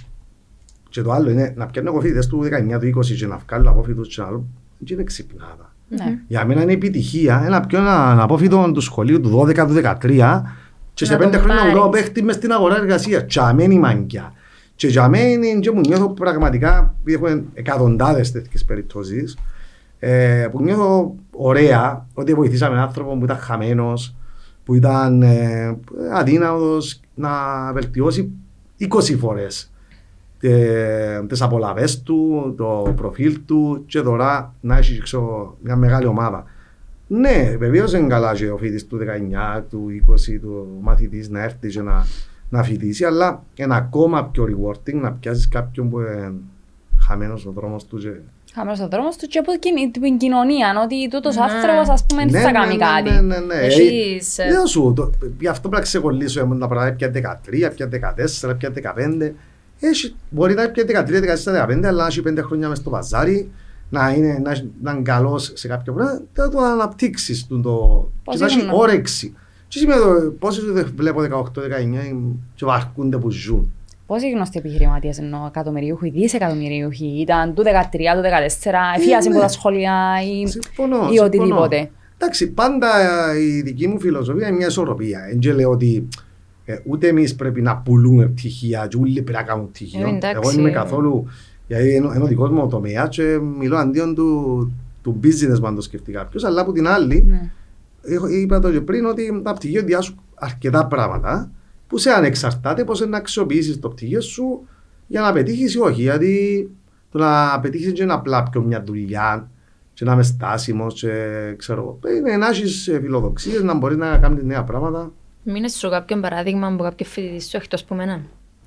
[0.89, 3.69] Και το άλλο είναι να πιάνω εγώ φοιτητέ του 19, του 20 και να βγάλω
[3.69, 4.45] απόφοιτους και να άλλο.
[4.77, 5.70] Δεν είναι ξυπνάδα.
[5.97, 6.17] Ναι.
[6.27, 10.41] Για μένα είναι επιτυχία ένα πιο έναν απόφοιτο του σχολείου του 12, του 13
[10.93, 11.73] και σε Να πέντε τον χρόνια να πάρεις.
[11.73, 13.23] κάνω παίχτης μες στην αγορά εργασίας.
[13.27, 14.33] Και αμένει μαγκιά.
[14.75, 19.37] Και για μένα είναι και μου νιώθω πραγματικά, επειδή έχουμε εκατοντάδες τέτοιες περιπτώσεις,
[19.99, 24.15] ε, που νιώθω ωραία ότι βοηθήσαμε έναν άνθρωπο που ήταν χαμένος,
[24.65, 25.77] που ήταν ε,
[26.13, 27.29] αδύναμος να
[27.73, 28.31] βελτιώσει
[28.77, 29.70] 20 φορές
[30.41, 36.43] ε, τις απολαβές του, το προφίλ του και τώρα να έχεις ξέρω, μια μεγάλη ομάδα.
[37.07, 41.69] Ναι, βεβαίως είναι καλά και ο φοιτητής του 19, του 20, του μαθητής να έρθει
[41.69, 42.05] και να,
[42.49, 46.33] να φοιτήσει, αλλά είναι ακόμα πιο rewarding να πιάσεις κάποιον που είναι
[47.07, 48.11] χαμένος ο δρόμος του και
[48.53, 51.41] Χαμένος ο δρόμος του και από την- την κοινωνία, ότι τούτος Ναι.
[51.41, 53.09] άνθρωπος ας πούμε δεν θα κάνει κάτι.
[53.09, 53.53] Ναι, ναι, ναι.
[53.55, 57.09] Έχεις, Ε, ε, Λέω σου, το- γι' αυτό πρέπει να ξεκολλήσω εμένα τα πράγματα πια
[57.09, 59.33] 13, πια 14, πια 15.
[59.83, 61.07] Έχει, μπορεί να είναι πια 13,
[61.43, 63.51] 14, 15, αλλά να έχει 5 χρόνια μες στο παζάρι,
[63.89, 67.71] να είναι, να, έχει- να είναι καλός σε κάποιο πράγμα, θα το αναπτύξεις του το,
[68.23, 69.35] Πώς και να έχει είναι; όρεξη.
[69.67, 73.71] Και σήμερα εδώ, πόσοι δεν βλέπω 18-19 και βαρκούνται που ζουν.
[74.05, 77.67] Πόσοι γνωστοί επιχειρηματίες εννοώ, εκατομμυριούχοι, δισεκατομμυριούχοι, ήταν του 13,
[78.15, 79.37] του 14, εφίασαν ναι.
[79.37, 81.23] από τα σχολεία ή, Συμφωνώ, ή συμφωνώ.
[81.25, 81.89] οτιδήποτε.
[82.17, 82.89] Εντάξει, πάντα
[83.37, 85.19] η δική μου φιλοσοφία είναι μια ισορροπία.
[85.29, 86.07] Δεν και λέω ότι
[86.71, 90.07] ε, ούτε εμείς πρέπει να πουλούμε πτυχία, και όλοι πρέπει να κάνουν πτυχίο.
[90.07, 90.29] Ε, εντάξει.
[90.35, 91.27] Εγώ δεν είμαι καθόλου.
[91.67, 95.81] Γιατί είναι είναι ο δικός μου τομέας και μιλώ αντίον του, του business, αν το
[95.81, 96.43] σκεφτεί κάποιος.
[96.43, 97.51] Αλλά από την άλλη, Ναι.
[98.01, 101.51] έχω- είπα το και πριν ότι τα πτυχία διάσουν αρκετά πράγματα
[101.87, 104.67] που σε ανεξαρτάται πώς να αξιοποιήσεις το πτυχίο σου
[105.07, 106.01] για να πετύχεις ή όχι.
[106.01, 106.69] Γιατί
[107.11, 109.49] το να πετύχεις δεν είναι απλά πιο μια δουλειά
[109.93, 111.09] και να είμαι στάσιμος και
[111.57, 111.99] ξέρω.
[112.19, 115.11] Είναι να έχεις φιλοδοξίες, να μπορείς να κάνεις νέα πράγματα.
[115.43, 118.21] Μείνες σου κάποιο παράδειγμα από κάποιο φοιτητή σου εκτός που εμένα.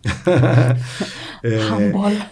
[1.40, 1.58] Ε,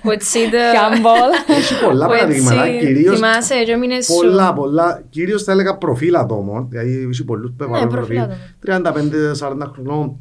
[0.02, 0.56] Που έτσι το...
[0.78, 1.30] Χαμπολ.
[1.58, 4.14] Έχει πολλά που έτσι παραδείγματα, κυρίω Θυμάσαι, και μείνες σου.
[4.14, 5.02] πολλά, πολλά.
[5.10, 6.66] Κυρίως θα έλεγα προφίλ ατόμων.
[6.70, 8.16] Δηλαδή, έχει πολλούς που Ναι, έχουν προφίλ
[8.60, 9.32] προφίλ.
[9.40, 10.16] 35-40 χρονών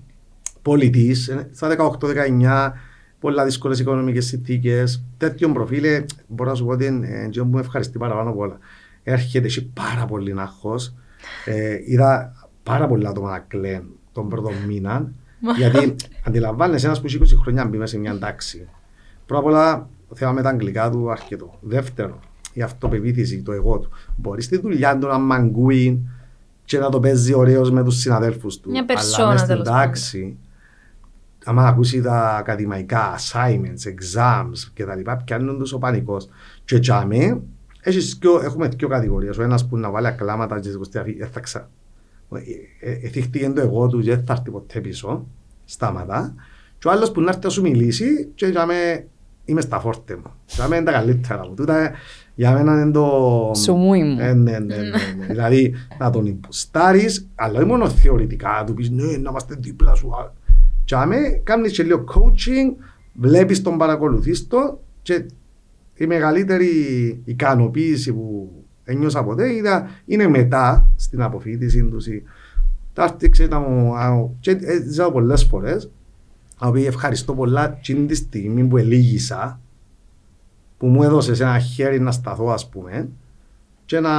[0.62, 1.68] πολιτής, στα
[2.00, 2.72] 18-19,
[3.20, 5.04] πολλά δύσκολες οικονομικές συνθήκες.
[5.18, 8.30] Τέτοιον προφίλ, ε, μπορώ να σου πω ότι είναι ε, εκείνο που με ευχαριστεί παραπάνω
[8.30, 8.58] από όλα.
[9.04, 10.76] Έρχεται, έχει πάρα πολύ άγχο.
[11.46, 15.12] Ε, είδα πάρα πολλά άτομα να κλαίνουν τον πρώτο μήνα.
[15.58, 15.96] γιατί
[16.26, 18.68] αντιλαμβάνεσαι ένας που έχει 20 χρόνια μπει μέσα σε μια τάξη.
[19.26, 21.58] Πρώτα απ' όλα, το θέμα με τα αγγλικά του αρκετό.
[21.62, 22.20] Δεύτερο,
[22.54, 23.90] η αυτοπεποίθηση, το εγώ του.
[24.16, 26.02] Μπορείς στη δουλειά του να μαγκούει
[26.66, 28.70] και να το παίζει ωραίος με τους συναδέλφους του.
[28.70, 29.82] Μια Αλλά περσόνα, μες στην τέλος πάντων.
[29.82, 30.38] τάξη,
[31.46, 36.28] άμα ακούσει τα ακαδημαϊκά, assignments, exams και τα λοιπά, πιάνουν τους ο πανικός.
[36.66, 37.42] Και τζάμε,
[37.82, 39.38] έχεις δυο- έχουμε δύο κατηγορίες.
[39.38, 41.60] Ο ένας που να βάλει ακλάματα και σηκωστεί αφή, δεν θα ξα...
[41.60, 41.68] Ε, ε,
[42.80, 45.28] Εθίχτηκε το εγώ του και δεν θα έρθει ποτέ πίσω,
[45.66, 46.36] στάματα.
[46.78, 49.08] Και ο άλλος που να έρθει να σου μιλήσει και τζάμε,
[49.46, 50.32] είμαι στα φόρτε μου.
[50.46, 51.54] Τζάμε είναι τα καλύτερα μου.
[51.54, 51.92] Τούτα
[52.36, 53.52] για μένα είναι το...
[53.56, 54.20] Σουμούι μου.
[54.20, 54.82] Ε, ναι, ναι, ναι,
[55.18, 55.26] ναι.
[55.26, 59.94] δηλαδή να τον impostaris, αλλά όχι μόνο θεωρητικά, να του πεις ναι, να είμαστε δίπλα
[59.96, 60.16] σου.
[60.16, 60.34] α».
[60.86, 65.26] Και άμε, κάνεις και λίγο coaching, βλέπεις τον παρακολουθείς το και
[65.96, 66.68] η μεγαλύτερη
[67.26, 68.52] ικανοποίηση που
[68.84, 72.08] ένιωσα ποτέ είδα, είναι μετά στην αποφύτιση τους.
[72.08, 72.24] η-
[72.94, 75.90] Τα άρτηξε τα μου, α, και έζησα πολλές φορές,
[76.60, 79.60] οποία ευχαριστώ πολλά την τη στιγμή που ελίγησα,
[80.78, 83.10] που μου έδωσε ένα χέρι να σταθώ ας πούμε
[83.86, 84.12] και να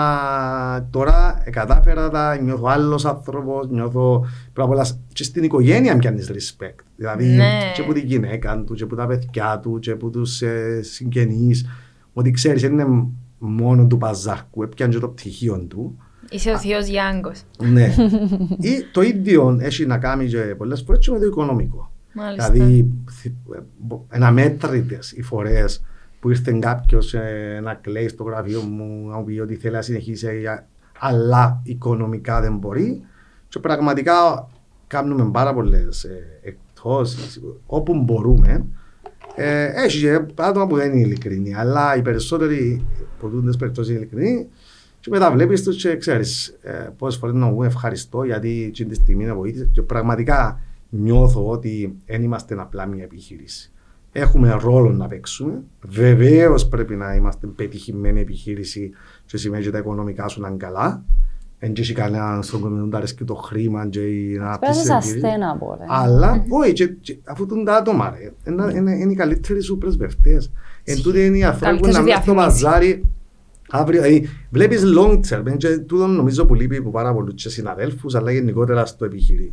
[0.90, 4.18] τώρα κατάφερα τα νιώθω άλλος άνθρωπος, νιώθω
[4.52, 6.84] πρέπει απ' όλα και στην οικογένεια πιάνεις respect.
[6.96, 7.72] Δηλαδή Ναι.
[7.74, 11.66] και από τη γυναίκα του και από τα παιδιά του και από τους ε, συγγενείς
[12.12, 13.06] ότι ξέρεις δεν είναι
[13.44, 15.98] μόνο του παζάρκου, έπιανε και το πτυχίο του.
[16.30, 17.42] Είσαι ο θείος Γιάνγκος.
[17.58, 17.94] ναι.
[18.70, 21.90] Ή το ίδιο έχει να κάνει και πολλές φορές και με το οικονομικό.
[22.12, 22.52] Μάλιστα.
[22.52, 22.92] Δηλαδή,
[24.08, 25.84] αναμέτρητες οι φορές
[26.20, 27.14] που ήρθε κάποιος
[27.62, 30.66] να κλαίει στο γραφείο μου, να μου πει ότι θέλει να συνεχίσει, ε,
[30.98, 33.00] αλλά οικονομικά δεν μπορεί.
[33.48, 34.46] Και πραγματικά
[34.86, 36.06] κάνουμε πάρα πολλές
[36.42, 38.66] εκτόσει όπου μπορούμε.
[39.36, 42.86] Ε, έχει και άτομα που δεν είναι ειλικρινοί, αλλά οι περισσότεροι
[43.18, 44.48] που δουν τις περιπτώσεις είναι ειλικρινοί.
[45.00, 48.94] Και μετά βλέπεις τους και ξέρεις ε, πόσες φορές να μου ευχαριστώ γιατί εκείνη τη
[48.94, 49.68] στιγμή με βοήθησε.
[49.72, 53.72] Και πραγματικά νιώθω ότι δεν είμαστε απλά μια επιχείρηση.
[54.12, 55.62] Έχουμε ρόλο να παίξουμε.
[55.82, 58.90] Βεβαίως πρέπει να είμαστε πετυχημένη επιχείρηση
[59.26, 61.04] και σημαίνει ότι τα οικονομικά σου να είναι καλά.
[61.64, 64.84] Δεν έχει κανένα στον κόσμο να αρέσει το χρήμα και η Πέρασε ανάπτυξη.
[64.84, 65.26] σαν επιχείρηση.
[65.26, 65.84] ασθένα από ρε.
[65.88, 69.78] Αλλά, όχι, και- και αφού τούν τα άτομα, ρε, είναι- είναι είναι οι καλύτεροι σου
[69.78, 70.50] πρεσβευτές.
[70.84, 72.62] Εν τούτοι είναι οι άνθρωποι που Καλύτερες να βγουν στο διαφημίσεις.
[72.62, 73.04] μαζάρι
[73.70, 74.02] αύριο.
[74.02, 78.30] δηλαδή, Βλέπεις long term, και τούτο νομίζω που λείπει από πάρα πολλούς και συναδέλφους, αλλά
[78.32, 79.52] γενικότερα στο επιχειρή.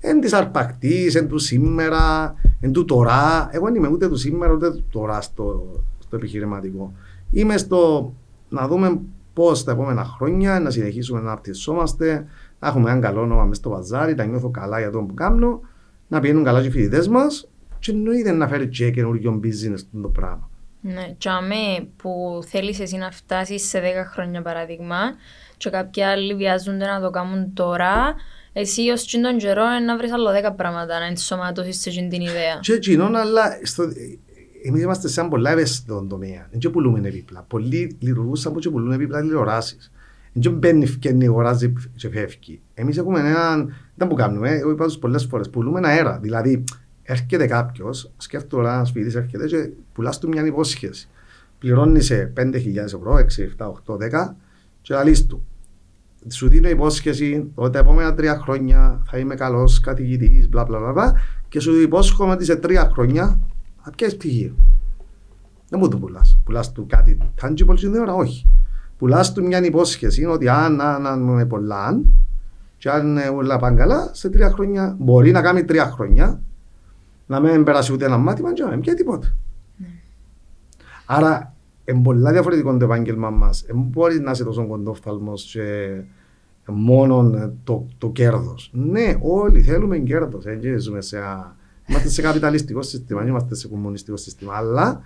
[0.00, 3.48] Εν της αρπακτής, εν του σήμερα, εν του τώρα.
[3.52, 6.92] Εγώ δεν είμαι ούτε του σήμερα ούτε του τώρα στο, στο επιχειρηματικό.
[7.30, 8.12] Είμαι στο
[8.48, 9.00] να δούμε
[9.36, 12.26] πώς τα επόμενα χρόνια να συνεχίσουμε να αναπτυσσόμαστε,
[12.58, 15.60] να έχουμε έναν καλό όνομα μέσα στο βαζάρι, να νιώθω καλά για το που κάνω,
[16.08, 20.08] να πηγαίνουν καλά και οι φοιτητές μας και εννοείται να φέρει και καινούργιο business το
[20.08, 20.50] πράγμα.
[20.80, 23.82] Ναι, και αμέ που θέλεις εσύ να φτάσεις σε 10
[24.12, 24.98] χρόνια παράδειγμα
[25.56, 28.14] και κάποιοι άλλοι βιάζονται να το κάνουν τώρα,
[28.52, 32.08] εσύ ως τσιν τον καιρό είναι να βρεις άλλο 10 πράγματα να ενσωματώσεις σε εκείνη
[32.08, 32.58] την ιδέα.
[32.60, 33.84] Και εκείνον, αλλά στο,
[34.66, 36.46] εμείς είμαστε σε ένα πολλά ευαίσθητο τομέα.
[36.50, 37.44] Δεν και πουλούμε επίπλα.
[37.48, 39.92] Πολλοί λειτουργούν σαν και πουλούν επίπλα τηλεοράσεις.
[40.32, 42.60] Δεν και μπαίνει, φκένει, αγοράζει και φεύγει.
[42.74, 46.18] Εμείς έχουμε έναν, δεν που κάνουμε, εγώ είπα τους πολλές φορές, πουλούμε αέρα.
[46.18, 46.64] Δηλαδή,
[47.02, 51.08] έρχεται κάποιος, σκέφτομαι τώρα ένας φοιτητής έρχεται και πουλάς του μια υπόσχεση.
[51.58, 54.36] Πληρώνεις σε 5.000 ευρώ, 6, 7, 8, 10
[54.80, 55.46] και λαλείς του.
[56.28, 60.92] Σου δίνω υπόσχεση ότι τα επόμενα τρία χρόνια θα είμαι καλός καθηγητής, μπλα μπλα μπλα,
[60.92, 61.14] μπλα
[61.48, 63.40] και σου υπόσχομαι ότι σε τρία χρόνια
[63.86, 64.54] θα πιάσει πτυχίο.
[65.68, 66.38] Δεν μου το πουλάς.
[66.44, 68.46] Πουλάς του κάτι tangible στην ώρα, όχι.
[68.98, 72.00] Πουλάς του μια υπόσχεση ότι αν, αν, αν με πολλά,
[72.78, 76.40] και αν ε, όλα πάνε καλά, σε τρία χρόνια μπορεί να κάνει τρία χρόνια,
[77.26, 79.36] να μην περάσει ούτε ένα μάθημα και να μην πιάσει τίποτα.
[81.06, 83.64] Άρα, είναι πολλά διαφορετικό το επάγγελμα μας.
[83.66, 86.02] Δεν μπορεί να είσαι τόσο κοντόφθαλμος και
[86.66, 88.70] μόνο ε, το, το κέρδος.
[88.74, 90.44] Ναι, όλοι θέλουμε κέρδος.
[90.78, 91.55] Ζούμε σε, ένα-
[91.86, 94.54] είμαστε σε καπιταλιστικό σύστημα, δεν είμαστε σε κομμουνιστικό σύστημα.
[94.56, 95.02] Αλλά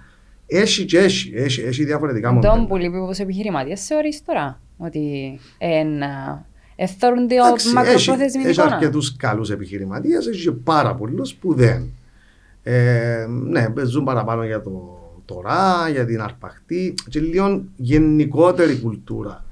[0.47, 2.66] έχει και έχει, έχει, έχει διαφορετικά Τον μοντέλα.
[2.66, 6.45] που λείπει όπως επιχειρηματίας θεωρείς τώρα ότι εν, α,
[6.76, 8.74] εθώρονται ο Εντάξει, μακροπρόθεσμη έχει, έχει εικόνα.
[8.74, 11.91] αρκετούς καλούς επιχειρηματίες, έχει και πάρα πολλούς που δεν.
[12.62, 19.45] Ε, ναι, ζουν παραπάνω για το τώρα, για την αρπαχτή και λίγο γενικότερη κουλτούρα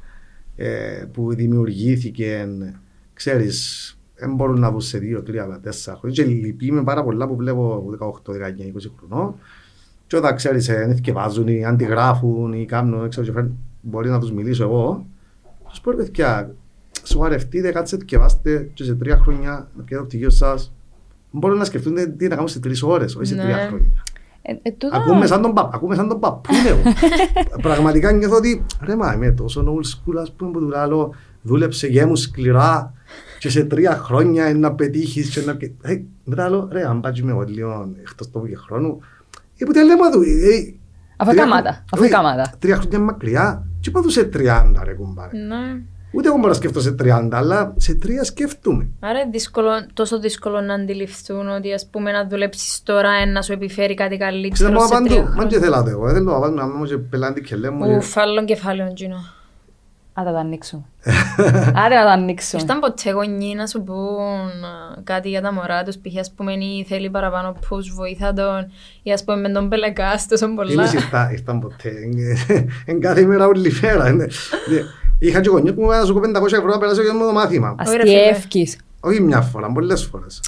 [0.57, 2.49] ε, που δημιουργήθηκε,
[3.15, 6.23] ξέρεις, δεν μπορούν να δουν σε δύο, τρία, τέσσερα χρόνια.
[6.25, 9.35] Και λυπήμαι πάρα πολλά που βλέπω 18, 19, 20 χρονών.
[10.07, 14.19] Και όταν ξέρεις, ε, δεν θυκευάζουν ή αντιγράφουν ή κάνουν, ξέρω, και φέρνουν- μπορεί να
[14.21, 15.07] τους μιλήσω εγώ.
[15.69, 16.55] Τους πω, ρε παιδιά,
[17.05, 20.73] σοβαρευτείτε, κάτσε θυκευάστε και σε τρία χρόνια να πιέτε το πτυχίο σας.
[21.31, 23.43] Μπορούν να σκεφτούν τι να κάνουν σε τρεις ώρες, όχι σε Ναι.
[23.43, 23.87] τρία χρόνια.
[24.43, 26.81] Ε, ε, τούτο- Ακούμε σαν τον, παπ, ακούμε σαν τον παππούν εγώ;
[27.67, 31.87] Πραγματικά νιώθω ότι ρε μα είμαι τόσο old school ας πούμε που του λέω δούλεψε
[31.87, 32.93] γέμου σκληρά
[33.39, 35.57] και σε τρία χρόνια να πετύχεις και να...
[35.57, 38.99] πε- Ε, μετά λέω ρε αν πάτσι με εγώ λίγο εκτός τόπου και χρόνου
[39.59, 40.75] ε, που τα λέμε του ε,
[41.17, 42.53] Αφού τρία εκάματα, χρο- αφού όχι, εκάματα.
[42.59, 45.39] Τρία χρόνια μακριά και πάω σε 30 ρε κουμπάρε.
[45.39, 45.81] Ναι.
[46.13, 48.89] Ούτε εγώ μπορώ να σκεφτώ σε 30 αλλά σε τρία σκέφτομαι.
[49.01, 53.43] Άρα είναι δύσκολο, τόσο δύσκολο να αντιληφθούν ότι ας πούμε να δουλέψεις τώρα ε, να
[53.43, 55.47] σου επιφέρει κάτι Ξέρω καλύτερο μου σε τρία απαντώ, μα χρόνια.
[55.59, 58.93] και θέλω εγώ, δεν θέλω να βάλω να και πελάντη και λέμε Ουφ, άλλον κεφάλαιο
[58.93, 59.17] Τζίνο.
[60.21, 60.83] Άντε να τα ανοίξουμε.
[61.85, 62.63] Άντε να τα ανοίξουμε.
[62.63, 66.19] Ήρθαν ποτέ γονείς να σου πούν α, κάτι για τα μωρά τους, π.χ.
[66.21, 68.71] ας πούμε ή θέλει παραπάνω push, βοήθα τον,
[69.03, 70.73] ή ας πούμε με τον πελεκάς τόσο πολλά.
[70.73, 71.93] Εμείς ήρθα- ήρθαν ποτέ.
[72.85, 74.09] Εν κάθε μέρα όλη μέρα.
[74.09, 74.27] είναι.
[75.19, 77.75] Είχα και γονιό που μου έδωσε 500 ευρώ να περάσει για το μάθημα.
[77.87, 78.19] Ωραία, φίλε.
[78.19, 78.79] Αστιεύκης.
[79.01, 80.41] Όχι μια φορά, πολλές φορές.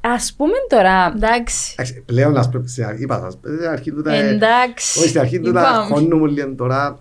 [0.00, 4.02] Ας πούμε τώρα, Εντάξει, Εντάξει, Πλέον να σπέ- στην αρχή, είπα σας, στην αρχή του
[4.02, 4.14] τα...
[4.14, 4.98] εντάξει.
[4.98, 5.84] Όχι, στην αρχή του τα Είπαμε.
[5.94, 6.98] χώνουμε λίγο τώρα.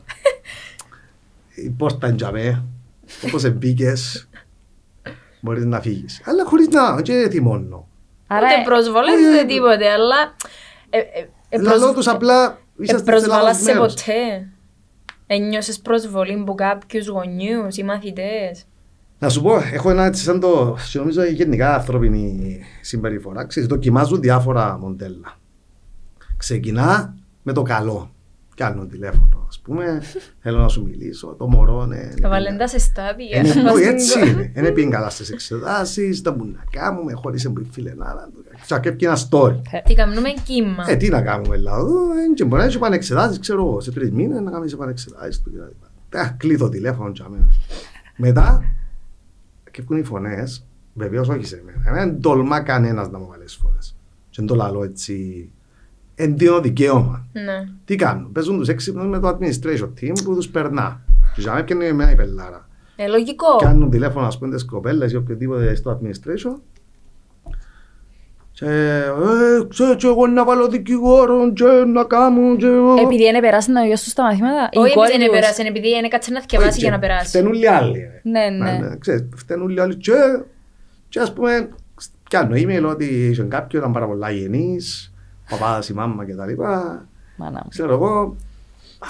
[1.55, 2.63] Η πόρτα είναι τζαμέ.
[3.25, 4.29] Όπως εμπίκες,
[5.41, 6.21] μπορείς να φύγεις.
[6.25, 7.87] Αλλά χωρίς να, και θυμώνω.
[8.27, 10.15] άρα Ούτε προσβολές ε, ούτε τίποτε, αλλά...
[10.89, 13.93] ε, ε, ε, Λαλό προσ- τους απλά, ε, είσαστε σε λάθος προσβάλασαι μέρος.
[13.93, 14.47] ποτέ.
[15.27, 18.63] Ένιωσες προσβολή από κάποιους γονιούς ή μαθητές.
[19.19, 23.45] Να σου πω, έχω ένα έτσι σαν το, και νομίζω γενικά ανθρώπινη συμπεριφορά.
[23.45, 25.37] Ξέρεις, δοκιμάζουν διάφορα μοντέλα.
[26.37, 28.14] Ξεκινά με το καλό.
[28.55, 30.01] Κάνω τηλέφωνο, ας πούμε,
[30.39, 32.09] θέλω να σου μιλήσω, το μωρό, ναι.
[32.21, 33.37] Θα βάλουν τα σε στάδια.
[33.39, 34.51] Είναι, Μας όχι, την έτσι κο- είναι.
[34.55, 38.29] Είναι πήγαινε καλά στις εξετάσεις, τα που να κάνουμε, χωρίς εμπλή φιλενάρα.
[38.65, 39.55] Τσακέπει ένα story.
[39.85, 40.85] Τι κάνουμε κύμα.
[40.87, 44.11] Ε, τι να κάνουμε, λαό, ε, και μπορεί να έχει πανεξετάσεις, ξέρω εγώ, σε τρεις
[44.11, 46.17] μήνες να κάνεις πανεξετάσεις του κτλ.
[46.17, 47.47] Ε, κλείδω τηλέφωνο και αμέ.
[48.17, 48.63] Μετά,
[49.71, 51.97] και βγουν οι φωνές, βεβαίως όχι σε μένα.
[52.01, 53.95] Δεν τολμά κανένας να μου βάλει τις φωνές.
[54.29, 55.49] Και δεν το λαλώ έτσι,
[56.15, 57.27] εντύο δικαίωμα.
[57.33, 57.63] Ναι.
[57.85, 61.01] Τι κάνουν, παίζουν τους έξυπνους με το administration team που τους περνά.
[61.35, 62.69] Και για μένα πιάνει εμένα η πελάρα.
[62.95, 63.55] Ε, λογικό.
[63.59, 66.59] Κάνουν τηλέφωνο, ας πούμε, τις κοπέλες ή οποιοδήποτε στο administration
[68.51, 72.67] Και, ε, ξέρω και εγώ να βάλω δικηγόρο και να κάνω και...
[73.03, 74.69] Επειδή είναι περάσει ο γιος του στα μαθήματα.
[74.71, 75.39] η Όχι κόρη επειδή είναι τους.
[75.39, 77.27] περάσει, επειδή είναι κάτσε να θυκευάσει για να περάσει.
[77.27, 77.99] Φταίνουν οι άλλοι.
[77.99, 78.21] ρε.
[78.23, 78.95] Ναι, ναι.
[78.99, 80.13] Ξέρεις, φταίνουν οι άλλοι και,
[81.09, 81.69] και ας πούμε,
[82.29, 85.13] πιάνω email ότι είχε κάποιον, ήταν πάρα πολλά γενής,
[85.49, 87.05] παπάδας η μάμα και τα λοιπά.
[87.35, 87.69] Μάνα μου.
[87.69, 88.35] Ξέρω εγώ,
[88.99, 89.07] α,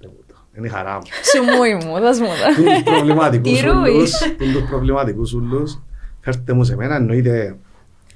[0.00, 1.02] δεν μου το, είναι η χαρά μου.
[1.34, 2.62] Σουμούι μου, δώσ' μου τα.
[2.74, 3.90] Τους προβληματικούς Τι ρούι.
[3.90, 5.78] ούλους, τους προβληματικούς ούλους,
[6.20, 7.56] φέρτε μου σε μένα, εννοείται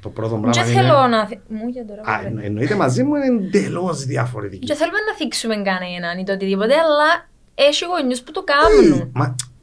[0.00, 1.16] το πρώτο Δεν πράγμα θέλω είναι...
[1.16, 1.26] να...
[1.26, 2.00] θυ- Μου για τώρα.
[2.00, 2.26] Α, βέβαια.
[2.28, 4.66] εννο- εννοείται μαζί μου είναι εντελώς διαφορετική.
[4.66, 9.12] Δεν θέλουμε να θίξουμε κανέναν ή το οτιδήποτε, αλλά έχει γονιούς που το Όχι, κάνουν.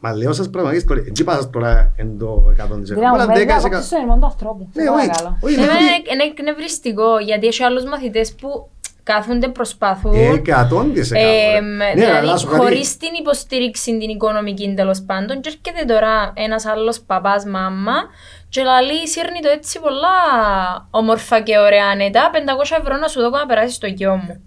[0.05, 1.03] Μα, μα λέω σας πραγματική ιστορία.
[1.07, 2.81] Έτσι πας τώρα εν το 100%.
[2.81, 3.47] Δηλαδή, Αλλά μου φέρνει 10%.
[3.47, 4.67] να αποκτήσω τον ερμό του ανθρώπους.
[4.73, 5.37] Ναι, Σε όχι, παρακαλώ.
[5.41, 8.69] όχι, Εμένα είναι είναι, είναι εκνευριστικό, γιατί έχει άλλους μαθητές που
[9.03, 10.13] κάθονται, προσπαθούν.
[10.33, 11.55] Εκατόν της εκατό, ρε.
[11.57, 15.93] Ε, Ναι, δηλαδή, αλλά σου κάτι- χωρίς την υποστήριξη την οικονομική τέλος πάντων, και έρχεται
[15.93, 17.93] τώρα ένας άλλος παπάς, μάμα,
[18.49, 20.17] και λαλεί, σύρνει το έτσι πολλά
[20.89, 24.41] όμορφα και ωραία ανέτα, 500 ευρώ να σου δω να περάσεις στο γιο μου.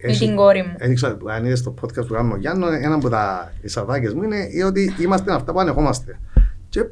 [0.00, 0.74] Η- Ή την κόρη μου.
[0.78, 4.22] Δεν ξέρω, αν είδες το podcast που κάνουμε ο Γιάννο, ένα από τα εισαδάκες μου
[4.22, 6.18] είναι ότι είμαστε αυτά που ανεχόμαστε.
[6.68, 6.84] Και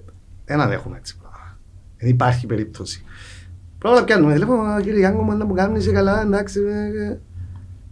[0.45, 1.59] δεν ανέχουμε έτσι πράγμα.
[1.99, 3.05] Δεν υπάρχει περίπτωση.
[3.79, 6.61] Πρώτα πιάνουμε τηλέφωνο, κύριε Γιάννο, μου να μου κάνεις είσαι καλά, εντάξει.
[6.61, 7.19] ε, ε.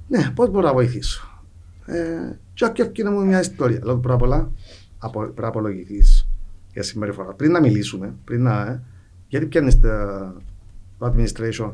[0.09, 1.43] Ναι, πώς μπορώ να βοηθήσω.
[1.87, 3.81] Ε, και όχι ευκαιρία μου μια ιστορία.
[3.83, 4.51] Λέω πρώτα απ' όλα,
[4.99, 6.27] απο- πρέπει να απολογηθείς
[6.73, 7.33] για συμπεριφορά.
[7.33, 8.83] Πριν να μιλήσουμε, πριν να, ε,
[9.29, 9.89] γιατί πιάνεις το,
[10.99, 11.73] το administration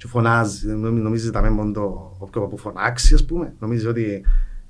[0.00, 4.22] και φωνάζει, νομι- νομίζεις ότι τα μόνο το όποιο που φωνάξει, ας πούμε, νομίζεις ότι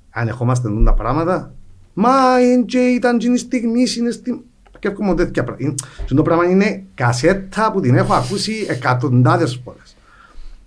[0.09, 1.53] ανεχόμαστε νουν τα πράγματα.
[1.93, 4.43] Μα εν και ήταν και η στιγμή, είναι στη...
[4.79, 5.67] Και έρχομαι τέτοια πράγματα.
[5.67, 9.95] Είναι- και Το πράγμα είναι κασέτα που την έχω ακούσει εκατοντάδες φορές.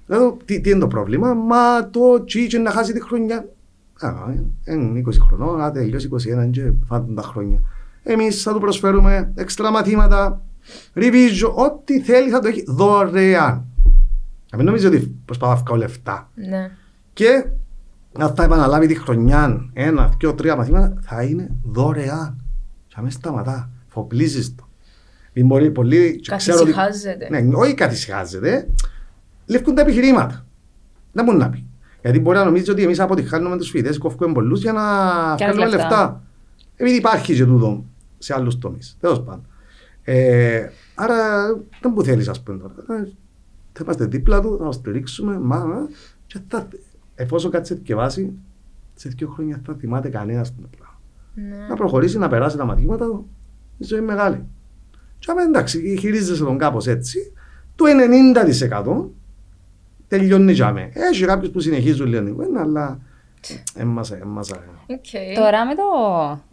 [0.07, 3.49] Λέω, τι, τι είναι το πρόβλημα, μα το τσίτσο να χάσει τη χρονιά.
[4.01, 4.12] Α,
[4.65, 6.09] είναι 20 χρονών, να τελειώσει
[6.47, 7.61] 21 και φάντουν τα χρόνια.
[8.03, 10.41] Εμείς θα του προσφέρουμε έξτρα μαθήματα,
[10.95, 13.65] revision, ό,τι θέλει θα το έχει δωρεάν.
[14.56, 16.31] Να μην νομίζει ότι προσπαθώ να βγάλω λεφτά.
[16.35, 16.70] Ναι.
[17.12, 17.47] Και
[18.18, 22.44] αν θα επαναλάβει τη χρονιά ένα, δύο, τρία μαθήματα, θα είναι δωρεάν.
[22.86, 23.70] Και αμέσως σταματά.
[23.86, 24.68] Φοπλίζεις το.
[25.32, 26.20] Μην μπορεί πολύ...
[26.20, 27.40] και ξέρω ότι- Καθησυχάζεται.
[27.40, 28.68] Ναι, όχι καθησυχάζεται.
[29.47, 30.47] Λευκούν τα επιχειρήματα.
[31.12, 31.66] Δεν μπορεί να πει.
[32.02, 34.82] Γιατί μπορεί να νομίζεις ότι εμείς αποτυχάνουμε τους φοιτητές, κόφουμε πολλούς για να
[35.36, 35.76] βγάλουμε λεφτά.
[35.76, 36.22] λεφτά.
[36.76, 37.85] Επειδή υπάρχει και τούτο
[38.18, 38.97] σε άλλους τομείς.
[39.01, 39.47] Τέλος πάντων.
[40.02, 41.47] Ε, άρα
[41.81, 43.06] δεν που θέλεις, ας πούμε τώρα.
[43.74, 45.88] Ε, Θα είμαστε δίπλα του, θα το στηρίξουμε, μα, μα,
[46.26, 46.68] και θα,
[47.14, 48.32] εφόσον κάτσει και βάση,
[48.94, 51.01] σε δύο χρόνια θα θυμάται κανένας το πράγμα.
[51.34, 51.66] Ναι.
[51.68, 53.28] Να προχωρήσει, να περάσει τα μαθήματα του,
[53.78, 54.44] η ζωή είναι μεγάλη.
[55.18, 57.32] Και άμα εντάξει, χειρίζεσαι τον κάπως έτσι,
[57.76, 57.84] το
[59.05, 59.10] 90%
[60.09, 60.90] τελειώνει για μέ.
[60.92, 63.01] Έχει κάποιους που συνεχίζουν λίγο την κουβέντα, αλλά
[63.74, 64.56] έμασα, έμασα.
[64.86, 65.34] Οκ.
[65.34, 65.82] Τώρα με το.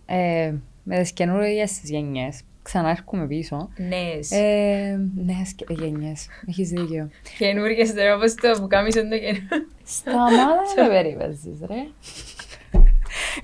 [0.06, 0.53] Ε,
[0.84, 2.41] με τις καινούργιες τις γενιές,
[2.73, 3.69] ξανάρχομαι πίσω.
[3.77, 4.31] Νέες.
[4.31, 7.10] Ε, νέες και- γενιές, έχεις δίκιο.
[7.38, 9.48] Καινούργιες τώρα, όπως το πουκάμισον το καινούργιο.
[9.84, 11.76] Σταμάτα ρε περίπαιζες ρε.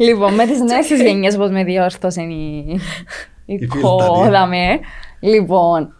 [0.05, 2.65] Λοιπόν, με τις νέες τις γενιές όπως με διόρθωσε η,
[3.45, 4.79] η Η κόδα με.
[5.19, 5.95] Λοιπόν,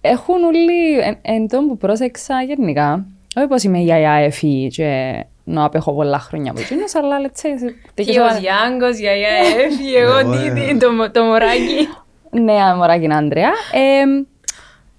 [0.00, 5.12] έχουν όλοι, εν, εν τόν που πρόσεξα γενικά, όχι πως είμαι γιαγιά εφή και
[5.44, 7.72] να απέχω πολλά χρόνια από εκείνος, αλλά let's say...
[7.94, 10.52] Και ο Γιάνγκος, γιαγιά Εφη, εγώ Εγώ, τι, ε.
[10.52, 11.88] τι, το, μω- το μωράκι.
[12.30, 13.48] Νέα μωράκι είναι Άντρεα.
[13.72, 14.24] Ε,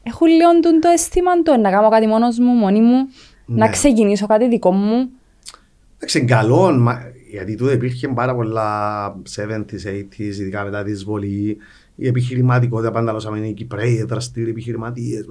[0.04, 3.08] έχω λίγο τούτο το αίσθημα το να κάνω κάτι μόνος μου, μόνη μου,
[3.46, 3.72] να Ναι.
[3.72, 5.10] ξεκινήσω κάτι δικό μου.
[5.96, 7.02] Εντάξει, καλό, μα-
[7.32, 8.68] γιατί τούτο υπήρχε πάρα πολλά
[9.36, 11.58] 70s, 80s, ειδικά μετά τη εισβολή.
[11.96, 15.26] Η επιχειρηματικότητα πάντα λόσαμε είναι οι Κυπρέοι, δραστήριοι επιχειρηματίες.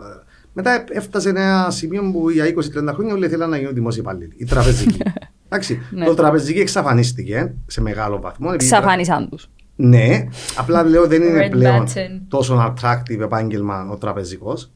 [0.53, 4.33] Μετά έφτασε ένα σημείο που για 20-30 χρόνια όλοι θέλαν να γίνουν δημόσιοι υπάλληλοι.
[4.37, 4.99] Η τραπεζική.
[5.49, 6.05] Εντάξει, Ναι.
[6.05, 8.47] το τραπεζική εξαφανίστηκε σε μεγάλο βαθμό.
[8.55, 9.51] επειδή Ξαφάνισαν τους.
[9.81, 10.27] Ναι,
[10.57, 12.21] απλά λέω δεν είναι Red πλέον button.
[12.29, 14.71] τόσο attractive επάγγελμα ο τραπεζικός.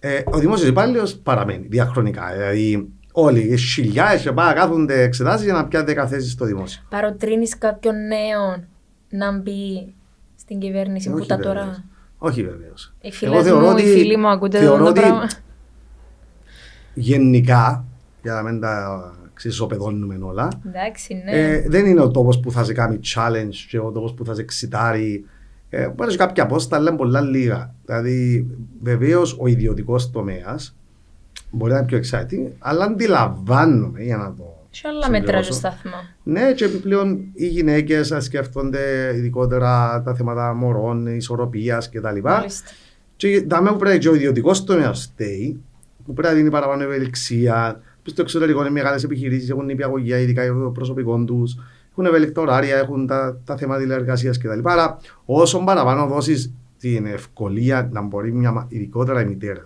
[0.00, 2.30] Ε, ο δημόσιος υπάλληλος παραμένει διαχρονικά.
[2.32, 6.82] Δηλαδή, όλοι οι χιλιάδε πάνε κάθονται εξετάσεις για να πιάνουν 10 θέσει στο δημόσιο.
[6.88, 8.64] Παροτρύνεις κάποιον νέο
[9.08, 9.94] να μπει
[10.36, 11.54] στην κυβέρνηση που τα βεβαίως.
[11.54, 11.84] τώρα.
[12.18, 12.94] Όχι βεβαίως.
[13.00, 15.28] Οι φίλες μου, οι φίλοι μου ακούτε αυτό το πράγμα.
[16.94, 17.84] γενικά,
[18.22, 19.12] για να μην τα
[19.48, 21.30] ξεσοπεδώνουμε όλα, Εντάξει, ναι.
[21.30, 24.34] Ε, δεν είναι ο τόπος που θα σε κάνει challenge και ο τόπος που θα
[24.34, 25.24] σε εξητάρει.
[25.68, 27.74] Ε, μπορεί να έχει κάποια πόστα, αλλά είναι πολλά λίγα.
[27.84, 28.46] Δηλαδή,
[28.82, 30.76] βεβαίως ο ιδιωτικός τομέας
[31.50, 34.66] μπορεί να είναι πιο exciting, αλλά αντιλαμβάνομαι για να το.
[34.70, 35.52] Σε άλλα μέτρα του συμπληρώσω.
[35.52, 36.00] σταθμό.
[36.22, 42.18] Ναι, και επιπλέον οι γυναίκες σκέφτονται ειδικότερα τα θέματα μωρών, ισορροπίας κτλ.
[42.22, 42.70] Μάλιστα.
[43.16, 45.60] Και τα που πρέπει και ο ιδιωτικός τομέας στέει,
[46.04, 47.80] που πρέπει να δίνει παραπάνω ευελιξία.
[48.02, 51.56] Που στο εξωτερικό είναι μεγάλες επιχειρήσεις, έχουν νηπιαγωγία, ειδικά για το προσωπικό τους,
[51.90, 54.60] έχουν ευέλικτα ωράρια, έχουν τα, τα θέματα τηλεεργασίας κτλ.
[54.62, 59.62] Άρα, όσο παραπάνω δώσεις την ευκολία να μπορεί μια, μα- ειδικότερα οι μητέρε,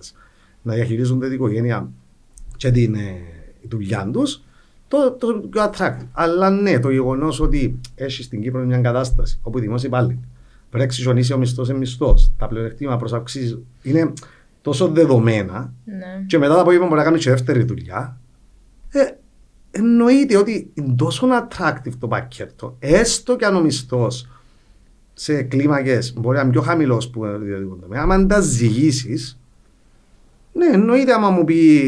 [0.63, 1.89] να διαχειρίζονται την οικογένεια
[2.57, 3.15] και την ε,
[3.69, 4.43] δουλειά τους,
[4.89, 6.07] το, το πιο attractive.
[6.13, 10.19] Αλλά ναι, το γεγονός ότι έχεις στην Κύπρο μια κατάσταση όπου οι δημόσιοι υπάλληλοι
[10.71, 14.13] πρέπει να εξισονίσει ο μισθός σε μισθός, τα πλεονεκτήματα προς αυξήσεις είναι
[14.63, 16.25] τόσο δεδομένα Ναι.
[16.27, 18.19] και μετά το απόγευμα μπορεί να κάνεις και δεύτερη δουλειά.
[18.99, 19.19] Ε,
[19.71, 24.29] εννοείται ότι είναι τόσο attractive το πακέτο, έστω και αν ο μισθός
[25.15, 28.03] σε κλίμακες μπορεί να είναι πιο χαμηλός που είναι ιδιωτικό τομέα.
[28.09, 29.39] Αν τα ζυγίσεις,
[30.53, 31.81] ναι, εννοείται άμα μου πει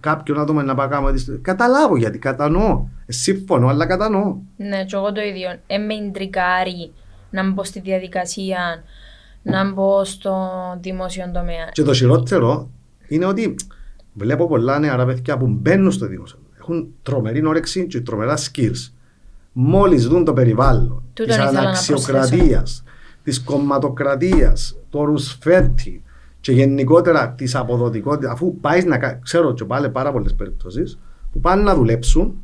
[0.00, 1.12] κάποιον άτομο να πάει κάνω.
[1.12, 2.84] τις- Καταλάβω γιατί κατανοώ.
[3.06, 4.36] Ε, Σύμφωνο, αλλά κατανοώ.
[4.56, 5.48] Ναι, και εγώ το ίδιο.
[5.66, 6.92] Ε, με ιντρικάρει
[7.30, 8.82] να μπω στη διαδικασία,
[9.42, 10.48] να μπω στο
[10.80, 11.68] δημόσιο τομέα.
[11.72, 12.70] Και το χειρότερο
[13.08, 13.54] είναι ότι
[14.16, 16.38] βλέπω πολλά νεαρά παιδιά που μπαίνουν στο δημόσιο.
[16.58, 18.90] Έχουν τρομερή όρεξη και τρομερά skills.
[19.52, 22.82] Μόλις δουν το περιβάλλον της Τούτον ήθελα να αναξιοκρατίας,
[23.22, 26.02] της κομματοκρατίας, το ρουσφέτη
[26.40, 30.98] και γενικότερα της αποδοτικότητας, αφού πάεις να κάνει, ξέρω και πάλι πάρα πολλές περιπτώσεις
[31.32, 32.34] που πάνε να δουλέψουν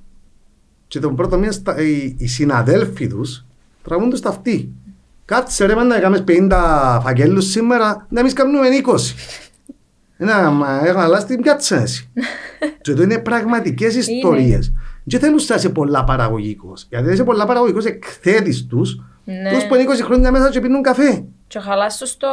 [0.86, 3.44] και τον πρώτο μήνα στα- οι, οι συναδέλφοι τους
[3.82, 4.72] τραβούν τους τα αυτοί.
[5.24, 9.14] Κάτσε ρε μάνα, έκαμες 50 φαγγέλους σήμερα, να εμείς κάνουμε 20.
[10.24, 12.10] Να, μα έχω αλλάξει την πιάτσα εσύ.
[12.82, 14.72] και το είναι πραγματικές ιστορίες.
[15.06, 16.86] Και θέλουν να είσαι πολλά παραγωγικός.
[16.88, 19.50] Γιατί αν είσαι πολλά παραγωγικός, εκθέτεις τους, Ναι.
[19.52, 21.24] τους που είναι 20 χρόνια μέσα και πίνουν καφέ.
[21.46, 22.28] Και χαλάσω στο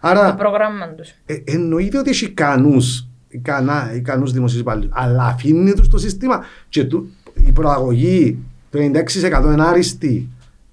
[0.00, 1.08] Άρα- το πρόγραμμα τους.
[1.26, 6.84] Ε, εννοείται ότι έχει ικανούς, ικανά, ικανούς δημοσίους υπαλλήλους, αλλά αφήνει τους το σύστημα και
[6.84, 7.10] του,
[7.46, 8.38] η προαγωγή
[8.70, 10.28] το 96% είναι άριστη.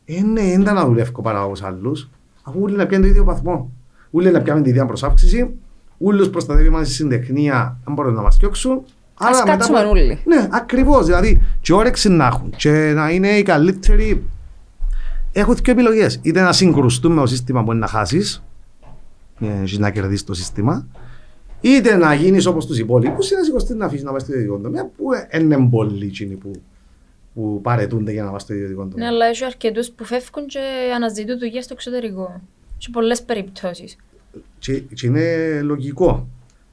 [0.06, 2.10] Ε, ναι, δεν ήταν να δουλεύω παρά όπως άλλους,
[2.44, 3.72] αφού όλοι να πιάνουν το ίδιο βαθμό.
[4.12, 5.50] Όλοι να πιάνουν την ίδια προσάυξηση,
[6.00, 8.84] όλους προστατεύει μας η συντεχνία, αν μπορούν να μας διώξουν.
[9.20, 10.20] Ας μετά κάτσουμε από- όλοι.
[10.26, 14.24] Ναι, ακριβώς, δηλαδή και όρεξη να έχουν και να είναι οι καλύτεροι.
[15.32, 16.20] Έχω δύο επιλογές.
[16.22, 18.44] Είτε να συγκρουστούν με το σύστημα που είναι να χάσεις,
[19.42, 20.88] ε, έχεις να κερδίσεις το σύστημα,
[21.62, 24.58] είτε να γίνεις όπως τους υπόλοιπους, ή να σηκωστεί να αφήσεις να πάει στο ιδιωτικό
[24.58, 25.06] τομέα, που
[25.40, 26.52] είναι πολλοί εκείνοι που,
[27.34, 29.08] που παρετούνται για να πάει στο ιδιωτικό Ναι, τομέα.
[29.08, 30.60] αλλά έχει αρκετούς που φεύγουν και
[30.96, 32.42] αναζητούν δουλειά στο εξωτερικό.
[32.78, 33.96] Σε πολλές περιπτώσεις.
[34.60, 36.28] Και, και είναι λογικό.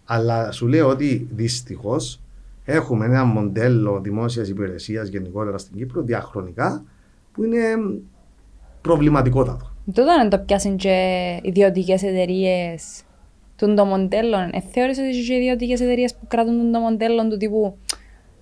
[0.04, 2.20] Αλλά σου λέω ότι δυστυχώς
[2.64, 6.84] έχουμε ένα μοντέλο δημόσιας υπηρεσίας γενικότερα στην Κύπρο διαχρονικά
[7.32, 7.58] που είναι
[8.80, 9.72] προβληματικότατο.
[9.92, 13.02] Τότε να το πιάσουν και ιδιωτικές εταιρείες
[13.56, 14.36] του το μοντέλο.
[14.36, 17.76] Ε, θεώρησε ότι και ιδιωτικές εταιρείες που κρατούν το μοντέλο του τύπου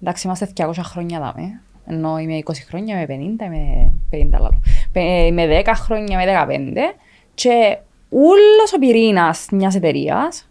[0.01, 1.61] εντάξει είμαστε 200 χρόνια δάμε.
[1.87, 4.61] Ενώ είμαι 20 χρόνια, είμαι 50, είμαι 50 λάλο.
[4.93, 6.33] Πε- Είμαι 10 χρόνια, είμαι
[6.95, 6.95] 15
[7.35, 7.79] και
[8.13, 10.47] όλος ο πυρήνας μιας εταιρείας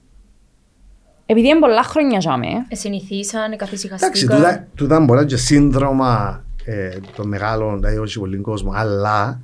[1.26, 4.38] επειδή είναι πολλά χρόνια για με, Ε, συνηθίσαν, Εντάξει, καθησυχαστήκαν.
[4.38, 9.42] τούτα, τούτα μπορεί να είναι και σύνδρομα ε, των μεγάλων, δηλαδή όχι πολύ κόσμο, αλλά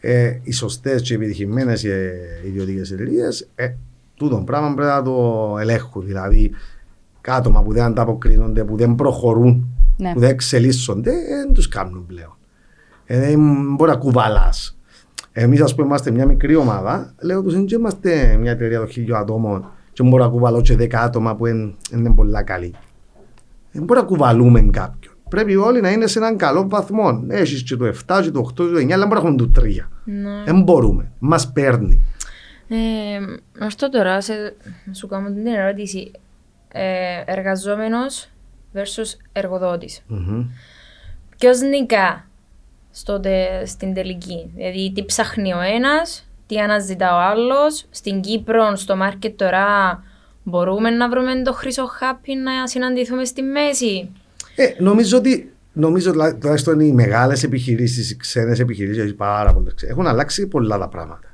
[0.00, 1.84] ε, οι σωστές και επιτυχημένες
[2.46, 3.74] ιδιωτικές εταιρείες, ε,
[4.14, 6.04] τούτο πράγμα πρέπει να το ελέγχουν.
[6.06, 6.50] Δηλαδή,
[7.20, 10.12] κάτωμα που δεν ανταποκρίνονται, που δεν προχωρούν, Ναι.
[10.12, 12.36] που δεν εξελίσσονται, δεν τους κάνουν πλέον.
[13.06, 13.40] Ε, δεν
[13.76, 14.77] μπορεί να κουβαλάς.
[15.40, 17.14] Εμείς, ας πούμε, είμαστε μια μικρή ομάδα.
[17.20, 21.00] Λέω τους, δεν είμαστε μια εταιρεία των χίλιων ατόμων και μπορώ να κουβαλώ και δέκα
[21.00, 22.74] άτομα που είναι, είναι πολλά καλοί.
[23.72, 25.14] Δεν μπορεί να κουβαλούμε κάποιον.
[25.28, 27.24] Πρέπει όλοι να είναι σε έναν καλό βαθμό.
[27.28, 29.36] Έχεις και το 7, και το 8, και το 9, αλλά δεν μπορεί να έχουμε
[29.36, 29.64] το 3.
[30.04, 30.42] Ναι.
[30.44, 31.10] Δεν μπορούμε.
[31.18, 32.02] Μας παίρνει.
[32.68, 32.76] Ε,
[33.58, 34.32] να έρθω τώρα σε,
[34.84, 36.10] να σου κάνω την ερώτηση.
[36.72, 38.28] Ε, εργαζόμενος
[38.74, 40.02] versus εργοδότης.
[40.06, 40.46] Μμμ.
[41.38, 42.27] Ποιος νικά;
[42.90, 44.50] Στο, τε- στην τελική.
[44.54, 47.84] Δηλαδή τι ψάχνει ο ένας, τι αναζητά ο άλλος.
[47.90, 49.66] Στην Κύπρο, στο μάρκετ τώρα,
[50.42, 54.10] μπορούμε να βρούμε το χρυσό χάπι να συναντηθούμε στη μέση.
[54.56, 59.74] Ε, νομίζω ότι νομίζω τουλά- τουλάχιστον οι μεγάλες επιχειρήσεις, οι ξένες επιχειρήσεις, έχει πάρα πολλές
[59.82, 61.26] Έχουν αλλάξει πολλά τα πράγματα.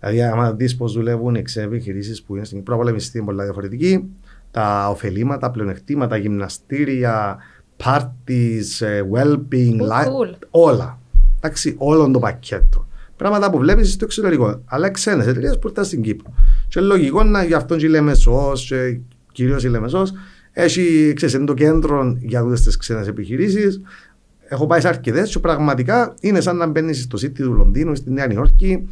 [0.00, 3.44] Δηλαδή, άμα δεις πώς δουλεύουν οι ξένες επιχειρήσεις που είναι στην Κύπρο, όλα είναι πολλά
[3.44, 4.10] διαφορετική.
[4.50, 7.38] Τα ωφελήματα, τα πλεονεκτήματα, γυμναστήρια,
[7.84, 10.34] parties, ε, well-being, Cool, li- cool.
[10.50, 10.98] όλα.
[11.44, 12.86] Εντάξει, όλο το πακέτο.
[13.16, 14.62] Πράγματα που βλέπεις στο εξωτερικό.
[14.64, 16.32] Αλλά ξένες εταιρείες που ήρθαν στην Κύπρο.
[16.68, 18.52] Και λογικό να γι' αυτό και η Λεμεσό,
[19.32, 20.02] κυρίως η Λεμεσό,
[20.52, 23.80] έχει ξέρεις, είναι το κέντρο για αυτέ τις ξένες επιχειρήσεις.
[24.48, 28.12] Έχω πάει σε αρκετές και πραγματικά είναι σαν να μπαίνεις στο City του Λονδίνου, στη
[28.12, 28.88] Νέα Νιόρκη,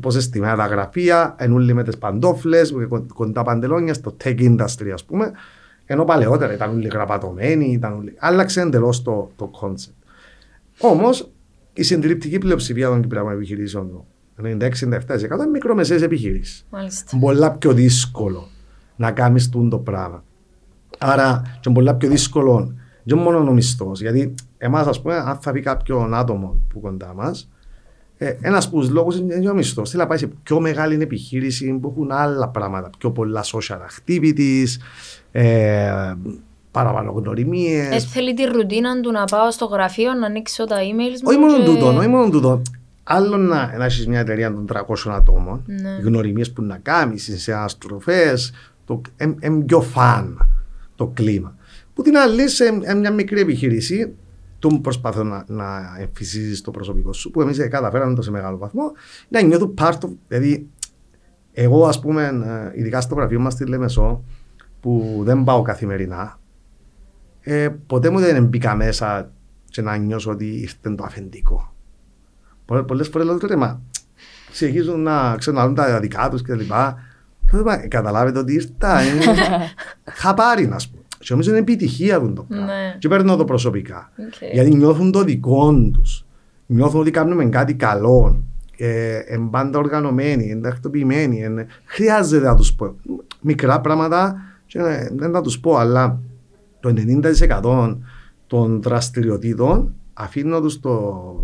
[0.00, 2.74] πώς εστιμένα τα γραφεία, ενούλοι με τις παντόφλες,
[3.14, 5.30] κοντά παντελόνια, στο tech industry, ας πούμε.
[5.86, 8.14] Ενώ παλαιότερα ήταν όλοι γραπατωμένοι, ήταν όλοι...
[8.18, 9.94] άλλαξε εντελώς το, το concept.
[10.80, 11.30] Όμως
[11.72, 14.44] η συντριπτική πλειοψηφία των κυπριακών επιχειρήσεων, το 96-97%
[15.20, 16.66] είναι μικρομεσαίες επιχειρήσεις.
[16.70, 17.18] Μάλιστα.
[17.18, 18.48] Πολλά πιο δύσκολο
[18.96, 20.24] να κάνεις το πράγμα.
[20.98, 22.74] Άρα, και είναι πολλά πιο δύσκολο,
[23.04, 23.92] δεν μόνο ο μισθό.
[23.94, 27.48] Γιατί εμάς, ας πούμε, αν θα πει κάποιον άτομο που κοντά μας,
[28.22, 29.86] Ε, Ένας από του λόγους είναι ο μισθό.
[29.86, 32.90] Θέλει να πάει σε πιο μεγάλη επιχείρηση που έχουν άλλα πράγματα.
[32.98, 34.66] Πιο πολλά social activities,
[35.32, 36.14] ε,
[36.70, 37.94] παραπάνω γνωριμίες.
[38.04, 41.24] Ε, θέλει τη ρουτίνα του να πάω στο γραφείο να ανοίξω τα emails μου.
[41.24, 42.62] Όχι μόνο και- τούτο, όχι μόνο τούτο.
[43.02, 45.90] Άλλο να, να έχεις μια εταιρεία των 300 ατόμων, Ναι.
[46.02, 48.52] γνωριμίες που να κάνεις, σε αστροφές,
[48.84, 50.48] το εμ, εμ πιο φαν
[50.94, 51.56] το κλίμα.
[51.94, 54.14] Που την άλλη σε εμ, μια μικρή επιχείρηση,
[54.58, 58.92] του προσπαθώ να, να εμφυσίζεις το προσωπικό σου, που εμείς καταφέραμε το σε μεγάλο βαθμό,
[59.28, 60.08] να νιώθω part of.
[60.28, 60.66] Δηλαδή,
[61.52, 62.22] εγώ, ας πούμε,
[62.74, 64.22] ε, ειδικά στο γραφείο μας στη Λεμεσό,
[64.80, 66.38] που δεν πάω καθημερινά,
[67.52, 69.30] ε, ποτέ μου δεν μπήκα μέσα
[69.70, 71.74] και να νιώσω ότι ήρθε το αφεντικό.
[72.64, 73.80] Πολλές, πολλές φορές λέω τώρα, μα
[74.50, 76.98] συνεχίζουν να ξαναλούν τα δικά τους και τα λοιπά.
[77.52, 79.24] Λέω, «Μα, Καταλάβετε ότι ήρθα, είναι
[80.22, 80.98] χαπάρι να σου πω.
[81.18, 82.66] Και νομίζω είναι επιτυχία αυτό το πράγμα.
[82.66, 82.96] Ναι.
[82.98, 84.12] Και παίρνω το προσωπικά.
[84.18, 84.52] Οκ.
[84.52, 86.24] Γιατί νιώθουν το δικό τους.
[86.66, 88.42] Νιώθουν ότι κάνουμε κάτι καλό.
[88.76, 91.42] Ε, εν πάντα οργανωμένοι, εν τακτοποιημένοι.
[91.42, 91.66] Εν...
[91.84, 92.94] Χρειάζεται να τους πω.
[93.40, 94.36] Μικρά πράγματα
[94.66, 96.20] και, ε, δεν θα τους πω, αλλά
[96.80, 96.94] το
[97.62, 97.96] 90%
[98.46, 100.90] των δραστηριοτήτων αφήνω του το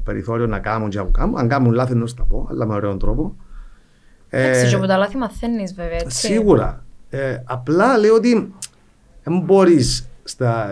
[0.05, 1.39] περιθώριο να κάνουν και να κάνουν.
[1.39, 3.37] Αν κάνουν λάθη, να σου τα πω, αλλά με ωραίο τρόπο.
[4.29, 6.27] Εντάξει, Ε, και από τα λάθη μαθαίνεις βέβαια, έτσι.
[6.27, 6.85] Σίγουρα.
[7.09, 8.55] Ε, απλά λέω ότι
[9.23, 10.09] δεν μπορείς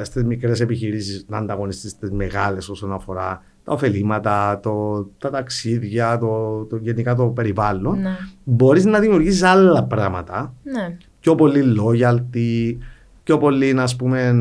[0.02, 6.64] στις μικρές επιχειρήσεις να ανταγωνιστείς στι μεγάλες όσον αφορά τα ωφελήματα, το, τα ταξίδια, το,
[6.64, 8.00] το, γενικά το περιβάλλον.
[8.00, 8.16] Ναι.
[8.44, 10.54] Μπορείς να δημιουργήσεις άλλα πράγματα.
[10.62, 10.96] Ναι.
[11.20, 12.76] Πιο πολύ loyalty,
[13.24, 14.38] πιο πολύ ας πούμε,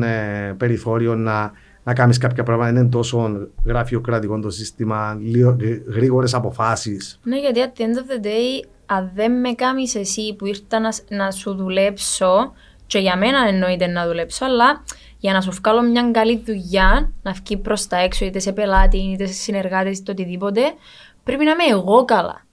[0.48, 1.52] ε, περιθώριο να,
[1.84, 2.72] να κάνεις κάποια πράγματα.
[2.72, 5.18] Δεν είναι τόσο γραφειοκρατικό το σύστημα,
[5.94, 7.20] γρήγορες αποφάσεις.
[7.22, 10.80] Ναι, γιατί at the end of the day, αν δεν με κάνεις εσύ που ήρθα
[10.80, 12.52] να, σ- να σου δουλέψω,
[12.86, 14.82] και για μένα εννοείται να δουλέψω, αλλά
[15.18, 18.98] για να σου βγάλω μια καλή δουλειά, να βγει προς τα έξω, είτε σε πελάτη,
[18.98, 20.60] είτε σε συνεργάτες, είτε οτιδήποτε,
[21.24, 22.46] πρέπει να είμαι εγώ καλά.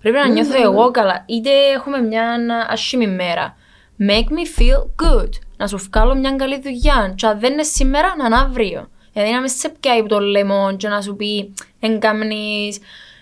[0.00, 1.24] Πρέπει να νιώθω εγώ καλά.
[1.26, 2.24] Είτε έχουμε μια
[2.68, 3.56] ασχήμη μέρα.
[3.98, 5.28] Make me feel good.
[5.56, 7.12] Να σου βγάλω μια καλή δουλειά.
[7.16, 8.88] Και αν δεν είναι σήμερα, να είναι αύριο.
[9.12, 12.78] Δηλαδή να με σε πιάει από το λαιμό και να σου πει εγκαμνείς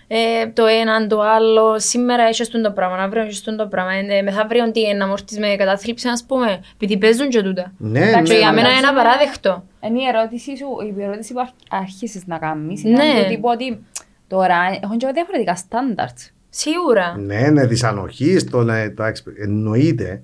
[0.07, 1.79] ε, το ένα, το άλλο.
[1.79, 3.93] Σήμερα έχεις το πράγμα, αύριο έχεις το πράγμα.
[3.93, 6.59] Ε, μεθαύριο τι είναι, να μορτείς με κατάθλιψη, ας πούμε.
[6.73, 7.73] Επειδή παίζουν και τούτα.
[7.77, 8.77] Ναι, Εντάξει, Και για ναι, μένα ναι.
[8.77, 9.63] είναι απαράδεκτο.
[9.81, 10.67] Είναι η ερώτηση σου,
[10.97, 12.83] η ερώτηση που άρχισε να κάνεις.
[12.83, 12.89] Ναι.
[12.89, 13.83] Ήταν το τύπο ότι
[14.27, 16.29] τώρα έχουν και διαφορετικά standards.
[16.49, 17.17] Σίγουρα.
[17.17, 20.21] Ναι, ναι, τη ανοχή, το, ναι, το, exp- εννοείται.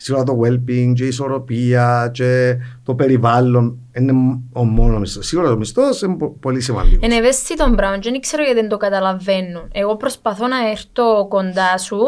[0.00, 4.12] Σίγουρα το well-being και η ισορροπία και το περιβάλλον είναι
[4.52, 5.26] ο μόνος μισθός.
[5.26, 7.04] Σίγουρα το μισθός είναι πο- πολύ σημαντικός.
[7.04, 9.68] Είναι ευαίσθητο πράγμα και δεν ξέρω γιατί δεν το καταλαβαίνουν.
[9.72, 11.98] Εγώ προσπαθώ να έρθω κοντά σου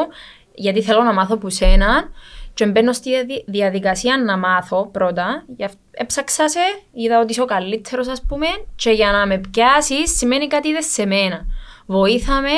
[0.54, 2.08] γιατί θέλω να μάθω που σένα
[2.54, 5.44] και μπαίνω στη διαδι- διαδικασία να μάθω πρώτα.
[5.56, 6.58] Γι' αυ- Έψαξα σε,
[6.92, 10.86] είδα ότι είσαι ο καλύτερος ας πούμε και για να με πιάσεις σημαίνει κάτι είδες
[10.86, 11.46] σε μένα.
[11.86, 12.50] Βοήθαμε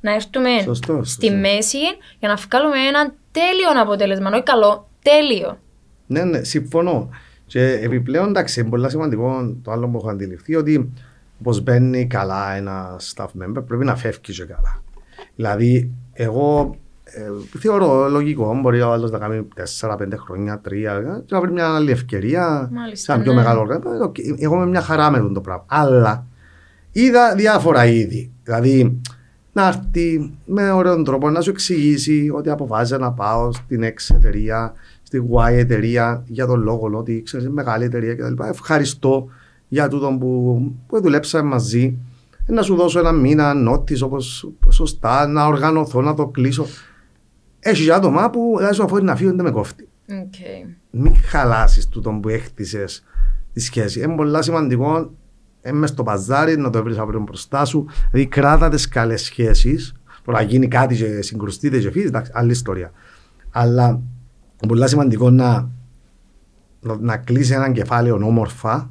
[0.00, 1.36] να έρθουμε Σωστό, στη σωστό.
[1.40, 1.78] μέση
[2.18, 4.30] για να βγάλουμε ένα τέλειο αποτέλεσμα.
[4.32, 5.58] Όχι καλό, τέλειο.
[6.06, 7.08] Ναι, ναι, συμφωνώ.
[7.46, 10.92] Και επιπλέον, εντάξει, είναι πολύ σημαντικό το άλλο που έχω αντιληφθεί ότι
[11.40, 14.82] όπως μπαίνει καλά ένας staff member πρέπει να φεύγει και καλά.
[15.34, 19.48] Δηλαδή, εγώ ε, θεωρώ λογικό, μπορεί ο άλλος να κάνει
[19.80, 20.70] 4-5 χρόνια, 3
[21.26, 23.38] και να βρει μια άλλη ευκαιρία Μάλιστα, σε ένα πιο ναι.
[23.38, 23.92] μεγάλο οργανισμό.
[23.94, 25.64] Ε, οκ, Εγώ είμαι μια χαρά με αυτό το πράγμα.
[25.68, 26.26] Αλλά
[26.92, 28.32] είδα διάφορα είδη.
[28.42, 29.00] Δηλαδή,
[29.54, 34.72] να έρθει με ωραίο τρόπο να σου εξηγήσει ότι αποφάσισα να πάω στην X εταιρεία,
[35.02, 38.42] στη Y εταιρεία για τον λόγο ότι ξέρεις, είναι μεγάλη εταιρεία κτλ.
[38.42, 39.28] Ευχαριστώ
[39.68, 41.98] για τούτο που, που δουλέψαμε μαζί.
[42.46, 46.66] Ε, Να σου δώσω ένα μήνα notice όπως σωστά, να οργανωθώ, να το κλείσω.
[47.60, 49.88] Έχεις άτομα που δηλαδή, σου αφορεί να φύγουν δεν με κόφτει.
[50.08, 50.74] Okay.
[50.90, 53.04] Μην χαλάσεις τούτο που έχτισες
[53.52, 54.00] τη σχέση.
[54.00, 55.10] Είναι πολύ σημαντικό
[55.68, 57.86] είμαι στο παζάρι να το βρεις αύριο μπροστά σου.
[58.10, 59.94] Δηλαδή, κράτα τις καλές σχέσεις.
[60.24, 62.90] Τώρα γίνει κάτι και συγκρουστείτε και φύγεις, εντάξει, άλλη ιστορία.
[63.50, 65.68] Αλλά είναι πολύ σημαντικό να,
[66.80, 68.90] να, να κλείσει ένα κεφάλαιο όμορφα.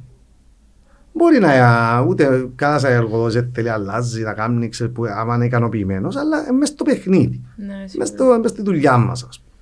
[1.12, 5.44] Μπορεί να ούτε κάθε εργοδότης δεν θέλει να αλλάζει, να κάνει, ξέρει, που, άμα είναι
[5.44, 7.44] ικανοποιημένος, αλλά είναι μέσα στο παιχνίδι.
[7.56, 9.54] Ναι, Μες, στο, μες στη δουλειά μας, ας πούμε.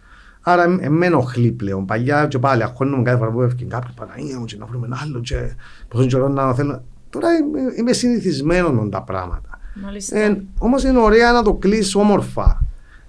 [0.42, 1.86] Άρα ε, με ενοχλεί πλέον.
[1.86, 4.98] Παλιά και πάλι αγχώνουμε κάθε φορά που έφυγε κάποιος Παναγία μου και να βρούμε ένα
[5.02, 5.54] άλλο και
[5.88, 6.84] πόσο καιρό να θέλω.
[7.12, 9.60] Τώρα είμαι, είμαι συνηθισμένο με τα πράγματα.
[9.84, 10.18] Μάλιστα.
[10.18, 12.64] Ε, Όμως είναι ωραία να το κλείσει όμορφα.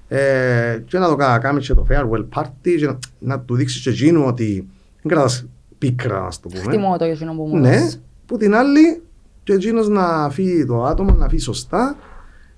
[0.08, 3.90] Ε, και να το κάνεις και το farewell party και να, να του δείξεις και
[3.90, 4.68] εκείνο ότι
[5.02, 5.46] δεν κρατάς
[5.78, 6.62] πίκρα, να το πούμε.
[6.62, 8.00] Χτιμώ το για εκείνο που μου Ναι, λες.
[8.26, 9.02] που την άλλη
[9.44, 11.96] και εκείνος να φύγει το άτομο, να φύγει σωστά,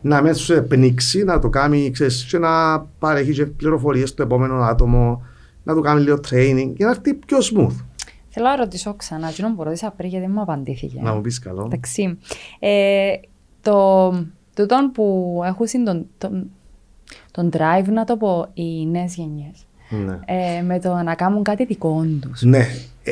[0.01, 4.55] να μέσα σε πνίξει, να το κάνει, ξέρεις, και να παρέχει και πληροφορίες στο επόμενο
[4.55, 5.25] άτομο,
[5.63, 7.75] να του κάνει λίγο training και να έρθει πιο smooth.
[8.37, 10.99] Θέλω να ρωτήσω ξανά, εκείνο που ρώτησα πριν γιατί δεν μου απαντήθηκε.
[11.01, 11.63] Να μου πεις καλό.
[11.65, 12.17] Εντάξει.
[12.59, 13.13] Ε,
[13.61, 14.09] το
[14.55, 16.49] Τούτον που έχουν συν τον, τον,
[17.31, 19.65] τον drive, να το πω, οι νέες γενιές.
[19.89, 20.19] Ναι.
[20.25, 22.41] Ε, με το να κάνουν κάτι δικό τους.
[22.41, 22.67] Ναι.
[23.03, 23.11] Ε,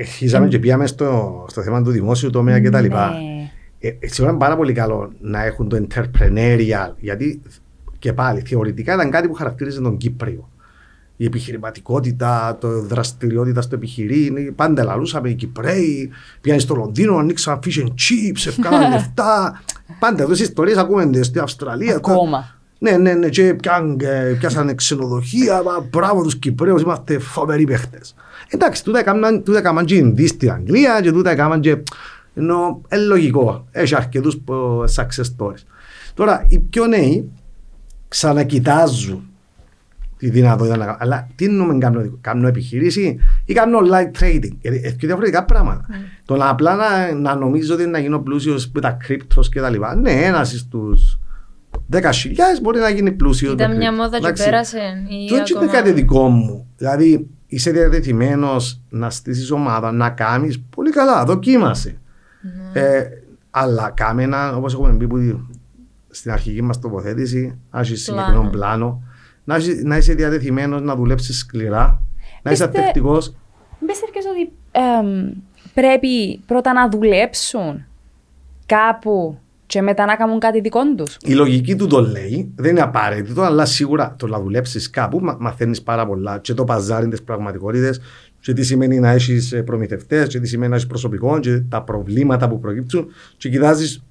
[0.00, 2.86] Αρχίσαμε και πήγαμε στο, στο θέμα του δημόσιου τομέα κτλ.
[2.86, 3.50] Ναι.
[3.78, 7.42] Ε, σίγουρα είναι πάρα πολύ καλό να έχουν το entrepreneurial, γιατί
[7.98, 10.48] και πάλι θεωρητικά ήταν κάτι που χαρακτήριζε τον Κύπριο.
[11.20, 17.82] Η επιχειρηματικότητα, το δραστηριότητα στο επιχειρήν, πάντα λαλούσαμε οι Κυπρέοι, πήγαν στο Λονδίνο, ανοίξαν fish
[17.82, 19.62] and chips, ευκάλαν λεφτά.
[19.98, 22.00] Πάντα αυτές οι ιστορίες ακούμε στην Αυστραλία.
[22.00, 22.56] τα- Ακόμα.
[22.78, 28.14] Ναι, ναι, ναι, και πιάν, ε, πιάσανε ξενοδοχεία, μα, μπράβο τους Κυπρέους, είμαστε φοβεροί παίχτες.
[28.48, 31.76] Εντάξει, τούτα έκαναν, τούτα έκαναν και οι Ινδοί στην Αγγλία και τούτα έκαναν και...
[32.34, 34.40] Ενώ, είναι λογικό, έχει αρκετούς ε,
[34.96, 35.62] success stories.
[36.14, 37.30] Τώρα, οι πιο νέοι
[38.08, 39.22] ξανακοιτάζουν
[40.18, 41.00] τη δυνατότητα να κάνουν.
[41.00, 45.44] Αλλά τι εννοούμε να κάνω, κάνω επιχείρηση ή κάνω online trading; Γιατί Έχει δύο διαφορετικά
[45.44, 45.86] πράγματα.
[46.24, 49.70] Το να απλά να, να νομίζω ότι να γίνω πλούσιος με τα κρύπτος και τα
[49.70, 49.94] λοιπά.
[49.96, 51.18] Ναι, ένας στους
[51.92, 52.00] 10.000
[52.62, 53.52] μπορεί να γίνει πλούσιος.
[53.52, 54.04] Ήταν με μια κρύπτο.
[54.04, 54.44] μόδα και Εντάξει.
[54.44, 54.78] πέρασε.
[55.24, 56.66] ή Το έτσι είναι ακόμα- κάτι δικό μου.
[56.76, 61.98] Δηλαδή, είσαι διατεθειμένος να στήσεις ομάδα, να κάνεις πολύ καλά, δοκίμασε.
[62.72, 62.80] Ναι.
[62.80, 63.08] Ε,
[63.50, 65.40] αλλά κάμε ένα, όπως έχουμε πει που
[66.10, 69.02] στην αρχική μας τοποθέτηση, να έχει συγκεκριμένο πλάνο,
[69.48, 72.02] να, έχεις- να είσαι διατεθειμένος να δουλέψεις σκληρά,
[72.42, 73.12] να είσαι Είστε- ατεκτικό.
[73.80, 75.30] Μπες πιστεύεις ότι εμ,
[75.74, 77.84] πρέπει πρώτα να δουλέψουν
[78.66, 81.16] κάπου και μετά να κάνουν κάτι δικό τους.
[81.22, 85.36] Η λογική του το λέει, δεν είναι απαραίτητο, αλλά σίγουρα το να δουλέψεις κάπου μα,
[85.40, 86.38] μαθαίνεις πάρα πολλά.
[86.38, 88.00] Και το παζάρι τη πραγματικότητες,
[88.40, 92.48] και τι σημαίνει να έχεις προμηθευτές, και τι σημαίνει να έχεις προσωπικό, και τα προβλήματα
[92.48, 93.06] που προκύπτουν.
[93.36, 94.02] Και κοιτάζεις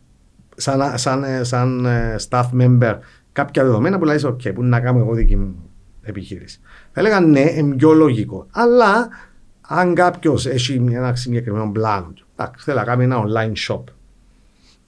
[0.56, 2.98] σαν, σαν, σαν ε, staff member
[3.38, 5.56] κάποια δεδομένα που λέει: OK, που να κάνω εγώ δική μου
[6.02, 6.60] επιχείρηση.
[6.92, 8.48] Θα έλεγα ναι, είναι πιο λογικό.
[8.52, 9.08] Αλλά
[9.62, 13.84] αν κάποιος έχει ένα συγκεκριμένο πλάνο, εντάξει, θέλει να κάνει ένα online shop,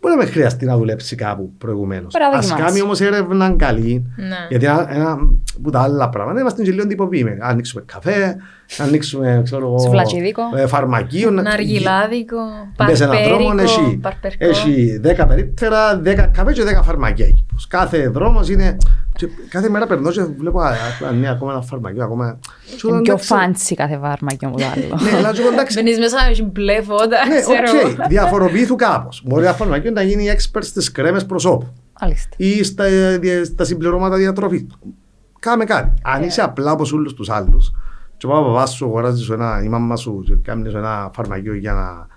[0.01, 2.13] Μπορεί να με χρειαστεί να δουλέψει κάπου προηγουμένως.
[2.13, 2.63] Μπορεί να Α δοκιμάσει.
[2.63, 4.13] κάνει όμως έρευνα καλή.
[4.15, 4.47] Ναι.
[4.49, 5.17] Γιατί ένα, ένα
[5.57, 7.39] από τα άλλα πράγματα είμαστε και λίγο τυποποιημένοι.
[7.39, 8.35] Αν ανοίξουμε καφέ,
[8.77, 10.41] να ανοίξουμε ξέρω, εγώ, Σουβλατσιδίκο.
[10.55, 11.29] ε, φαρμακείο.
[11.31, 12.37] να- Ναργιλάδικο,
[12.85, 14.45] Μπες σε έναν δρόμο, παρπέρικο, έχει, παρπερκό.
[14.45, 17.25] έχει 10 περίπτερα, 10 καφέ και 10 φαρμακεία.
[17.25, 17.45] εκεί.
[17.67, 18.77] Κάθε δρόμος είναι.
[19.15, 20.67] και κάθε μέρα περνώ και βλέπω α,
[21.07, 22.03] α, ναι, ακόμα ένα φαρμακείο.
[22.03, 22.39] Ακόμα...
[22.65, 25.01] Και Είναι όταν πιο εντάξει, fancy κάθε φαρμακείο μου το άλλο.
[25.03, 27.89] Ναι, αλλά και εγώ, εντάξει, Μπαίνεις μέσα, έχει μπλε φώτα, ναι, ξέρω εγώ.
[28.03, 29.21] οκ, διαφοροποιήθου κάπως.
[29.25, 31.67] Μπορεί ένα φαρμακείο να γίνει expert στις κρέμες προσώπου.
[32.01, 32.29] Μάλιστα.
[32.37, 32.85] ή στα,
[33.19, 34.65] δια- στα συμπληρώματα διατροφής.
[35.39, 35.93] Κάμε κάτι.
[36.03, 37.71] Αν είσαι απλά όπως όλους τους άλλους,
[38.19, 41.53] και ο παπά σου αγοράζεις σου ένα, η μάμα σου και κάνεις σου ένα φαρμακείο
[41.53, 42.07] για να.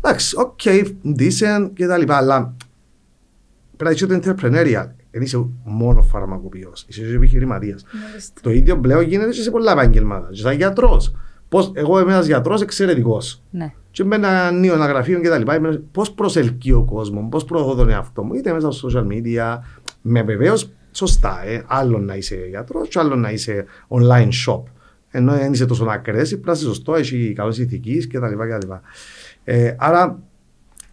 [0.00, 0.60] Εντάξει, ok,
[1.18, 2.54] decent και τα λοιπά, αλλά
[3.76, 4.88] πρέπει να είσαι το entrepreneurial.
[5.10, 7.84] Δεν είσαι μόνο φαρμακοποιός, είσαι και επιχειρηματίας.
[8.08, 8.40] Μάλιστα.
[8.40, 10.28] Το ίδιο πλέον γίνεται και σε πολλά επαγγελμάτα.
[10.30, 11.14] Και σαν γιατρός.
[11.72, 13.42] Εγώ είμαι ένας γιατρός εξαιρετικός.
[13.50, 13.72] Ναι.
[13.90, 15.60] Και με ένα νέο ένα γραφείο και τα λοιπά,
[15.92, 19.58] πώς προσελκύει ο κόσμος, πώς προωθώ τον εαυτό μου, είτε μέσα στα social media,
[20.02, 24.62] με βεβαίως σωστά, ε, άλλο να είσαι γιατρός, και άλλο να είσαι online shop.
[25.16, 28.18] Ενώ δεν είσαι τόσο ακραίος, πρέπει να είσαι σωστός, έχει καλώ ηθικής κτλ.
[28.18, 28.70] κτλ.
[29.44, 30.18] Ε, άρα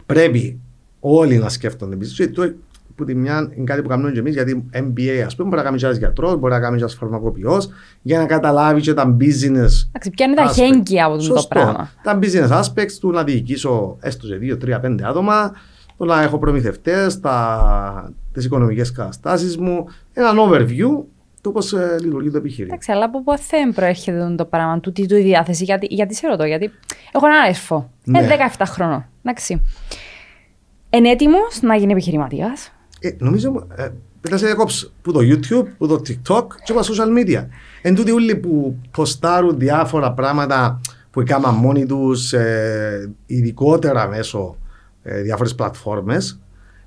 [0.06, 0.60] πρέπει
[1.00, 2.12] όλοι να σκέφτονται business.
[2.16, 2.52] Και το-
[2.96, 5.68] που τη μια είναι κάτι που κάνουμε και εμείς, γιατί MBA, ας πούμε, μπορεί να
[5.68, 7.68] κάνει ένα γιατρός, μπορεί να κάνει ένα φαρμακοποιός,
[8.02, 10.52] για να καταλάβει και τα business Εντάξει, πιάνει τα aspects.
[10.54, 11.48] χέγγια από το Σωστό.
[11.48, 11.90] πράγμα.
[12.02, 15.52] Τα business aspects του να διοικήσω έστω σε δύο, τρία, πέντε άτομα,
[15.96, 17.20] το να έχω προμηθευτές,
[18.32, 21.04] τις οικονομικές καταστάσεις μου, έναν overview
[21.44, 22.66] το πώς λειτουργεί το επιχείρημα.
[22.74, 23.42] Εντάξει, αλλά από πότε
[23.74, 26.70] προέρχεται το πράγμα, του τι του η διάθεση, γιατί, γιατί σε ρωτώ, γιατί
[27.12, 28.18] έχω έναν αδερφό, Ναι.
[28.18, 29.62] είναι 17 χρονών, εντάξει.
[30.90, 33.82] Είναι έτοιμος να γίνει επιχειρηματίας; Ε, νομίζω ε,
[34.20, 37.46] πρέπει να σε διακόψω που το YouTube, που το TikTok και από τα social media.
[37.82, 40.80] Εν τούτοι όλοι που ποστάρουν διάφορα πράγματα
[41.10, 44.56] που έκαναν μόνοι τους, ε, ειδικότερα μέσω
[45.02, 46.38] ε, διάφορες πλατφόρμες.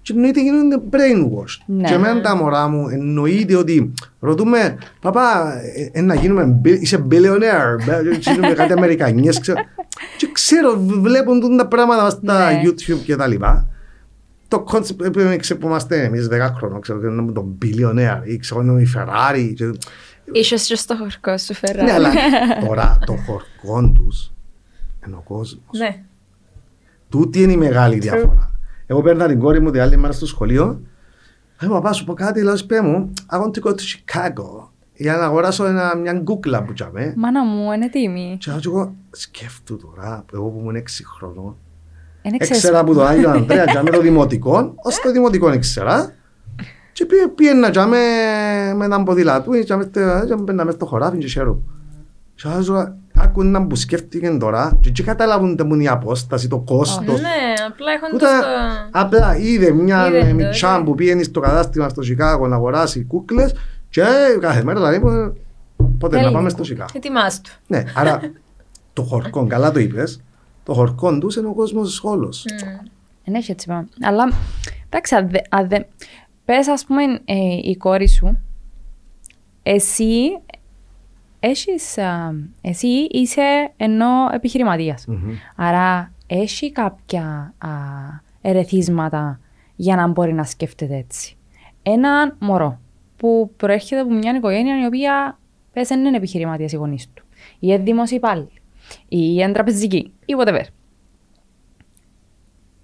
[0.07, 1.61] Και εννοείται γίνονται brainwashed.
[1.65, 1.83] Ναι.
[1.87, 5.53] Και εμένα τα μωρά μου εννοείται ότι ρωτούμε, παπά,
[5.93, 9.57] ε, ε, να γίνουμε, bi- είσαι billionaire, μπε- γίνουμε κάτι Αμερικανιές, ξέρω.
[10.17, 12.61] Και ξέρω, βλέπουν τούτα τα πράγματα στα Ναι.
[12.63, 13.67] YouTube και τα λοιπά.
[14.47, 18.37] Το concept που ξέρω που είμαστε εμείς 10 χρόνων, ξέρω, και είναι τον billionaire ή
[18.37, 19.53] ξέρω, είναι η Ferrari.
[19.55, 19.77] και-
[20.31, 21.83] Ίσως και στο χορκό σου φέρα.
[21.83, 22.09] Ναι, αλλά
[22.67, 24.31] τώρα το χορκόν τους
[25.07, 25.77] είναι ο κόσμος.
[25.77, 26.03] Ναι.
[27.09, 28.51] Τούτη είναι η μεγάλη διαφορά.
[28.87, 30.81] Εγώ παίρνα την κόρη μου την άλλη μέρα στο σχολείο.
[31.61, 35.15] Λέω, παπά σου πω κάτι, λέω, σπέ μου, I want to go to Chicago για
[35.17, 37.13] να αγοράσω ένα, μια γκούκλα που τσάμε.
[37.17, 38.37] Μάνα μου, είναι τίμη.
[38.39, 41.55] Και λέω, και εγώ σκέφτου τώρα, εγώ που ήμουν 6 χρονών,
[42.21, 46.13] Είναι ξέρεις- Έξερα από το Άγιο Ανδρέα τζάμε το δημοτικό, ως το δημοτικό ήξερα.
[46.91, 47.97] Και πήγε- πήγαινα τζάμε
[48.75, 51.59] με έναν ποδήλατο, ή τζάμε στε- τζάμε μπαίνα μες στο χωράφι και χαίρομαι.
[52.35, 52.47] Και
[53.19, 57.21] άκου να που σκέφτηκε τώρα και και καταλάβουν τα μου η απόσταση, το κόστος.
[57.21, 58.47] Ναι, απλά έχουν Που το τα- στο...
[58.91, 60.83] Απλά είδε μια Είδε το, μιτσά ναι.
[60.83, 63.53] που πήγαινε στο κατάστημα στο Σικάγο να αγοράσει κούκλες
[63.89, 64.03] και
[64.39, 65.37] κάθε μέρα δηλαδή που-
[65.97, 66.49] πότε να Θέλει πάμε κούκλα.
[66.49, 66.89] στο Σικάγο.
[66.93, 67.49] Ετοιμάστο.
[67.67, 68.19] Ναι, άρα
[68.93, 70.21] το χορκό, καλά το είπες,
[70.63, 72.45] το χορκό του είναι ο κόσμος σχόλος.
[73.25, 73.87] Δεν έχει έτσι πράγμα.
[74.01, 74.29] Αλλά
[74.89, 75.83] εντάξει, αν δε- αν δε-
[76.45, 78.39] πες ας πούμε ε, η κόρη σου,
[79.63, 80.19] εσύ
[81.39, 85.05] έχεις, α, εσύ είσαι ενώ επιχειρηματίας.
[85.07, 85.33] Μμμ.
[85.55, 87.69] Άρα έχει κάποια α,
[88.41, 89.39] ερεθίσματα
[89.75, 91.35] για να μπορεί να σκέφτεται έτσι.
[91.83, 92.79] Έναν μωρό
[93.17, 95.37] που προέρχεται από μια οικογένεια η οποία
[95.73, 97.23] πες δεν είναι επιχειρηματίας οι γονείς του.
[97.53, 98.61] Ή είναι δημόσιοι υπάλληλοι.
[99.07, 100.11] Ή είναι τραπεζικοί.
[100.25, 100.63] Ή whatever.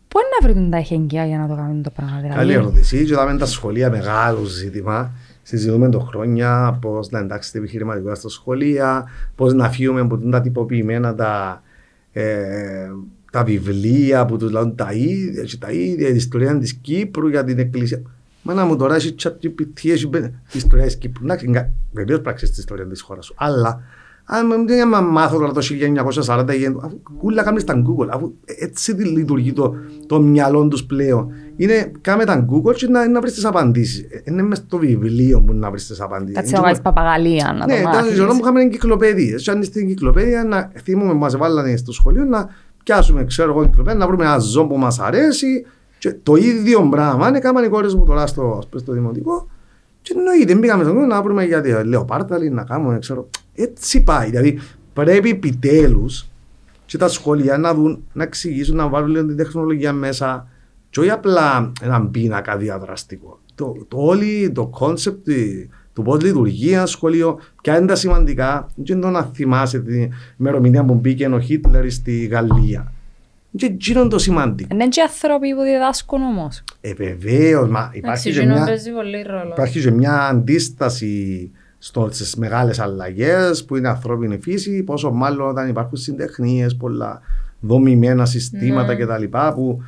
[0.08, 2.18] Πού είναι να βρουν τα εχέγγυα για να το κάνουν το πράγμα.
[2.18, 3.06] Δηλαδή; Καλή ερώτηση.
[3.06, 5.12] Και είδαμε τα σχολεία μεγάλο ζήτημα.
[5.44, 10.42] Συζητούμε το χρόνια πώς να εντάξει την επιχειρηματικότητα στα σχολεία, πώς να φύγουμε από τα
[10.42, 11.62] τυποποιημένα τα,
[12.12, 12.88] ε,
[13.32, 17.44] τα βιβλία που τους λένε τα ίδια, και τα ίδια, η ιστορία της Κύπρου για
[17.44, 18.02] την Εκκλησία.
[18.44, 21.24] Μα να μου τώρα έχει chat GPT, έχει μπε- η ιστορία της Κύπρου.
[21.24, 21.50] Εντάξει,
[21.92, 23.34] βεβαίως πράξεις τη ιστορία της χώρας σου.
[23.38, 23.82] Αλλά
[24.26, 28.34] αν με δεν να μάθω τώρα το 1940, έγινε- αφού κούλα κάνεις στα Google, αφού
[28.46, 29.76] έτσι τη λειτουργεί το,
[30.08, 31.28] το μυαλό τους πλέον.
[31.56, 34.00] Είναι κάμε τα Google και να, να βρεις τις απαντήσεις.
[34.12, 36.36] Ε, Είναι μες στο βιβλίο που να βρεις τις απαντήσεις.
[36.36, 38.12] Κάτσε να βάλεις παπαγαλία να Ναι, το ήταν μάθεις.
[38.12, 39.44] η ζωή μου είχαμε εγκυκλοπαίδειες.
[39.44, 42.50] Και αν στην εγκυκλοπαίδεια να θυμούμε μας βάλανε στο σχολείο να
[42.84, 45.66] πιάσουμε, ξέρω εγώ, εγκυκλοπαίδεια, να βρούμε ένα ζώο που μας αρέσει.
[45.98, 49.48] Και το ίδιο πράγμα είναι κάμαν οι κόρες μου τώρα στο, ας πούμε, στο δημοτικό.
[50.02, 53.30] Και εννοείται, μπήκαμε στον κόσμο να βρούμε για τη λεοπάρταλη, να κάνουμε, ξέρω.
[53.56, 54.30] Έτσι πάει.
[54.30, 54.60] Δηλαδή
[54.94, 56.28] πρέπει επιτέλους
[56.86, 60.48] και τα σχολεία να δουν, να εξηγήσουν, να βάλουν λίγο την τεχνολογία μέσα.
[60.94, 63.40] Και όχι απλά έναν πίνακα διαδραστικό.
[63.56, 65.30] Το, το όλη το κόνσεπτ
[65.94, 68.68] του πώς λειτουργεί ένα σχολείο, ποια είναι τα σημαντικά.
[68.76, 72.92] Δεν είναι το να θυμάσαι την ημερομηνία που μπήκε ο Χίτλερ στη Γαλλία.
[73.58, 74.76] Και εκείνο είναι το σημαντικό.
[74.76, 76.64] Είναι και άνθρωποι που διδάσκουν όμως.
[76.82, 79.50] Ε, βεβαίως, μα υπάρχει Εντάξει, και εκείνο μια, παίζει πολύ ρόλο.
[79.52, 81.52] υπάρχει και μια αντίσταση
[82.10, 87.22] στις μεγάλες αλλαγές που είναι ανθρώπινη φύση, πόσο μάλλον όταν υπάρχουν συντεχνίες, πολλά
[87.60, 89.06] δομημένα συστήματα Ναι.
[89.06, 89.24] κτλ.
[89.56, 89.82] που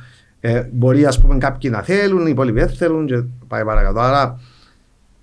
[0.48, 4.00] ε, μπορεί ας πούμε κάποιοι να θέλουν, οι υπόλοιποι δεν θέλουν και πάει παρακάτω.
[4.00, 4.40] Άρα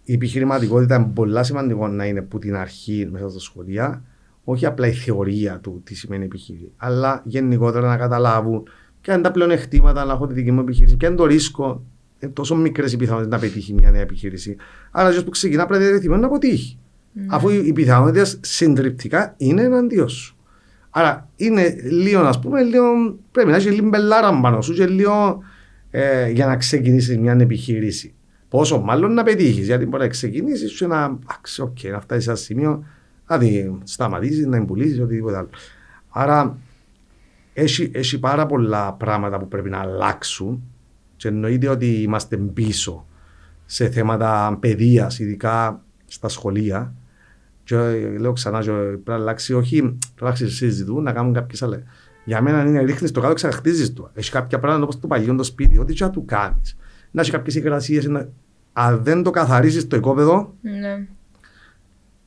[0.03, 4.03] η επιχειρηματικότητα είναι πολύ σημαντικό να είναι από την αρχή μέσα στα σχολεία,
[4.43, 8.63] όχι απλά η θεωρία του τι σημαίνει επιχείρηση, αλλά γενικότερα να καταλάβουν
[9.01, 11.83] ποια είναι τα πλεονεκτήματα να έχω τη δική μου επιχείρηση, ποια είναι το ρίσκο.
[12.19, 14.55] Είναι τόσο μικρές οι πιθανότητες να πετύχει μια νέα επιχείρηση.
[14.91, 16.77] Άρα, ο που ξεκινά πρέπει να είναι διατεθειμένο να αποτύχει.
[17.27, 20.32] Αφού οι πιθανότητες συντριπτικά είναι εναντίον σου.
[20.95, 22.85] Άρα είναι λίγο, ας πούμε, λίγο,
[23.31, 25.43] πρέπει να έχει λίγο πελλάρα πάνω σου και λίγο
[25.91, 28.13] ε, για να ξεκινήσεις μια επιχείρηση.
[28.49, 32.29] Πόσο μάλλον να πετύχεις, γιατί μπορεί να ξεκινήσεις και να, άξι, οκ, να φτάσεις σε
[32.29, 32.83] ένα σημείο,
[33.27, 35.49] δηλαδή σταματήσεις, να την πουλήσεις, οτιδήποτε άλλο.
[36.09, 36.57] Άρα
[37.53, 40.63] έχει, έχει πάρα πολλά πράγματα που πρέπει να αλλάξουν
[41.15, 43.05] και εννοείται ότι είμαστε πίσω
[43.65, 46.93] σε θέματα παιδείας, ειδικά στα σχολεία.
[47.63, 51.33] Και ε, λέω ξανά, και πρέπει να αλλάξει, όχι πρέπει να αλλάξει συζητούν, να κάνουν
[51.33, 51.83] κάποιες άλλες.
[52.25, 54.11] Για μένα είναι ρίχνεις το κάτω, ξαναχτίζεις το.
[54.13, 56.77] Έχει κάποια πράγματα όπως το παλιό το σπίτι, ό,τι και να του κάνεις.
[57.11, 58.05] Να έχει κάποιες υγρασίες.
[58.05, 58.29] Να...
[58.73, 61.07] Αν δεν το καθαρίσει το οικόπεδο, Ναι.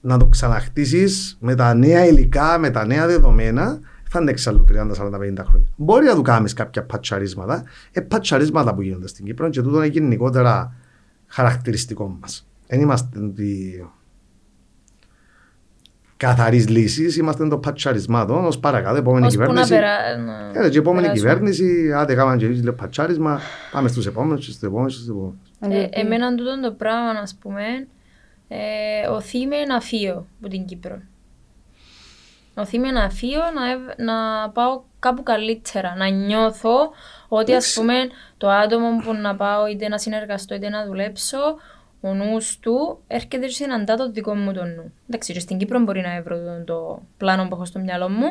[0.01, 1.09] να το ξαναχτίσει
[1.41, 5.69] με τα νέα υλικά, με τα νέα δεδομένα, θα αντέξει άλλο 30-40-50 χρόνια.
[5.77, 9.87] Μπορεί να του κάνεις κάποια πατσαρίσματα, ε, πατσαρίσματα που γίνονται στην Κύπρο και τούτο είναι
[9.87, 10.75] γενικότερα
[11.27, 12.49] χαρακτηριστικό μας.
[12.67, 13.81] Δεν είμαστε ότι
[16.17, 18.97] καθαρής λύσης, είμαστε το πατσαρισμάτο ως παρακάτω.
[18.97, 19.73] Επόμενη Ως που να κυβέρνηση.
[19.75, 20.17] περά...
[20.55, 21.31] να Ε, και η επόμενη περάσουμε.
[21.33, 23.41] κυβέρνηση, άντε κάναμε και εμείς λίγο πατσάρισμα,
[23.73, 25.37] πάμε στους επόμενους, στους επόμενους, στους επόμενους.
[25.61, 27.63] Ε, εμένα τούτο το πράγμα, ας πούμε,
[28.49, 31.01] ε, οθεί με ένα φύο από την Κύπρο.
[32.59, 36.91] Οθεί με ένα φύο να, ευ- να πάω κάπου καλύτερα, να νιώθω
[37.29, 37.95] ότι ας πούμε
[38.37, 41.39] το άτομο που να πάω είτε να συνεργαστώ είτε να δουλέψω,
[42.01, 44.93] ο νους του έρχεται και συναντά το δικό μου το νου.
[45.09, 48.27] Εντάξει, και στην Κύπρο μπορεί να βρω το, το πλάνο που έχω στο μυαλό μου,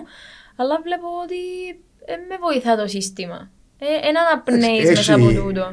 [0.55, 1.39] αλλά βλέπω ότι
[2.05, 3.49] ε, με βοηθά το σύστημα.
[3.79, 5.65] Ε, ένα αναπνέεις Έχει- μέσα από τούτο.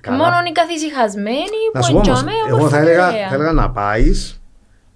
[0.00, 0.16] Καλά.
[0.16, 3.70] Μόνο οι καθησυχασμένοι Να που σου πω όμως, εντιαμέ εγώ θα έλεγα, θα έλεγα να
[3.70, 4.40] πάεις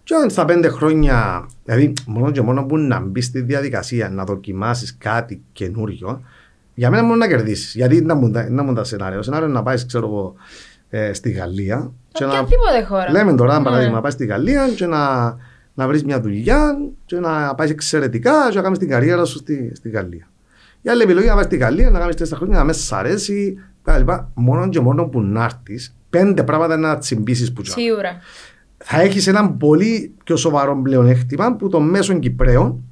[0.04, 4.24] και αν στα πέντε χρόνια, δηλαδή μόνο και μόνο που να μπεις στη διαδικασία να
[4.24, 6.22] δοκιμάσεις κάτι καινούριο,
[6.74, 7.74] για μένα μόνο να κερδίσεις.
[7.74, 9.16] Γιατί να μου, τα- να μου τα σενάρια.
[9.16, 10.34] Το σενάριο είναι να πάεις, ξέρω εγώ,
[10.96, 11.92] ε, στη Γαλλία.
[12.12, 13.10] και να, Οποιαδήποτε χώρα.
[13.10, 13.64] λέμε τώρα, Ναι.
[13.64, 15.34] παράδειγμα, να πάει στη Γαλλία και να,
[15.74, 19.72] να βρεις μια δουλειά και να πάει εξαιρετικά και να κάνεις την καριέρα σου στη,
[19.74, 20.28] στη Γαλλία.
[20.82, 23.58] Η άλλη επιλογή να πάει στη Γαλλία, να κάνεις τέσσερα χρόνια, να μέσα σ' αρέσει,
[23.82, 24.10] κτλ.
[24.34, 28.10] Μόνο και μόνο που να έρθεις, πέντε πράγματα να τσιμπήσεις που τζάμε Σίγουρα.
[28.78, 32.82] θα έχεις έναν πολύ πιο σοβαρό πλεονέκτημα που των μέσων Κυπρέων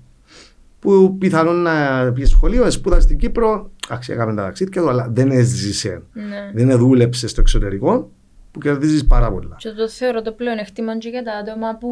[0.79, 1.73] που πιθανόν να
[2.15, 6.65] πει σχολείο, σπούδας στην Κύπρο, Εντάξει, έκαμε τα ταξίδια του, αλλά δεν έζησε, Ναι.
[6.65, 8.11] δεν δούλεψε στο εξωτερικό,
[8.51, 9.55] που κερδίζεις πάρα πολλά.
[9.59, 11.91] Και το θεωρώ το πλέον εκτίμαν και για τα άτομα που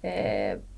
[0.00, 0.10] ε,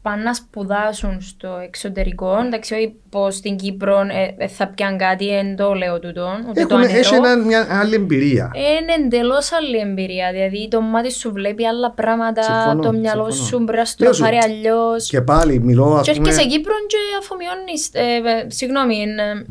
[0.03, 2.39] πάνε να σπουδάσουν στο εξωτερικό.
[2.47, 6.67] Εντάξει, όχι πως στην Κύπρο ε, ε, θα πιάνουν κάτι, δεν το λέω τούτο, ούτε
[6.67, 6.99] το Έχουν, ανερώ.
[6.99, 8.51] έχει ένα, μια άλλη εμπειρία.
[8.55, 10.33] Είναι εντελώς άλλη εμπειρία.
[10.33, 13.49] Δηλαδή, το μάτι σου βλέπει άλλα πράγματα, Συμφωνώ, το μυαλό συμφωνώ.
[13.49, 15.09] σου μπορεί να Λέω σου, στροφάρει αλλιώς.
[15.09, 17.89] Και πάλι μιλώ, ας Και πούμε, έρχεσαι Κύπρο και αφομοιώνεις.
[17.93, 18.01] Ε,
[18.41, 19.45] ε, συγγνώμη, ε,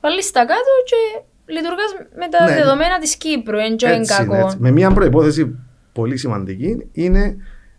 [0.00, 1.22] βάλεις τα κάτω και
[1.52, 2.54] λειτουργάς με τα Ναι.
[2.54, 3.56] δεδομένα της Κύπρου.
[3.56, 4.46] Δεν είναι έτσι είναι, κακό.
[4.46, 4.56] έτσι.
[4.60, 5.54] με μια προϋπόθεση
[5.92, 7.36] πολύ σημαντική είναι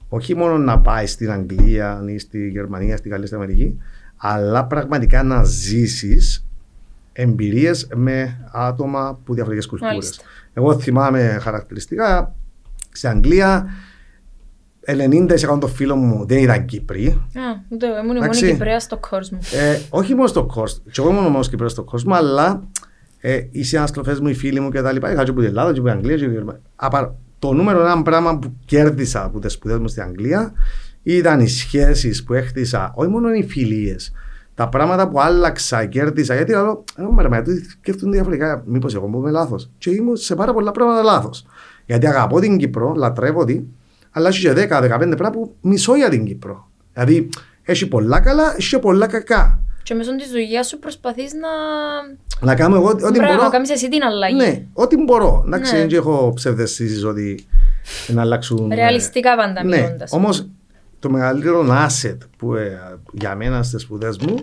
[0.10, 3.80] όχι μόνο να πάει στην Αγγλία ή στη Γερμανία, στη Γαλλία, στην Αμερική,
[4.18, 6.46] αλλά πραγματικά να ζήσεις
[7.14, 9.94] εμπειρίες με άτομα που διαφορετικές κουλτούρες.
[9.94, 10.24] Μάλιστα.
[10.54, 12.36] Εγώ θυμάμαι χαρακτηριστικά
[12.91, 13.70] στην Αγγλία
[14.94, 17.06] 90% των φίλων μου δεν ήταν Κύπροι.
[17.07, 17.18] Α,
[17.70, 18.52] ούτε εγώ ήμουν η μόνη Εντάξει.
[18.52, 19.38] Κυπρέας στο κόσμο.
[19.53, 22.64] Ε, όχι μόνο στο κόσμο, και εγώ ήμουν μόνο Κυπρέο στο κόσμο, αλλά
[23.20, 24.95] ε, οι συναστροφέ μου, οι φίλοι μου κτλ.
[24.95, 26.61] Είχα και από την Ελλάδα, και από την Αγγλία, και από την Γερμανία.
[26.76, 30.53] Απα- Το νούμερο ένα πράγμα που κέρδισα από τις σπουδές μου στην Αγγλία
[31.03, 34.11] ήταν οι σχέσεις που έχτισα, όχι μόνο οι φιλίες,
[34.53, 36.36] τα πράγματα που άλλαξα, κέρδισα.
[36.36, 38.64] Γιατί λέω, «Ε, μέρα, μα τούτοι σκέφτονται διαφορετικά.
[38.66, 39.70] Μήπως εγώ μου είμαι λάθος.
[39.78, 41.45] Και ήμουν σε πάρα πολλά πράγματα λάθος.
[41.86, 43.64] Γιατί αγαπώ την Κύπρο, λατρεύω την,
[44.11, 46.69] αλλά έχει και 10-15 πράγματα που μισώ για την Κύπρο.
[46.94, 47.30] Δηλαδή,
[47.64, 49.60] έχει πολλά καλά, έχει και πολλά κακά.
[49.84, 51.48] Και μέσω της δουλειάς σου προσπαθείς να.
[52.48, 53.44] Να κάνω εγώ ό,τι Μπράβο, μπορώ.
[53.44, 54.36] να κάνεις εσύ την αλλαγή.
[54.36, 55.44] Ναι, ό,τι μπορώ.
[55.45, 55.80] Εντάξει, Ναι.
[55.86, 57.45] δεν έχω ψευδεστήσεις ότι
[58.07, 58.72] να αλλάξουν.
[58.72, 60.11] ε, Ρεαλιστικά πάντα Ναι, μιλώντας.
[60.11, 60.48] όμως
[60.99, 62.80] το μεγαλύτερο asset που ε,
[63.11, 64.36] για μένα στι σπουδές μου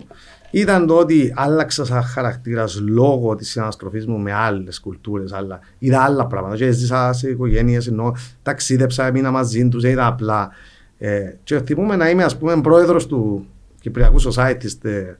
[0.51, 5.31] ήταν το ότι άλλαξα σαν χαρακτήρας λόγω της συναναστροφής μου με άλλες κουλτούρες.
[5.31, 5.59] Άλλα.
[5.79, 6.55] Είδα άλλα πράγματα.
[6.55, 10.49] Και ζήσα σε οικογένειες, ενώ ταξίδεψα, έμεινα μαζί τους, είδα απλά.
[10.97, 13.45] Ε, και θυμούμαι να είμαι, ας πούμε, πρόεδρος του
[13.81, 15.17] Κυπριακού Society στε-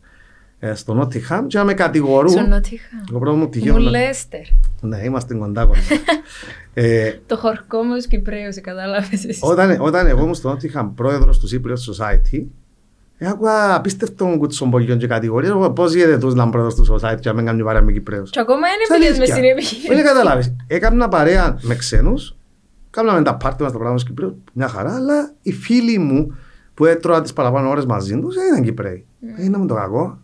[0.60, 2.30] ε, στο Νότιχαμ και να με κατηγορούν.
[2.32, 2.88] Στον Νότιχα.
[3.12, 3.74] Το πρώτο μου πτυχίο.
[3.74, 4.42] Μου να- Λέστερ.
[4.82, 5.80] Ναι, είμαστε κοντά κοντά.
[6.74, 9.40] ε, Το χορκό μου του Κυπρέου, κατάλαβε εσύ.
[9.42, 12.44] όταν, όταν εγώ ήμουν στο Νότιχαμ πρόεδρος του Cypriot Society,
[13.22, 15.52] Άκουα απίστευτο κουτσομπολιόν και κατηγορίες.
[15.52, 17.92] Εγώ πώς γίνεται τους να είμαι πρόεδρος του Society και να μην κάνει παρέα με
[17.92, 18.30] Κυπρέους.
[18.30, 19.36] Και ακόμα Σαν είναι πήγες μες αλήθεια.
[19.36, 19.96] στην επιχείρηση.
[19.96, 20.56] Δεν καταλάβεις.
[20.68, 22.36] Έκανα παρέα με ξένους,
[22.90, 26.36] κάναμε τα πάρτι μας τα πράγματα στους Κυπρέους, μια χαρά, αλλά οι φίλοι μου
[26.74, 29.06] που έτρωα τις παραπάνω ώρες μαζί τους δεν ήταν Κυπρέοι.
[29.38, 30.18] Δεν ήταν το κακό.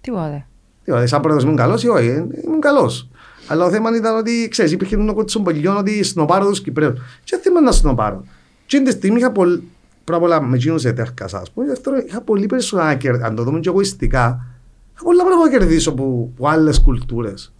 [0.00, 0.46] Τίποτε.
[0.84, 3.08] Δηλαδή, σαν πρόεδρος ήμουν καλός ή όχι, ε, ήμουν καλός.
[3.48, 6.92] Αλλά το θέμα ήταν ότι, ξέρεις, υπήρχε το κουτσομπολιόν ότι σνοπάρω τους Κυπρέους.
[7.24, 8.24] Και δεν θέλω να σνοπάρω.
[8.66, 9.68] Και την στιγμή είχα πολύ,
[10.04, 13.34] πρώτα απ' όλα με εκείνους ετέρκασα, ας πούμε, δεύτερον, είχα πολύ περισσότερα να κερδίσω, αν
[13.34, 14.46] το δούμε και εγωιστικά,
[14.94, 17.54] είχα πολλά πράγματα να κερδίσω από, από άλλες κουλτούρες.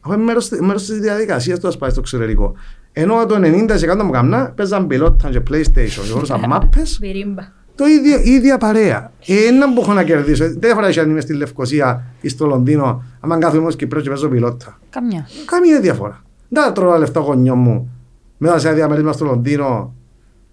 [0.00, 2.52] Αυτό είναι μέρος, μέρος της διαδικασίας του να πάει στο εξωτερικό.
[2.92, 7.42] Ενώ το 90% μου καμνά παίζαν πιλότα και PlayStation, και θωρούσαν μάππες, μπιρίμπα.
[7.74, 9.12] το ίδιο, η ίδια παρέα.
[9.48, 10.44] Είντα που έχω να κερδίσω.
[10.44, 14.28] Δεν διαφορά αν είμαι στη Λευκοσία ή στο Λονδίνο, άμα κάθομαι ως Κυπραίος και παίζω
[14.28, 14.78] πιλότα.
[14.90, 15.28] Καμιά.
[15.44, 16.22] Καμία διαφορά.
[16.48, 17.90] Δεν θα τρώω τα λεφτά γονιό μου
[18.38, 19.94] μετά σε ένα διαμέρισμα στο Λονδίνο,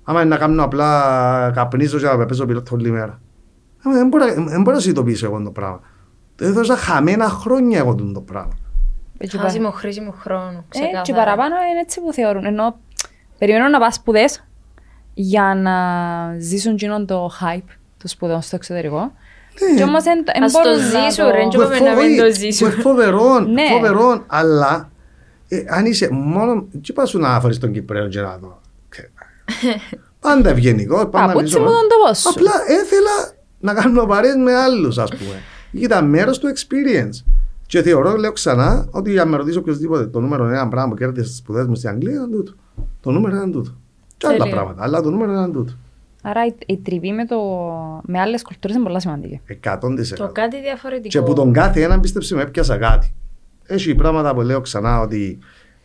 [0.10, 3.22] άμα είναι να κάνω απλά καπνίζω και να παίζω πιλότα όλη μέρα.
[3.84, 5.80] Άμα Δεν μπορώ, δεν μπορώ να συνειδητοποιήσω εγώ το πράγμα.
[6.42, 8.54] Έδωσα χαμένα χρόνια εγώ το πράγμα.
[9.18, 10.66] Έτσι Χάσιμο χρήσιμο χρόνο.
[10.70, 11.26] Ε, και ξεκάθαρα.
[11.26, 12.46] παραπάνω είναι έτσι που θεωρούν.
[12.46, 12.80] Ενώ
[13.38, 14.44] περιμένουν να πας σπουδές
[15.14, 15.76] για να
[16.40, 19.12] ζήσουν εκείνον το hype των σπουδών στο εξωτερικό.
[19.78, 21.48] Και όμως δεν δεν Ας το μπορούν να ζήσουν, ρε, το...
[21.48, 22.68] και είπαμε να μην το ζήσουν.
[22.68, 23.64] Που είναι φοβερό, Ναι.
[23.72, 24.90] φοβερό, αλλά
[25.48, 26.68] ε, αν είσαι μόνο.
[26.82, 28.59] Τι πας σου να φέρεις τον Κυπρέο και να δω.
[30.20, 30.96] Πάντα ευγενικό.
[30.96, 32.30] Πάντα Παπούτσι μιλήσω- μου τον τόπο σου.
[32.30, 35.42] Απλά έθελα να κάνω παρέες με άλλους, ας πούμε.
[35.72, 37.24] Ήταν μέρος του experience.
[37.66, 41.26] Και θεωρώ, λέω ξανά, ότι αν με ρωτήσει οποιοδήποτε το νούμερο ένα πράγμα που κέρδισε
[41.26, 42.54] στις σπουδές μου στην Αγγλία ήταν τούτο.
[43.02, 43.72] Το νούμερο ήταν τούτο.
[44.18, 44.54] Και άλλα Τέλεια.
[44.54, 45.74] πράγματα, αλλά το νούμερο ήταν τούτο.
[46.22, 47.38] Άρα η, η τριβή με, το...
[48.06, 49.42] με άλλες κουλτούρες είναι πολύ σημαντική.
[49.64, 49.80] 100%.
[50.16, 51.08] Το κάτι διαφορετικό.
[51.08, 53.14] Και που τον κάθε έναν πίστεψε με έπιασα κάτι.
[53.66, 55.40] Έχει πράγματα που λέω ξανά ότι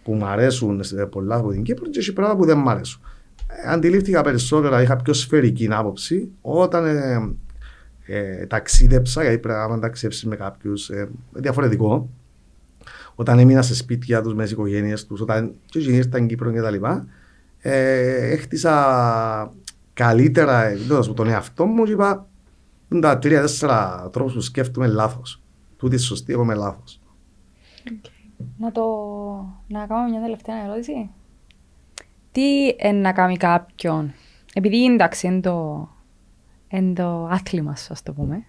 [0.05, 3.01] που μου αρέσουν σε πολλά από την Κύπρο και έχει πράγματα που δεν μου αρέσουν.
[3.63, 7.35] Ε, Αντιλήφθηκα περισσότερα, είχα πιο σφαιρική άποψη όταν ε,
[8.07, 12.09] ε, ταξίδεψα, γιατί πρέπει να ταξιδέψεις με κάποιους ε, διαφορετικό.
[13.15, 16.53] Όταν έμεινα σε σπίτια τους, μες τι οικογένειες τους, όταν και εκείνοι ήρθαν στην Κύπρο
[16.53, 16.85] κτλ.
[17.61, 19.53] Ε, έχτισα
[19.95, 22.27] καλύτερα ε, λέγοντας μου τον εαυτό μου και είπα
[22.89, 25.43] είναι τα τρία-τέσσερα τρόπους που σκέφτομαι λάθος.
[25.77, 27.01] Τούτη σωστή, εγώ είμαι λάθος.
[28.59, 28.83] Να το...
[29.69, 31.11] να κάνω μια τελευταία ερώτηση.
[32.35, 34.13] Τι είναι να κάνει κάποιον,
[34.55, 35.89] επειδή εντάξει είναι το,
[36.69, 38.45] είναι το άθλημα σου, ας το πούμε,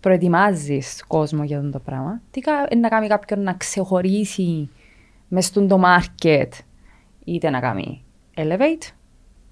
[0.00, 4.70] προετοιμάζεις κόσμο για αυτό το πράγμα, τι κα- είναι να κάνει κάποιον να ξεχωρίσει
[5.28, 6.48] μες στον το market,
[7.24, 8.04] είτε να κάνει
[8.36, 8.92] elevate,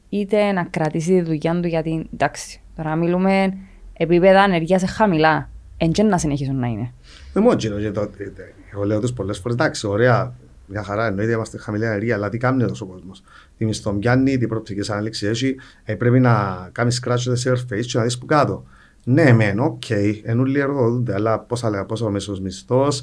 [0.09, 3.57] είτε να κρατήσει τη δουλειά του γιατί, εντάξει, τώρα μιλούμε
[3.93, 5.49] επίπεδα ανεργίας χαμηλά.
[5.77, 6.93] εν και να συνεχίσουν να είναι.
[7.33, 7.71] Δεν μου έτσι,
[8.73, 10.35] εγώ λέω τους πολλές φορές, εντάξει, ωραία,
[10.67, 13.23] μια χαρά, εννοείται είμαστε χαμηλή ενέργεια, αλλά τι κάνει τόσο ο κόσμος;
[13.57, 18.03] Τη μισθομιάννη, τι προοπτικές ανάληξη έχει, ε, πρέπει να κάνεις scratch the surface και να
[18.03, 18.65] δεις που κάτω.
[19.05, 23.03] Ναι, μεν, οκ, okay, ενούλοι εργοδοτούνται, αλλά πόσα λέγα, πόσο μέσο μισθός,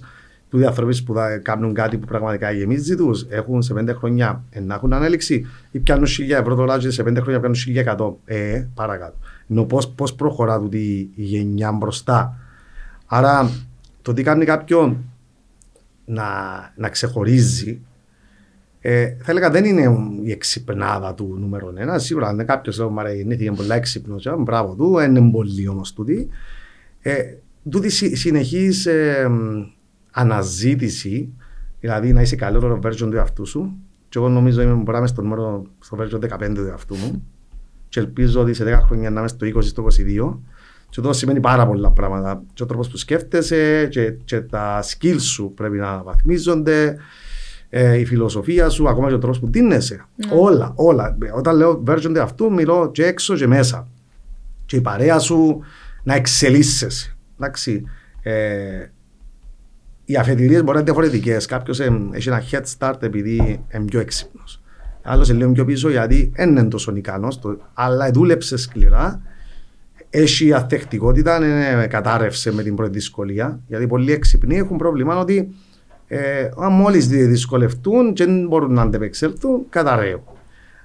[0.50, 4.60] του άνθρωποι που θα κάνουν κάτι που πραγματικά γεμίζει τους, έχουν σε πέντε χρόνια ε,
[4.60, 8.20] να έχουν ανέλυξη ή πιάνουν χιλιά ευρώ το λάζι, σε πέντε χρόνια πιάνουν χιλιά εκατό.
[8.26, 9.18] Ε, παρακάτω.
[9.50, 9.66] Ενώ
[9.96, 12.38] πώς προχωρά τούτη η γενιά μπροστά.
[13.06, 13.52] Άρα
[14.02, 14.98] το τι κάνει κάποιον
[16.06, 16.26] να,
[16.76, 17.82] να ξεχωρίζει,
[18.86, 19.82] ε, θα έλεγα δεν είναι
[20.24, 22.00] η εξυπνάδα του νούμερο ένα.
[22.00, 22.82] Σίγουρα αν κάποιος
[23.16, 26.28] γεννήθηκε πολύ έξυπνος, μπράβο του, είναι πολύ όμως τούτη.
[27.02, 27.24] Ε,
[27.70, 29.32] τούτη συνεχής ε,
[30.12, 31.34] αναζήτηση,
[31.80, 33.78] δηλαδή να είσαι καλύτερο version του εαυτού σου.
[34.10, 37.28] Και εγώ νομίζω είμαι μπορεί να είμαι στο νούμερο στο version 15 του εαυτού μου.
[37.90, 40.38] Και ελπίζω ότι σε 10 χρόνια να είμαι στο 20 στο 22
[40.90, 42.44] και αυτό σημαίνει πάρα πολλά πράγματα.
[42.54, 46.98] Και ο τρόπος που σκέφτεσαι και, και τα skills σου πρέπει να βαθμίζονται,
[47.76, 50.06] ε, η φιλοσοφία σου, ακόμα και ο τρόπος που δίνεσαι.
[50.16, 50.32] Ναι.
[50.40, 51.18] Όλα, όλα.
[51.36, 53.88] Όταν λέω version αυτού, μιλώ και έξω και μέσα.
[54.66, 55.60] Και η παρέα σου
[56.04, 57.16] να εξελίσσεσαι.
[57.36, 57.84] Εντάξει.
[58.22, 58.86] Ε,
[60.06, 61.46] οι αφετηρίες μπορεί να είναι διαφορετικές.
[61.46, 64.62] Κάποιος ε, έχει ένα head start επειδή είναι πιο έξυπνος.
[65.02, 67.40] Άλλος είναι λίγο πιο πίσω γιατί δεν είναι τόσο ικανός,
[67.74, 69.22] αλλά δούλεψε σκληρά
[70.10, 73.60] έχει αθεκτικότητα, είναι, κατάρρευσε με την πρώτη δυσκολία.
[73.68, 75.54] Γιατί πολλοί έξυπνοι έχουν πρόβλημα ότι
[76.14, 80.24] ε, αν μόλις δυσκολευτούν και δεν μπορούν να αντεπεξέλθουν, καταραίουν.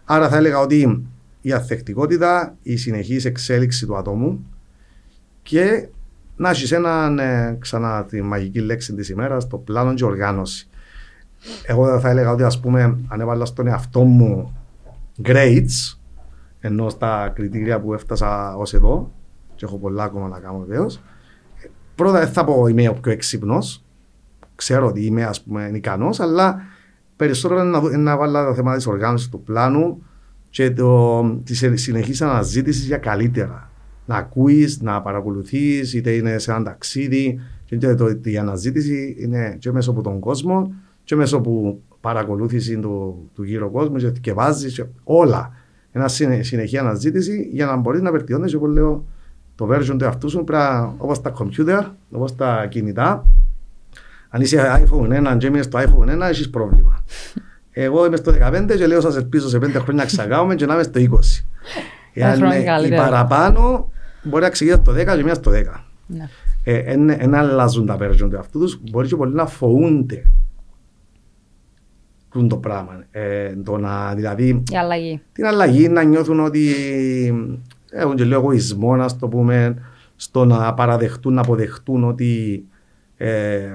[0.05, 1.07] Άρα θα έλεγα ότι
[1.41, 4.47] η αθεκτικότητα, η συνεχής εξέλιξη του ατόμου
[5.43, 5.89] και
[6.37, 10.69] να έχεις έναν, ε, ξανά τη μαγική λέξη της ημέρας, το πλάνο και οργάνωση.
[11.67, 14.57] Εγώ θα έλεγα ότι ας πούμε αν έβαλα στον εαυτό μου
[15.23, 15.97] grades
[16.61, 19.13] ενώ στα κριτήρια που έφτασα ως εδώ
[19.55, 21.01] και έχω πολλά ακόμα να κάνω βεβαίως.
[21.95, 23.85] Πρώτα δεν θα πω είμαι ο πιο έξυπνος.
[24.59, 26.61] Ξέρω ότι είμαι ας πούμε ικανός, αλλά
[27.17, 30.03] περισσότερο είναι να, να βάλω τα θέματα της οργάνωσης του πλάνου
[30.51, 30.75] και
[31.45, 33.71] της συνεχής αναζήτησης για καλύτερα.
[34.07, 37.41] Να ακούεις, να παρακολουθείς, είτε είναι σε ένα ταξίδι.
[37.65, 40.75] Και το, η αναζήτηση είναι και μέσω από τον κόσμο,
[41.05, 45.53] και μέσω από παρακολούθηση του, του γύρω κόσμου, και βάζει όλα.
[45.93, 46.09] Ένα
[46.41, 49.05] συνεχή αναζήτηση για να μπορείς να βελτιώνεις, εγώ λέω,
[49.55, 53.27] το version του εαυτού σου πρέπει όπως τα computer, όπως τα κινητά.
[54.29, 57.05] Αν είσαι iPhone 1 και μείνεις στο iPhone 1, έχεις πρόβλημα.
[57.71, 60.83] Εγώ είμαι στο 15 και λέω σας ελπίζω σε 5 χρόνια ξαγάουμε και να είμαι
[60.83, 61.05] στο 20.
[62.13, 62.41] Εάν
[62.85, 63.93] οι παραπάνω
[64.23, 65.55] μπορεί να ξεκινήσει το 10 και μία στο 10.
[66.07, 66.29] Ναι.
[66.65, 66.97] Ε,
[67.33, 70.25] αλλάζουν τα version του εαυτού τους, μπορεί και πολλοί να φοούνται
[72.47, 73.05] το πράγμα.
[73.11, 75.23] Ε, το να, δηλαδή, η αλλαγή.
[75.33, 76.75] Την αλλαγή να νιώθουν ότι
[77.91, 79.83] έχουν και λίγο εγωισμό, να το πούμε,
[80.17, 82.65] στο να παραδεχτούν, να αποδεχτούν ότι
[83.17, 83.75] ε,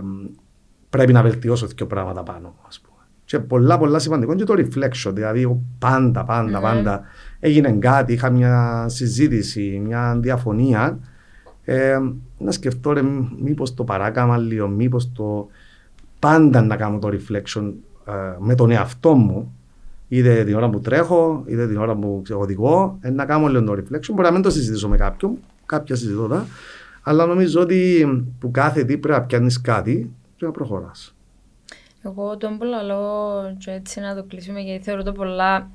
[0.94, 2.56] πρέπει να βελτιώσω δύο πράγματα πάνω.
[2.68, 2.98] Ας πούμε.
[3.26, 6.62] Και πολλά πολλά σημαντικό και το reflection, δηλαδή πάντα, πάντα, mm-hmm.
[6.62, 7.02] πάντα
[7.40, 11.00] έγινε κάτι, είχα μια συζήτηση, μια διαφωνία,
[11.64, 12.00] ε,
[12.38, 13.02] να σκεφτώ ρε,
[13.44, 15.48] μήπως το παράκαμα λίγο, μήπως το
[16.20, 17.74] πάντα να κάνω το reflection
[18.08, 19.56] ε, με τον εαυτό μου
[20.08, 24.10] είτε την ώρα που τρέχω, είτε την ώρα που οδηγώ, να κάνω λίγο το reflection.
[24.14, 26.46] Μπορεί να μην το συζητήσω με κάποιον, κάποια συζητώ
[27.02, 28.06] αλλά νομίζω ότι
[28.40, 30.12] που κάθε τι πρέπει να πιάνεις κάτι
[30.44, 31.14] και να προχωράς.
[32.06, 35.70] Εγώ τον πολλά λόγο και έτσι να το κλείσουμε γιατί θεωρώ το πολλά.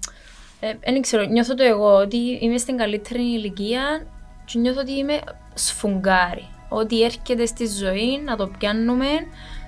[0.61, 4.07] Δεν ε, ξέρω, νιώθω το εγώ ότι είμαι στην καλύτερη ηλικία
[4.45, 5.21] και νιώθω ότι είμαι
[5.55, 6.49] σφουγγάρι.
[6.69, 9.07] Ότι έρχεται στη ζωή να το πιάνουμε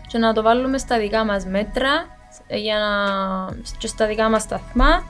[0.09, 2.07] και να το βάλουμε στα δικά μας μέτρα
[2.49, 2.97] για να,
[3.79, 5.03] και στα δικά μας σταθμά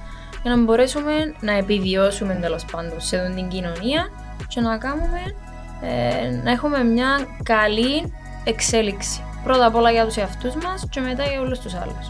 [0.43, 4.09] για να μπορέσουμε να επιβιώσουμε τέλος πάντων σε αυτή την κοινωνία
[4.49, 5.35] και να κάνουμε
[5.83, 8.13] ε, να έχουμε μια καλή
[8.45, 9.25] εξέλιξη.
[9.45, 12.09] Πρώτα απ' όλα για τους εαυτούς μας και μετά για όλους τους άλλους.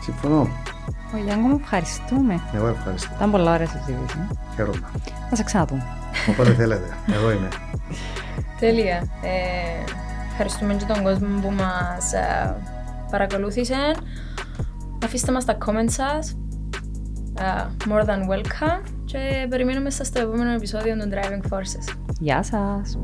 [0.00, 0.48] Συμφωνώ.
[1.14, 2.40] Ο Γιάνγκο μου ευχαριστούμε.
[2.54, 3.10] Εγώ ευχαριστώ.
[3.16, 4.28] Ήταν πολλά ωραία συζήτηση.
[4.54, 4.80] Χαίρομαι.
[5.30, 5.86] Να σε ξαναπούμε.
[6.30, 6.96] Όποτε θέλετε.
[7.14, 7.48] Εγώ είμαι.
[8.58, 8.96] Τέλεια.
[9.22, 9.92] Ε,
[10.30, 12.56] ευχαριστούμε και τον κόσμο που μας ε,
[13.10, 13.76] παρακολούθησε.
[15.04, 16.36] Αφήστε μας τα comments σας.
[17.36, 21.96] Uh, more than welcome και περιμένουμε σας στο επόμενο επεισόδιο των Driving Forces.
[22.20, 22.98] Γεια σας!